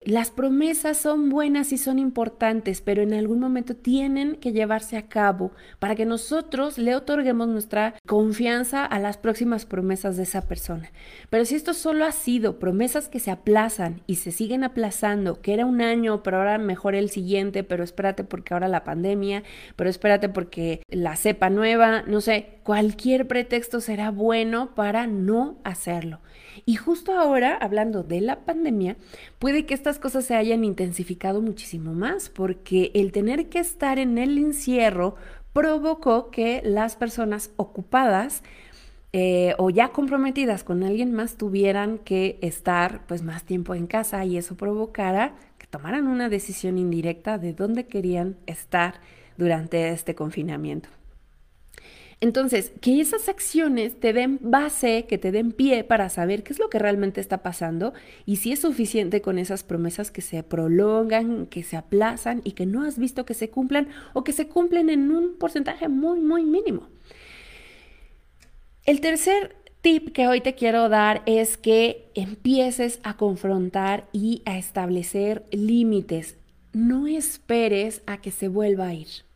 Las 0.00 0.30
promesas 0.30 0.96
son 0.96 1.28
buenas 1.28 1.72
y 1.72 1.76
son 1.76 1.98
importantes, 1.98 2.80
pero 2.80 3.02
en 3.02 3.12
algún 3.12 3.40
momento 3.40 3.74
tienen 3.74 4.36
que 4.36 4.52
llevarse 4.52 4.96
a 4.96 5.08
cabo 5.08 5.50
para 5.80 5.96
que 5.96 6.06
nosotros 6.06 6.78
le 6.78 6.94
otorguemos 6.94 7.48
nuestra 7.48 7.94
confianza 8.06 8.84
a 8.84 9.00
las 9.00 9.18
próximas 9.18 9.66
promesas 9.66 10.16
de 10.16 10.22
esa 10.22 10.46
persona. 10.46 10.92
Pero 11.30 11.44
si 11.44 11.56
esto 11.56 11.74
solo 11.74 12.04
ha 12.04 12.12
sido 12.12 12.60
promesas 12.60 13.08
que 13.08 13.18
se 13.18 13.32
aplazan 13.32 14.00
y 14.06 14.14
se 14.14 14.30
siguen 14.30 14.62
aplazando, 14.62 15.42
que 15.42 15.52
era 15.52 15.66
un 15.66 15.80
año, 15.80 16.22
pero 16.22 16.38
ahora 16.38 16.58
mejor 16.58 16.94
el 16.94 17.10
siguiente, 17.10 17.64
pero 17.64 17.82
espérate 17.82 18.22
porque 18.22 18.54
ahora 18.54 18.68
la 18.68 18.84
pandemia, 18.84 19.42
pero 19.74 19.90
espérate 19.90 20.28
porque 20.28 20.80
la 20.88 21.16
cepa 21.16 21.50
nueva, 21.50 22.02
no 22.02 22.20
sé, 22.20 22.60
cualquier 22.62 23.26
pretexto 23.26 23.80
será 23.80 24.12
bueno 24.12 24.76
para 24.76 25.08
no 25.08 25.58
hacerlo. 25.64 26.20
Y 26.66 26.76
justo 26.76 27.12
ahora, 27.12 27.56
hablando 27.56 28.02
de 28.02 28.20
la 28.20 28.40
pandemia, 28.40 28.96
puede 29.38 29.66
que 29.66 29.74
estas 29.74 29.98
cosas 29.98 30.24
se 30.24 30.34
hayan 30.34 30.64
intensificado 30.64 31.40
muchísimo 31.40 31.92
más, 31.92 32.28
porque 32.28 32.90
el 32.94 33.12
tener 33.12 33.48
que 33.48 33.58
estar 33.58 33.98
en 33.98 34.18
el 34.18 34.38
encierro 34.38 35.16
provocó 35.52 36.30
que 36.30 36.60
las 36.64 36.96
personas 36.96 37.50
ocupadas 37.56 38.42
eh, 39.12 39.54
o 39.56 39.70
ya 39.70 39.88
comprometidas 39.88 40.64
con 40.64 40.82
alguien 40.82 41.14
más 41.14 41.36
tuvieran 41.36 41.98
que 41.98 42.38
estar 42.42 43.06
pues 43.06 43.22
más 43.22 43.44
tiempo 43.44 43.74
en 43.74 43.86
casa 43.86 44.24
y 44.26 44.36
eso 44.36 44.56
provocara 44.56 45.34
que 45.56 45.66
tomaran 45.66 46.06
una 46.06 46.28
decisión 46.28 46.76
indirecta 46.76 47.38
de 47.38 47.54
dónde 47.54 47.86
querían 47.86 48.36
estar 48.46 49.00
durante 49.38 49.88
este 49.88 50.14
confinamiento. 50.14 50.90
Entonces, 52.20 52.72
que 52.80 53.00
esas 53.00 53.28
acciones 53.28 54.00
te 54.00 54.12
den 54.12 54.40
base, 54.42 55.06
que 55.08 55.18
te 55.18 55.30
den 55.30 55.52
pie 55.52 55.84
para 55.84 56.08
saber 56.08 56.42
qué 56.42 56.52
es 56.52 56.58
lo 56.58 56.68
que 56.68 56.80
realmente 56.80 57.20
está 57.20 57.42
pasando 57.42 57.92
y 58.26 58.36
si 58.36 58.50
es 58.50 58.60
suficiente 58.60 59.20
con 59.20 59.38
esas 59.38 59.62
promesas 59.62 60.10
que 60.10 60.20
se 60.20 60.42
prolongan, 60.42 61.46
que 61.46 61.62
se 61.62 61.76
aplazan 61.76 62.40
y 62.42 62.52
que 62.52 62.66
no 62.66 62.82
has 62.82 62.98
visto 62.98 63.24
que 63.24 63.34
se 63.34 63.50
cumplan 63.50 63.88
o 64.14 64.24
que 64.24 64.32
se 64.32 64.48
cumplen 64.48 64.90
en 64.90 65.12
un 65.12 65.36
porcentaje 65.38 65.88
muy, 65.88 66.18
muy 66.18 66.44
mínimo. 66.44 66.88
El 68.84 69.00
tercer 69.00 69.54
tip 69.80 70.12
que 70.12 70.26
hoy 70.26 70.40
te 70.40 70.56
quiero 70.56 70.88
dar 70.88 71.22
es 71.26 71.56
que 71.56 72.10
empieces 72.14 72.98
a 73.04 73.16
confrontar 73.16 74.08
y 74.12 74.42
a 74.44 74.58
establecer 74.58 75.44
límites 75.52 76.36
no 76.72 77.06
esperes 77.06 78.02
a 78.06 78.20
que 78.20 78.30
se 78.30 78.48
vuelva 78.48 78.88
a 78.88 78.94
ir. 78.94 79.27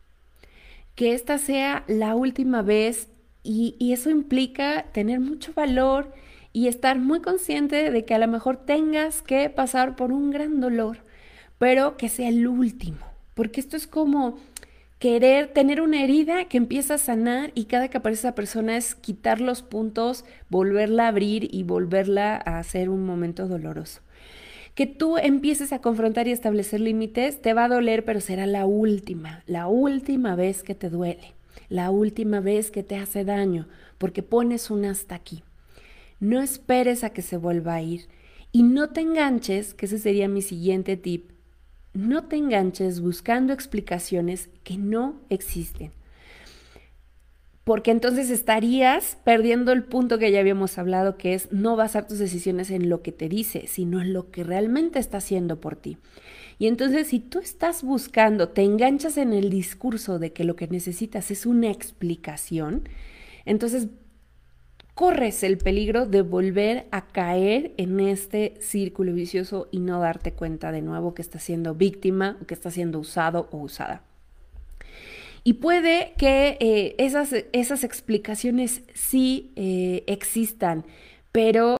Que 0.95 1.13
esta 1.13 1.37
sea 1.37 1.83
la 1.87 2.15
última 2.15 2.61
vez 2.61 3.07
y, 3.43 3.75
y 3.79 3.93
eso 3.93 4.09
implica 4.09 4.85
tener 4.93 5.19
mucho 5.19 5.53
valor 5.53 6.13
y 6.53 6.67
estar 6.67 6.99
muy 6.99 7.19
consciente 7.19 7.89
de 7.91 8.05
que 8.05 8.13
a 8.13 8.19
lo 8.19 8.27
mejor 8.27 8.57
tengas 8.57 9.21
que 9.21 9.49
pasar 9.49 9.95
por 9.95 10.11
un 10.11 10.29
gran 10.29 10.61
dolor, 10.61 10.99
pero 11.57 11.97
que 11.97 12.09
sea 12.09 12.29
el 12.29 12.47
último, 12.47 12.99
porque 13.33 13.59
esto 13.59 13.75
es 13.75 13.87
como 13.87 14.37
querer 14.99 15.47
tener 15.47 15.81
una 15.81 16.01
herida 16.01 16.45
que 16.45 16.55
empieza 16.55 16.93
a 16.93 16.99
sanar 16.99 17.51
y 17.55 17.65
cada 17.65 17.89
que 17.89 17.97
aparece 17.97 18.21
esa 18.21 18.35
persona 18.35 18.77
es 18.77 18.95
quitar 18.95 19.41
los 19.41 19.61
puntos, 19.61 20.23
volverla 20.49 21.05
a 21.05 21.07
abrir 21.09 21.53
y 21.53 21.63
volverla 21.63 22.41
a 22.45 22.59
hacer 22.59 22.87
un 22.87 23.05
momento 23.05 23.47
doloroso. 23.47 23.99
Que 24.75 24.87
tú 24.87 25.17
empieces 25.17 25.71
a 25.71 25.79
confrontar 25.79 26.27
y 26.27 26.31
establecer 26.31 26.79
límites 26.79 27.41
te 27.41 27.53
va 27.53 27.65
a 27.65 27.69
doler, 27.69 28.05
pero 28.05 28.21
será 28.21 28.47
la 28.47 28.65
última, 28.65 29.43
la 29.45 29.67
última 29.67 30.35
vez 30.35 30.63
que 30.63 30.73
te 30.73 30.89
duele, 30.89 31.33
la 31.69 31.91
última 31.91 32.39
vez 32.39 32.71
que 32.71 32.81
te 32.81 32.95
hace 32.95 33.23
daño, 33.23 33.67
porque 33.97 34.23
pones 34.23 34.71
un 34.71 34.85
hasta 34.85 35.15
aquí. 35.15 35.43
No 36.19 36.41
esperes 36.41 37.03
a 37.03 37.11
que 37.11 37.21
se 37.21 37.37
vuelva 37.37 37.75
a 37.75 37.81
ir 37.81 38.07
y 38.51 38.63
no 38.63 38.89
te 38.89 39.01
enganches, 39.01 39.73
que 39.73 39.85
ese 39.85 39.99
sería 39.99 40.27
mi 40.27 40.41
siguiente 40.41 40.97
tip, 40.97 41.31
no 41.93 42.23
te 42.23 42.37
enganches 42.37 43.01
buscando 43.01 43.53
explicaciones 43.53 44.49
que 44.63 44.77
no 44.77 45.21
existen. 45.29 45.91
Porque 47.63 47.91
entonces 47.91 48.29
estarías 48.29 49.17
perdiendo 49.23 49.71
el 49.71 49.83
punto 49.83 50.19
que 50.19 50.31
ya 50.31 50.39
habíamos 50.39 50.77
hablado, 50.77 51.17
que 51.17 51.33
es 51.33 51.51
no 51.51 51.77
basar 51.77 52.07
tus 52.07 52.19
decisiones 52.19 52.71
en 52.71 52.89
lo 52.89 53.01
que 53.01 53.13
te 53.13 53.29
dice, 53.29 53.67
sino 53.67 54.01
en 54.01 54.11
lo 54.11 54.31
que 54.31 54.43
realmente 54.43 54.99
está 54.99 55.17
haciendo 55.17 55.61
por 55.61 55.77
ti. 55.77 55.97
Y 56.59 56.67
entonces 56.67 57.07
si 57.07 57.19
tú 57.19 57.39
estás 57.39 57.83
buscando, 57.83 58.49
te 58.49 58.63
enganchas 58.63 59.17
en 59.17 59.33
el 59.33 59.49
discurso 59.49 60.19
de 60.19 60.33
que 60.33 60.43
lo 60.43 60.55
que 60.55 60.67
necesitas 60.67 61.31
es 61.31 61.45
una 61.45 61.71
explicación, 61.71 62.89
entonces 63.45 63.87
corres 64.93 65.43
el 65.43 65.57
peligro 65.57 66.05
de 66.05 66.21
volver 66.21 66.87
a 66.91 67.07
caer 67.07 67.73
en 67.77 67.99
este 67.99 68.55
círculo 68.59 69.13
vicioso 69.13 69.67
y 69.71 69.79
no 69.79 69.99
darte 69.99 70.33
cuenta 70.33 70.71
de 70.71 70.81
nuevo 70.81 71.13
que 71.13 71.21
estás 71.21 71.43
siendo 71.43 71.73
víctima 71.73 72.37
o 72.41 72.45
que 72.45 72.53
estás 72.53 72.75
siendo 72.75 72.99
usado 72.99 73.47
o 73.51 73.57
usada. 73.57 74.03
Y 75.43 75.53
puede 75.53 76.13
que 76.17 76.57
eh, 76.59 76.95
esas, 76.97 77.33
esas, 77.51 77.83
explicaciones 77.83 78.83
sí 78.93 79.51
eh, 79.55 80.03
existan, 80.07 80.85
pero 81.33 81.77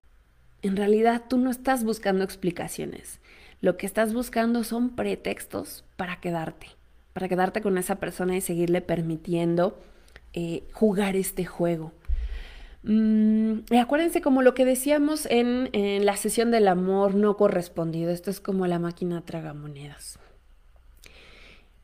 en 0.62 0.76
realidad 0.76 1.24
tú 1.30 1.38
no 1.38 1.50
estás 1.50 1.84
buscando 1.84 2.24
explicaciones. 2.24 3.22
Lo 3.62 3.78
que 3.78 3.86
estás 3.86 4.14
buscando 4.14 4.66
son 4.66 4.96
pretextos 4.96 5.86
para 5.96 6.20
quedarte, 6.20 6.68
para 7.14 7.30
quedarte 7.30 7.62
con 7.62 7.78
esa 7.78 7.96
persona 7.96 8.36
y 8.36 8.42
seguirle 8.42 8.82
permitiendo 8.82 9.80
eh, 10.34 10.64
jugar 10.74 11.16
este 11.16 11.46
juego. 11.46 11.94
Mm, 12.84 13.60
acuérdense 13.80 14.22
como 14.22 14.42
lo 14.42 14.54
que 14.54 14.66
decíamos 14.66 15.26
en, 15.28 15.70
en, 15.72 16.06
la 16.06 16.18
sesión 16.18 16.52
del 16.52 16.68
amor 16.68 17.16
no 17.16 17.38
correspondido. 17.38 18.12
Esto 18.12 18.30
es 18.30 18.42
como 18.42 18.68
la 18.68 18.80
máquina 18.80 19.22
tragamonedas. 19.22 20.20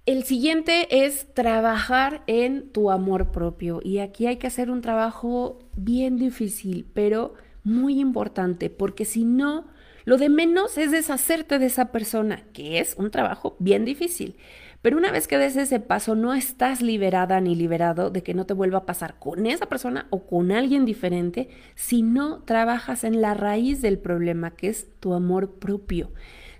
El 0.09 0.23
siguiente 0.23 1.05
es 1.05 1.31
trabajar 1.35 2.23
en 2.25 2.71
tu 2.71 2.89
amor 2.89 3.29
propio. 3.29 3.79
Y 3.83 3.99
aquí 3.99 4.25
hay 4.25 4.37
que 4.37 4.47
hacer 4.47 4.71
un 4.71 4.81
trabajo 4.81 5.59
bien 5.75 6.17
difícil, 6.17 6.87
pero 6.95 7.35
muy 7.63 7.99
importante, 7.99 8.71
porque 8.71 9.05
si 9.05 9.23
no, 9.23 9.67
lo 10.05 10.17
de 10.17 10.29
menos 10.29 10.79
es 10.79 10.89
deshacerte 10.89 11.59
de 11.59 11.67
esa 11.67 11.91
persona, 11.91 12.41
que 12.53 12.79
es 12.79 12.95
un 12.97 13.11
trabajo 13.11 13.55
bien 13.59 13.85
difícil. 13.85 14.35
Pero 14.81 14.97
una 14.97 15.11
vez 15.11 15.27
que 15.27 15.37
des 15.37 15.55
ese 15.55 15.79
paso, 15.79 16.15
no 16.15 16.33
estás 16.33 16.81
liberada 16.81 17.39
ni 17.39 17.53
liberado 17.53 18.09
de 18.09 18.23
que 18.23 18.33
no 18.33 18.47
te 18.47 18.55
vuelva 18.55 18.79
a 18.79 18.85
pasar 18.87 19.19
con 19.19 19.45
esa 19.45 19.67
persona 19.67 20.07
o 20.09 20.25
con 20.25 20.51
alguien 20.51 20.85
diferente 20.85 21.49
si 21.75 22.01
no 22.01 22.41
trabajas 22.45 23.03
en 23.03 23.21
la 23.21 23.35
raíz 23.35 23.83
del 23.83 23.99
problema, 23.99 24.55
que 24.55 24.69
es 24.69 24.87
tu 24.99 25.13
amor 25.13 25.59
propio. 25.59 26.09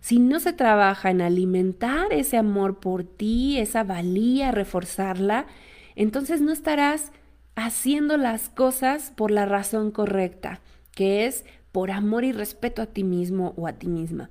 Si 0.02 0.20
no 0.20 0.40
se 0.40 0.54
trabaja 0.54 1.12
en 1.12 1.22
alimentar 1.22 2.14
ese 2.14 2.38
amor 2.38 2.80
por 2.80 3.04
ti, 3.04 3.58
esa 3.60 3.84
valía, 3.84 4.52
reforzarla, 4.52 5.46
entonces 5.96 6.42
no 6.42 6.52
estarás 6.52 7.12
haciendo 7.56 8.18
las 8.18 8.50
cosas 8.50 9.12
por 9.16 9.32
la 9.32 9.46
razón 9.46 9.92
correcta, 9.92 10.62
que 10.92 11.26
es 11.26 11.46
por 11.72 11.92
amor 11.92 12.24
y 12.24 12.32
respeto 12.32 12.82
a 12.82 12.88
ti 12.88 13.04
mismo 13.04 13.54
o 13.58 13.68
a 13.68 13.74
ti 13.74 13.88
misma. 13.88 14.30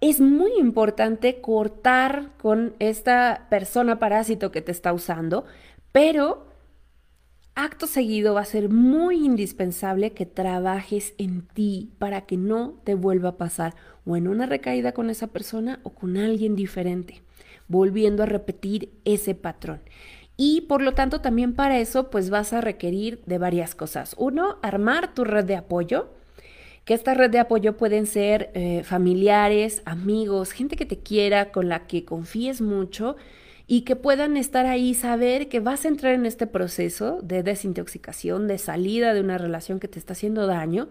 Es 0.00 0.20
muy 0.20 0.52
importante 0.58 1.40
cortar 1.40 2.30
con 2.40 2.74
esta 2.78 3.46
persona 3.50 3.98
parásito 3.98 4.50
que 4.50 4.62
te 4.62 4.72
está 4.72 4.92
usando, 4.92 5.44
pero 5.92 6.47
acto 7.64 7.88
seguido 7.88 8.34
va 8.34 8.42
a 8.42 8.44
ser 8.44 8.68
muy 8.68 9.24
indispensable 9.24 10.12
que 10.12 10.26
trabajes 10.26 11.14
en 11.18 11.42
ti 11.42 11.90
para 11.98 12.20
que 12.20 12.36
no 12.36 12.76
te 12.84 12.94
vuelva 12.94 13.30
a 13.30 13.36
pasar 13.36 13.74
o 14.06 14.16
en 14.16 14.28
una 14.28 14.46
recaída 14.46 14.92
con 14.92 15.10
esa 15.10 15.26
persona 15.26 15.80
o 15.82 15.90
con 15.90 16.16
alguien 16.16 16.54
diferente, 16.54 17.20
volviendo 17.66 18.22
a 18.22 18.26
repetir 18.26 18.92
ese 19.04 19.34
patrón. 19.34 19.80
Y 20.36 20.62
por 20.62 20.82
lo 20.82 20.94
tanto 20.94 21.20
también 21.20 21.52
para 21.52 21.80
eso 21.80 22.10
pues 22.10 22.30
vas 22.30 22.52
a 22.52 22.60
requerir 22.60 23.22
de 23.26 23.38
varias 23.38 23.74
cosas. 23.74 24.14
Uno, 24.18 24.58
armar 24.62 25.12
tu 25.12 25.24
red 25.24 25.44
de 25.44 25.56
apoyo 25.56 26.10
que 26.84 26.94
esta 26.94 27.12
red 27.12 27.28
de 27.28 27.40
apoyo 27.40 27.76
pueden 27.76 28.06
ser 28.06 28.50
eh, 28.54 28.82
familiares, 28.84 29.82
amigos, 29.84 30.52
gente 30.52 30.74
que 30.76 30.86
te 30.86 31.00
quiera, 31.00 31.50
con 31.50 31.68
la 31.68 31.86
que 31.86 32.04
confíes 32.06 32.62
mucho 32.62 33.16
y 33.70 33.82
que 33.82 33.96
puedan 33.96 34.38
estar 34.38 34.64
ahí, 34.64 34.94
saber 34.94 35.50
que 35.50 35.60
vas 35.60 35.84
a 35.84 35.88
entrar 35.88 36.14
en 36.14 36.24
este 36.24 36.46
proceso 36.46 37.20
de 37.22 37.42
desintoxicación, 37.42 38.48
de 38.48 38.56
salida 38.56 39.12
de 39.12 39.20
una 39.20 39.36
relación 39.36 39.78
que 39.78 39.88
te 39.88 39.98
está 39.98 40.14
haciendo 40.14 40.46
daño, 40.46 40.88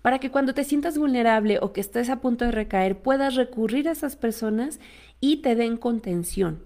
para 0.00 0.20
que 0.20 0.30
cuando 0.30 0.54
te 0.54 0.62
sientas 0.62 0.96
vulnerable 0.96 1.58
o 1.60 1.72
que 1.72 1.80
estés 1.80 2.08
a 2.08 2.20
punto 2.20 2.44
de 2.44 2.52
recaer, 2.52 2.96
puedas 2.96 3.34
recurrir 3.34 3.88
a 3.88 3.92
esas 3.92 4.14
personas 4.14 4.78
y 5.18 5.38
te 5.38 5.56
den 5.56 5.76
contención. 5.76 6.62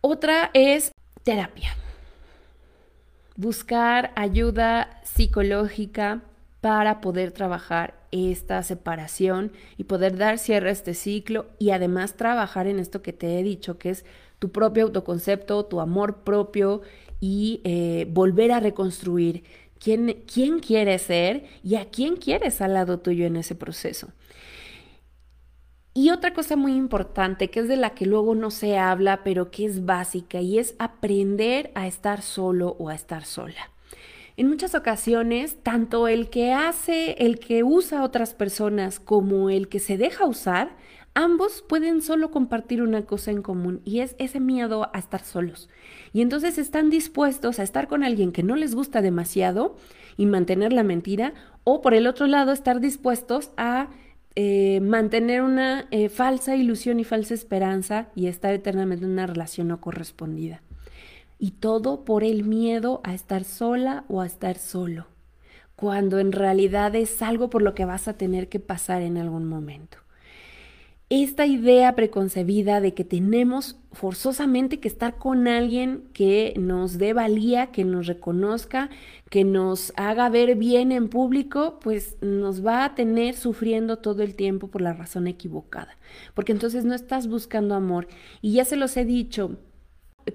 Otra 0.00 0.50
es 0.54 0.90
terapia. 1.22 1.76
Buscar 3.36 4.10
ayuda 4.16 5.02
psicológica 5.04 6.22
para 6.62 7.02
poder 7.02 7.32
trabajar 7.32 7.94
esta 8.10 8.62
separación 8.62 9.52
y 9.76 9.84
poder 9.84 10.16
dar 10.16 10.38
cierre 10.38 10.70
a 10.70 10.72
este 10.72 10.94
ciclo 10.94 11.46
y 11.58 11.70
además 11.70 12.16
trabajar 12.16 12.66
en 12.66 12.78
esto 12.78 13.02
que 13.02 13.12
te 13.12 13.38
he 13.38 13.42
dicho, 13.42 13.78
que 13.78 13.90
es 13.90 14.04
tu 14.40 14.50
propio 14.50 14.84
autoconcepto, 14.84 15.64
tu 15.66 15.80
amor 15.80 16.24
propio 16.24 16.82
y 17.20 17.60
eh, 17.62 18.08
volver 18.10 18.50
a 18.50 18.58
reconstruir 18.58 19.44
quién, 19.78 20.24
quién 20.26 20.58
quieres 20.58 21.02
ser 21.02 21.44
y 21.62 21.76
a 21.76 21.90
quién 21.90 22.16
quieres 22.16 22.60
al 22.60 22.74
lado 22.74 22.98
tuyo 22.98 23.26
en 23.26 23.36
ese 23.36 23.54
proceso. 23.54 24.08
Y 25.92 26.10
otra 26.10 26.32
cosa 26.32 26.56
muy 26.56 26.74
importante, 26.74 27.50
que 27.50 27.60
es 27.60 27.68
de 27.68 27.76
la 27.76 27.90
que 27.90 28.06
luego 28.06 28.34
no 28.34 28.50
se 28.50 28.78
habla, 28.78 29.22
pero 29.24 29.50
que 29.50 29.66
es 29.66 29.84
básica, 29.84 30.40
y 30.40 30.58
es 30.58 30.74
aprender 30.78 31.72
a 31.74 31.86
estar 31.86 32.22
solo 32.22 32.76
o 32.78 32.88
a 32.88 32.94
estar 32.94 33.24
sola. 33.24 33.70
En 34.36 34.48
muchas 34.48 34.74
ocasiones, 34.74 35.56
tanto 35.62 36.06
el 36.08 36.30
que 36.30 36.52
hace, 36.52 37.12
el 37.18 37.40
que 37.40 37.64
usa 37.64 38.00
a 38.00 38.04
otras 38.04 38.34
personas, 38.34 39.00
como 39.00 39.50
el 39.50 39.68
que 39.68 39.80
se 39.80 39.98
deja 39.98 40.26
usar, 40.26 40.76
ambos 41.14 41.62
pueden 41.66 42.02
solo 42.02 42.30
compartir 42.30 42.82
una 42.82 43.02
cosa 43.02 43.30
en 43.30 43.42
común 43.42 43.80
y 43.84 44.00
es 44.00 44.14
ese 44.18 44.40
miedo 44.40 44.90
a 44.92 44.98
estar 44.98 45.22
solos. 45.22 45.68
Y 46.12 46.22
entonces 46.22 46.58
están 46.58 46.90
dispuestos 46.90 47.58
a 47.58 47.62
estar 47.62 47.88
con 47.88 48.02
alguien 48.02 48.32
que 48.32 48.42
no 48.42 48.56
les 48.56 48.74
gusta 48.74 49.02
demasiado 49.02 49.76
y 50.16 50.26
mantener 50.26 50.72
la 50.72 50.82
mentira, 50.82 51.34
o 51.64 51.80
por 51.80 51.94
el 51.94 52.06
otro 52.06 52.26
lado, 52.26 52.52
estar 52.52 52.80
dispuestos 52.80 53.50
a 53.56 53.88
eh, 54.36 54.80
mantener 54.80 55.42
una 55.42 55.86
eh, 55.90 56.08
falsa 56.08 56.56
ilusión 56.56 57.00
y 57.00 57.04
falsa 57.04 57.34
esperanza 57.34 58.08
y 58.14 58.26
estar 58.26 58.54
eternamente 58.54 59.04
en 59.04 59.12
una 59.12 59.26
relación 59.26 59.68
no 59.68 59.80
correspondida. 59.80 60.62
Y 61.38 61.52
todo 61.52 62.04
por 62.04 62.22
el 62.22 62.44
miedo 62.44 63.00
a 63.02 63.14
estar 63.14 63.44
sola 63.44 64.04
o 64.08 64.20
a 64.20 64.26
estar 64.26 64.58
solo, 64.58 65.06
cuando 65.74 66.18
en 66.18 66.32
realidad 66.32 66.94
es 66.94 67.22
algo 67.22 67.50
por 67.50 67.62
lo 67.62 67.74
que 67.74 67.86
vas 67.86 68.08
a 68.08 68.14
tener 68.14 68.48
que 68.48 68.60
pasar 68.60 69.02
en 69.02 69.16
algún 69.16 69.48
momento. 69.48 69.98
Esta 71.12 71.44
idea 71.44 71.96
preconcebida 71.96 72.80
de 72.80 72.94
que 72.94 73.02
tenemos 73.02 73.80
forzosamente 73.90 74.78
que 74.78 74.86
estar 74.86 75.18
con 75.18 75.48
alguien 75.48 76.04
que 76.12 76.54
nos 76.56 76.98
dé 76.98 77.14
valía, 77.14 77.72
que 77.72 77.84
nos 77.84 78.06
reconozca, 78.06 78.90
que 79.28 79.42
nos 79.42 79.92
haga 79.96 80.28
ver 80.28 80.54
bien 80.54 80.92
en 80.92 81.08
público, 81.08 81.80
pues 81.82 82.16
nos 82.20 82.64
va 82.64 82.84
a 82.84 82.94
tener 82.94 83.34
sufriendo 83.34 83.96
todo 83.96 84.22
el 84.22 84.36
tiempo 84.36 84.68
por 84.68 84.82
la 84.82 84.92
razón 84.92 85.26
equivocada. 85.26 85.98
Porque 86.32 86.52
entonces 86.52 86.84
no 86.84 86.94
estás 86.94 87.26
buscando 87.26 87.74
amor. 87.74 88.06
Y 88.40 88.52
ya 88.52 88.64
se 88.64 88.76
los 88.76 88.96
he 88.96 89.04
dicho, 89.04 89.58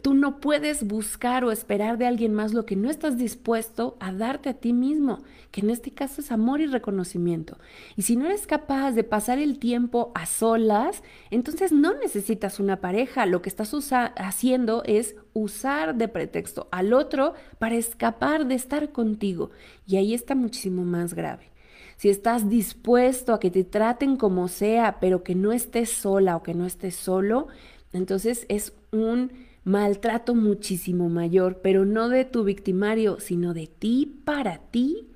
Tú 0.02 0.14
no 0.14 0.40
puedes 0.40 0.86
buscar 0.86 1.44
o 1.44 1.52
esperar 1.52 1.98
de 1.98 2.08
alguien 2.08 2.34
más 2.34 2.54
lo 2.54 2.66
que 2.66 2.76
no 2.76 2.90
estás 2.90 3.18
dispuesto 3.18 3.98
a 4.00 4.12
darte 4.12 4.50
a 4.50 4.54
ti 4.56 4.74
mismo, 4.74 5.24
que 5.52 5.62
en 5.62 5.70
este 5.70 5.92
caso 5.92 6.22
es 6.22 6.32
amor 6.32 6.62
y 6.62 6.66
reconocimiento. 6.66 7.58
Y 7.96 8.02
si 8.02 8.16
no 8.16 8.26
eres 8.26 8.48
capaz 8.48 8.92
de 8.92 9.04
pasar 9.04 9.40
el 9.40 9.60
tiempo 9.60 10.12
a 10.16 10.26
solas, 10.26 11.04
entonces 11.32 11.72
no 11.72 11.94
necesitas 11.94 12.60
una 12.60 12.82
pareja. 12.82 13.26
Lo 13.26 13.42
que 13.42 13.50
estás 13.50 13.74
haciendo 14.16 14.84
es 14.86 15.16
usar 15.34 15.96
de 15.96 16.08
pretexto 16.08 16.68
al 16.72 16.94
otro 16.94 17.34
para 17.60 17.76
escapar 17.76 18.48
de 18.48 18.56
estar 18.56 18.92
contigo. 18.92 19.52
Y 19.86 19.98
ahí 19.98 20.14
está 20.14 20.36
muchísimo 20.36 20.84
más 20.84 21.14
grave. 21.14 21.52
Si 21.98 22.10
estás 22.10 22.50
dispuesto 22.50 23.34
a 23.34 23.40
que 23.40 23.52
te 23.52 23.64
traten 23.64 24.18
como 24.18 24.48
sea, 24.48 25.00
pero 25.00 25.24
que 25.24 25.36
no 25.36 25.52
estés 25.52 25.90
sola 25.92 26.36
o 26.36 26.44
que 26.44 26.54
no 26.54 26.66
estés 26.66 26.96
solo, 26.96 27.48
entonces 27.94 28.46
es 28.50 28.74
un 28.92 29.32
maltrato 29.66 30.36
muchísimo 30.36 31.10
mayor, 31.10 31.60
pero 31.62 31.84
no 31.86 32.08
de 32.08 32.24
tu 32.24 32.44
victimario, 32.44 33.20
sino 33.20 33.54
de 33.54 33.68
ti 33.68 34.22
para 34.24 34.60
ti, 34.60 35.08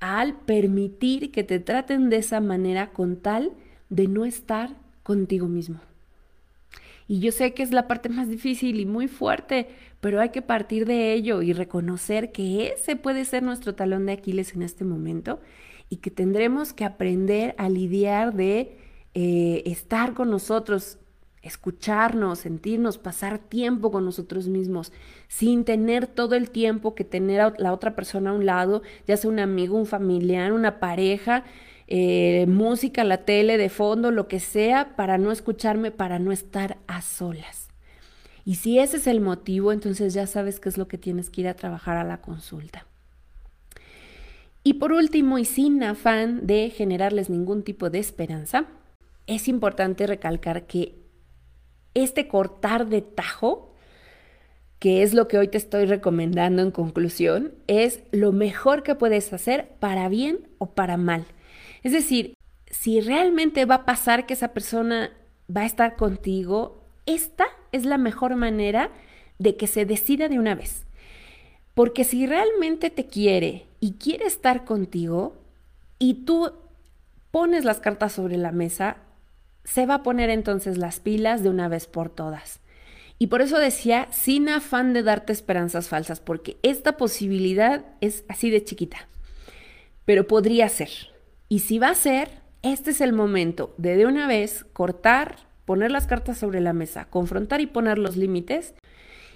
al 0.00 0.34
permitir 0.40 1.30
que 1.30 1.44
te 1.44 1.60
traten 1.60 2.10
de 2.10 2.16
esa 2.16 2.40
manera 2.40 2.90
con 2.90 3.16
tal 3.16 3.52
de 3.88 4.08
no 4.08 4.24
estar 4.24 4.76
contigo 5.04 5.46
mismo. 5.46 5.80
Y 7.06 7.20
yo 7.20 7.30
sé 7.30 7.54
que 7.54 7.62
es 7.62 7.70
la 7.72 7.86
parte 7.86 8.08
más 8.08 8.28
difícil 8.28 8.80
y 8.80 8.86
muy 8.86 9.06
fuerte, 9.06 9.68
pero 10.00 10.20
hay 10.20 10.30
que 10.30 10.42
partir 10.42 10.86
de 10.86 11.12
ello 11.12 11.42
y 11.42 11.52
reconocer 11.52 12.32
que 12.32 12.72
ese 12.72 12.96
puede 12.96 13.24
ser 13.24 13.44
nuestro 13.44 13.74
talón 13.74 14.06
de 14.06 14.12
Aquiles 14.12 14.54
en 14.54 14.62
este 14.62 14.84
momento 14.84 15.40
y 15.88 15.98
que 15.98 16.10
tendremos 16.10 16.72
que 16.72 16.84
aprender 16.84 17.54
a 17.58 17.68
lidiar 17.68 18.34
de 18.34 18.78
eh, 19.14 19.62
estar 19.66 20.14
con 20.14 20.30
nosotros, 20.30 20.98
escucharnos, 21.42 22.40
sentirnos, 22.40 22.98
pasar 22.98 23.38
tiempo 23.38 23.90
con 23.90 24.04
nosotros 24.04 24.48
mismos, 24.48 24.92
sin 25.28 25.64
tener 25.64 26.06
todo 26.06 26.36
el 26.36 26.50
tiempo 26.50 26.94
que 26.94 27.04
tener 27.04 27.40
a 27.40 27.54
la 27.58 27.72
otra 27.72 27.96
persona 27.96 28.30
a 28.30 28.34
un 28.34 28.46
lado, 28.46 28.82
ya 29.06 29.16
sea 29.16 29.30
un 29.30 29.40
amigo, 29.40 29.76
un 29.76 29.86
familiar, 29.86 30.52
una 30.52 30.78
pareja, 30.78 31.44
eh, 31.88 32.46
música, 32.46 33.02
la 33.04 33.18
tele 33.18 33.58
de 33.58 33.68
fondo, 33.68 34.10
lo 34.10 34.28
que 34.28 34.40
sea, 34.40 34.94
para 34.96 35.18
no 35.18 35.32
escucharme, 35.32 35.90
para 35.90 36.18
no 36.18 36.32
estar 36.32 36.78
a 36.86 37.02
solas. 37.02 37.68
Y 38.44 38.56
si 38.56 38.78
ese 38.78 38.96
es 38.96 39.06
el 39.06 39.20
motivo, 39.20 39.72
entonces 39.72 40.14
ya 40.14 40.26
sabes 40.26 40.60
qué 40.60 40.68
es 40.68 40.78
lo 40.78 40.88
que 40.88 40.98
tienes 40.98 41.28
que 41.28 41.42
ir 41.42 41.48
a 41.48 41.54
trabajar 41.54 41.96
a 41.96 42.04
la 42.04 42.20
consulta. 42.20 42.86
Y 44.64 44.74
por 44.74 44.92
último, 44.92 45.38
y 45.38 45.44
sin 45.44 45.82
afán 45.82 46.46
de 46.46 46.70
generarles 46.70 47.30
ningún 47.30 47.62
tipo 47.62 47.90
de 47.90 47.98
esperanza, 47.98 48.66
es 49.26 49.48
importante 49.48 50.06
recalcar 50.06 50.66
que 50.66 51.01
este 51.94 52.28
cortar 52.28 52.86
de 52.86 53.02
tajo, 53.02 53.74
que 54.78 55.02
es 55.02 55.14
lo 55.14 55.28
que 55.28 55.38
hoy 55.38 55.48
te 55.48 55.58
estoy 55.58 55.84
recomendando 55.84 56.62
en 56.62 56.70
conclusión, 56.70 57.54
es 57.66 58.02
lo 58.10 58.32
mejor 58.32 58.82
que 58.82 58.94
puedes 58.94 59.32
hacer 59.32 59.68
para 59.78 60.08
bien 60.08 60.48
o 60.58 60.70
para 60.74 60.96
mal. 60.96 61.24
Es 61.82 61.92
decir, 61.92 62.34
si 62.70 63.00
realmente 63.00 63.64
va 63.64 63.76
a 63.76 63.84
pasar 63.84 64.26
que 64.26 64.34
esa 64.34 64.48
persona 64.48 65.12
va 65.54 65.62
a 65.62 65.66
estar 65.66 65.96
contigo, 65.96 66.82
esta 67.06 67.46
es 67.70 67.84
la 67.84 67.98
mejor 67.98 68.36
manera 68.36 68.90
de 69.38 69.56
que 69.56 69.66
se 69.66 69.84
decida 69.84 70.28
de 70.28 70.38
una 70.38 70.54
vez. 70.54 70.84
Porque 71.74 72.04
si 72.04 72.26
realmente 72.26 72.90
te 72.90 73.06
quiere 73.06 73.66
y 73.80 73.92
quiere 73.94 74.26
estar 74.26 74.64
contigo 74.64 75.34
y 75.98 76.24
tú 76.24 76.52
pones 77.30 77.64
las 77.64 77.80
cartas 77.80 78.12
sobre 78.12 78.36
la 78.36 78.52
mesa, 78.52 78.98
se 79.64 79.86
va 79.86 79.96
a 79.96 80.02
poner 80.02 80.30
entonces 80.30 80.78
las 80.78 81.00
pilas 81.00 81.42
de 81.42 81.50
una 81.50 81.68
vez 81.68 81.86
por 81.86 82.08
todas. 82.10 82.60
Y 83.18 83.28
por 83.28 83.40
eso 83.40 83.58
decía, 83.58 84.08
sin 84.10 84.48
afán 84.48 84.92
de 84.92 85.02
darte 85.02 85.32
esperanzas 85.32 85.88
falsas, 85.88 86.18
porque 86.18 86.56
esta 86.62 86.96
posibilidad 86.96 87.84
es 88.00 88.24
así 88.28 88.50
de 88.50 88.64
chiquita, 88.64 89.08
pero 90.04 90.26
podría 90.26 90.68
ser. 90.68 90.90
Y 91.48 91.60
si 91.60 91.78
va 91.78 91.90
a 91.90 91.94
ser, 91.94 92.30
este 92.62 92.90
es 92.90 93.00
el 93.00 93.12
momento 93.12 93.74
de 93.78 93.96
de 93.96 94.06
una 94.06 94.26
vez 94.26 94.64
cortar, 94.72 95.36
poner 95.64 95.90
las 95.90 96.06
cartas 96.06 96.38
sobre 96.38 96.60
la 96.60 96.72
mesa, 96.72 97.04
confrontar 97.10 97.60
y 97.60 97.66
poner 97.66 97.98
los 97.98 98.16
límites. 98.16 98.74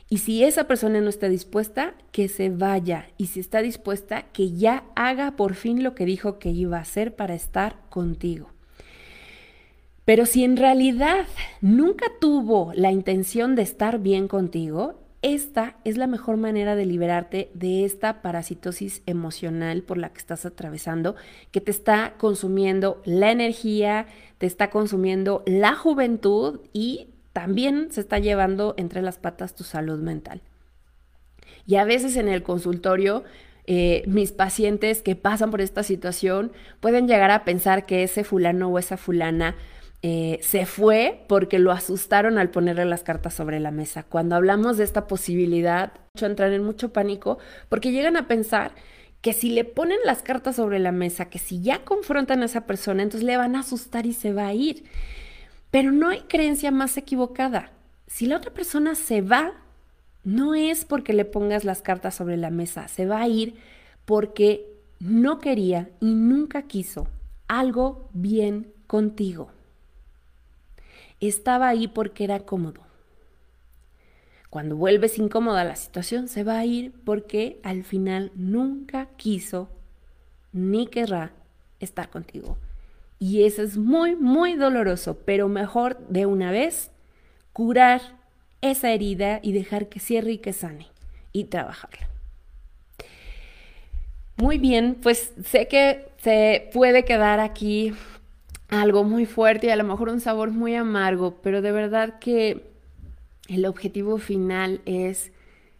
Y 0.09 0.19
si 0.19 0.43
esa 0.43 0.67
persona 0.67 1.01
no 1.01 1.09
está 1.09 1.29
dispuesta, 1.29 1.95
que 2.11 2.29
se 2.29 2.51
vaya. 2.51 3.09
Y 3.19 3.27
si 3.27 3.41
está 3.41 3.63
dispuesta, 3.63 4.23
que 4.33 4.53
ya 4.53 4.85
haga 4.97 5.37
por 5.37 5.55
fin 5.55 5.85
lo 5.85 5.95
que 5.95 6.07
dijo 6.07 6.39
que 6.39 6.51
iba 6.51 6.79
a 6.79 6.83
hacer 6.83 7.15
para 7.15 7.35
estar 7.35 7.77
contigo. 7.89 8.56
Pero 10.07 10.25
si 10.25 10.45
en 10.45 10.57
realidad 10.57 11.27
nunca 11.61 12.07
tuvo 12.21 12.73
la 12.75 12.93
intención 12.93 13.57
de 13.57 13.63
estar 13.63 13.99
bien 13.99 14.29
contigo, 14.29 15.01
esta 15.21 15.79
es 15.85 15.97
la 15.97 16.07
mejor 16.07 16.37
manera 16.37 16.77
de 16.77 16.87
liberarte 16.87 17.51
de 17.55 17.85
esta 17.85 18.23
parasitosis 18.23 19.03
emocional 19.07 19.83
por 19.83 19.99
la 19.99 20.11
que 20.11 20.19
estás 20.19 20.47
atravesando, 20.47 21.17
que 21.51 21.61
te 21.61 21.73
está 21.73 22.15
consumiendo 22.19 23.03
la 23.05 23.33
energía, 23.33 24.07
te 24.39 24.47
está 24.47 24.71
consumiendo 24.71 25.43
la 25.45 25.75
juventud 25.75 26.61
y 26.73 27.09
también 27.33 27.89
se 27.91 28.01
está 28.01 28.21
llevando 28.21 28.75
entre 28.77 29.03
las 29.03 29.19
patas 29.19 29.57
tu 29.57 29.65
salud 29.65 29.99
mental. 29.99 30.41
Y 31.67 31.75
a 31.77 31.85
veces 31.85 32.17
en 32.17 32.29
el 32.29 32.45
consultorio 32.45 33.25
eh, 33.67 34.05
mis 34.07 34.31
pacientes 34.31 35.03
que 35.03 35.17
pasan 35.17 35.51
por 35.51 35.61
esta 35.61 35.83
situación 35.83 36.53
pueden 36.79 37.09
llegar 37.09 37.33
a 37.33 37.45
pensar 37.45 37.85
que 37.87 38.05
ese 38.05 38.23
fulano 38.23 38.69
o 38.69 38.79
esa 38.79 38.97
fulana 38.97 39.57
eh, 40.09 40.39
se 40.41 40.67
fue 40.67 41.25
porque 41.27 41.59
lo 41.59 41.73
asustaron 41.73 42.39
al 42.39 42.51
ponerle 42.51 42.85
las 42.85 43.03
cartas 43.03 43.35
sobre 43.35 43.59
la 43.59 43.73
mesa. 43.73 44.05
Cuando 44.05 44.37
hablamos 44.37 44.77
de 44.77 44.85
esta 44.85 45.09
posibilidad, 45.09 45.95
entran 46.21 46.53
en 46.53 46.63
mucho 46.63 46.93
pánico 46.93 47.39
porque 47.69 47.91
llegan 47.91 48.17
a 48.17 48.29
pensar 48.29 48.71
que 49.21 49.33
si 49.33 49.51
le 49.51 49.65
ponen 49.65 49.99
las 50.05 50.23
cartas 50.23 50.55
sobre 50.55 50.79
la 50.79 50.93
mesa, 50.93 51.29
que 51.29 51.41
si 51.41 51.61
ya 51.61 51.85
confrontan 51.85 52.43
a 52.43 52.45
esa 52.45 52.67
persona, 52.67 53.03
entonces 53.03 53.27
le 53.27 53.37
van 53.37 53.57
a 53.57 53.61
asustar 53.61 54.07
y 54.07 54.13
se 54.13 54.33
va 54.33 54.47
a 54.47 54.55
ir. 54.55 54.85
Pero 55.73 55.91
no 55.91 56.11
hay 56.11 56.21
creencia 56.29 56.71
más 56.71 56.97
equivocada. 56.97 57.73
Si 58.07 58.27
la 58.27 58.37
otra 58.37 58.55
persona 58.55 58.95
se 58.95 59.23
va, 59.23 59.55
no 60.23 60.55
es 60.55 60.85
porque 60.85 61.15
le 61.15 61.25
pongas 61.25 61.65
las 61.65 61.83
cartas 61.83 62.15
sobre 62.15 62.37
la 62.37 62.51
mesa, 62.51 62.87
se 62.87 63.07
va 63.07 63.23
a 63.23 63.27
ir 63.29 63.57
porque 64.05 64.73
no 65.01 65.41
quería 65.41 65.91
y 65.99 66.15
nunca 66.15 66.63
quiso 66.63 67.09
algo 67.49 68.09
bien 68.13 68.73
contigo 68.87 69.51
estaba 71.21 71.69
ahí 71.69 71.89
porque 71.89 72.25
era 72.25 72.41
cómodo. 72.41 72.81
Cuando 74.51 74.77
vuelves 74.77 75.19
incómoda 75.19 75.65
la 75.65 75.77
situación, 75.77 76.29
se 76.29 76.45
va 76.45 76.59
a 76.59 76.65
ir 76.65 76.93
porque 77.05 77.61
al 77.63 77.85
final 77.85 78.33
nunca 78.35 79.09
quiso 79.17 79.69
ni 80.53 80.87
querrá 80.87 81.33
estar 81.81 82.09
contigo. 82.09 82.57
Y 83.19 83.45
eso 83.45 83.63
es 83.63 83.77
muy, 83.77 84.17
muy 84.17 84.55
doloroso, 84.55 85.19
pero 85.25 85.49
mejor 85.49 85.99
de 86.09 86.27
una 86.27 86.51
vez 86.51 86.91
curar 87.53 88.01
esa 88.61 88.91
herida 88.91 89.41
y 89.43 89.53
dejar 89.53 89.89
que 89.89 90.01
cierre 90.01 90.33
y 90.33 90.39
que 90.39 90.53
sane 90.53 90.87
y 91.33 91.45
trabajarla. 91.45 92.09
Muy 94.37 94.59
bien, 94.59 94.99
pues 95.03 95.33
sé 95.47 95.67
que 95.67 96.09
se 96.19 96.69
puede 96.73 97.05
quedar 97.05 97.41
aquí 97.41 97.95
algo 98.69 99.05
muy 99.05 99.27
fuerte 99.27 99.69
y 99.69 99.71
a 99.71 99.77
lo 99.77 99.85
mejor 99.85 100.09
un 100.09 100.21
sabor 100.21 100.51
muy 100.51 100.75
amargo, 100.75 101.41
pero 101.43 101.63
de 101.63 101.73
verdad 101.73 102.19
que 102.19 102.73
el 103.49 103.65
objetivo 103.67 104.19
final 104.19 104.81
es 104.87 105.33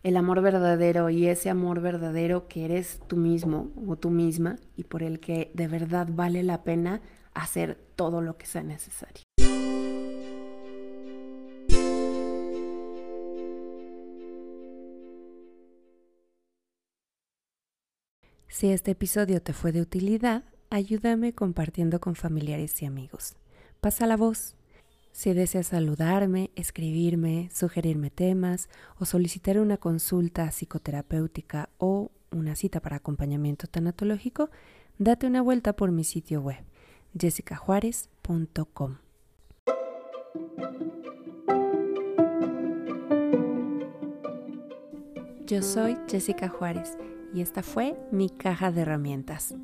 el 0.03 0.17
amor 0.17 0.41
verdadero 0.41 1.11
y 1.11 1.27
ese 1.27 1.51
amor 1.51 1.81
verdadero 1.81 2.47
que 2.47 2.65
eres 2.65 3.01
tú 3.09 3.17
mismo 3.17 3.73
o 3.89 3.97
tú 3.97 4.11
misma 4.11 4.57
y 4.77 4.85
por 4.85 5.03
el 5.03 5.19
que 5.19 5.51
de 5.55 5.67
verdad 5.67 6.07
vale 6.11 6.45
la 6.45 6.63
pena 6.63 7.01
hacer 7.35 7.77
todo 7.97 8.21
lo 8.21 8.37
que 8.39 8.47
sea 8.47 8.63
necesario. 8.63 9.25
Si 18.49 18.71
este 18.71 18.93
episodio 18.93 19.43
te 19.43 19.53
fue 19.53 19.71
de 19.73 19.83
utilidad, 19.83 20.45
ayúdame 20.71 21.33
compartiendo 21.33 22.01
con 22.01 22.15
familiares 22.15 22.81
y 22.83 22.87
amigos. 22.87 23.37
Pasa 23.81 24.07
la 24.07 24.17
voz. 24.17 24.55
Si 25.13 25.33
deseas 25.33 25.69
saludarme, 25.69 26.51
escribirme, 26.57 27.49
sugerirme 27.53 28.11
temas 28.11 28.69
o 28.99 29.07
solicitar 29.07 29.59
una 29.59 29.79
consulta 29.79 30.51
psicoterapéutica 30.51 31.71
o 31.79 32.11
una 32.31 32.55
cita 32.55 32.81
para 32.81 32.97
acompañamiento 32.97 33.67
tanatológico, 33.67 34.51
date 34.99 35.27
una 35.27 35.41
vuelta 35.41 35.75
por 35.75 35.91
mi 35.91 36.05
sitio 36.05 36.43
web 36.43 36.65
jessicajuárez.com. 37.19 38.97
Yo 45.47 45.63
soy 45.63 45.97
Jessica 46.09 46.49
Juárez 46.49 46.99
y 47.33 47.41
esta 47.41 47.63
fue 47.63 47.97
mi 48.11 48.29
caja 48.29 48.73
de 48.73 48.81
herramientas. 48.83 49.55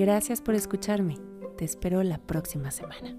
Gracias 0.00 0.40
por 0.40 0.54
escucharme. 0.54 1.18
Te 1.58 1.66
espero 1.66 2.02
la 2.02 2.16
próxima 2.16 2.70
semana. 2.70 3.18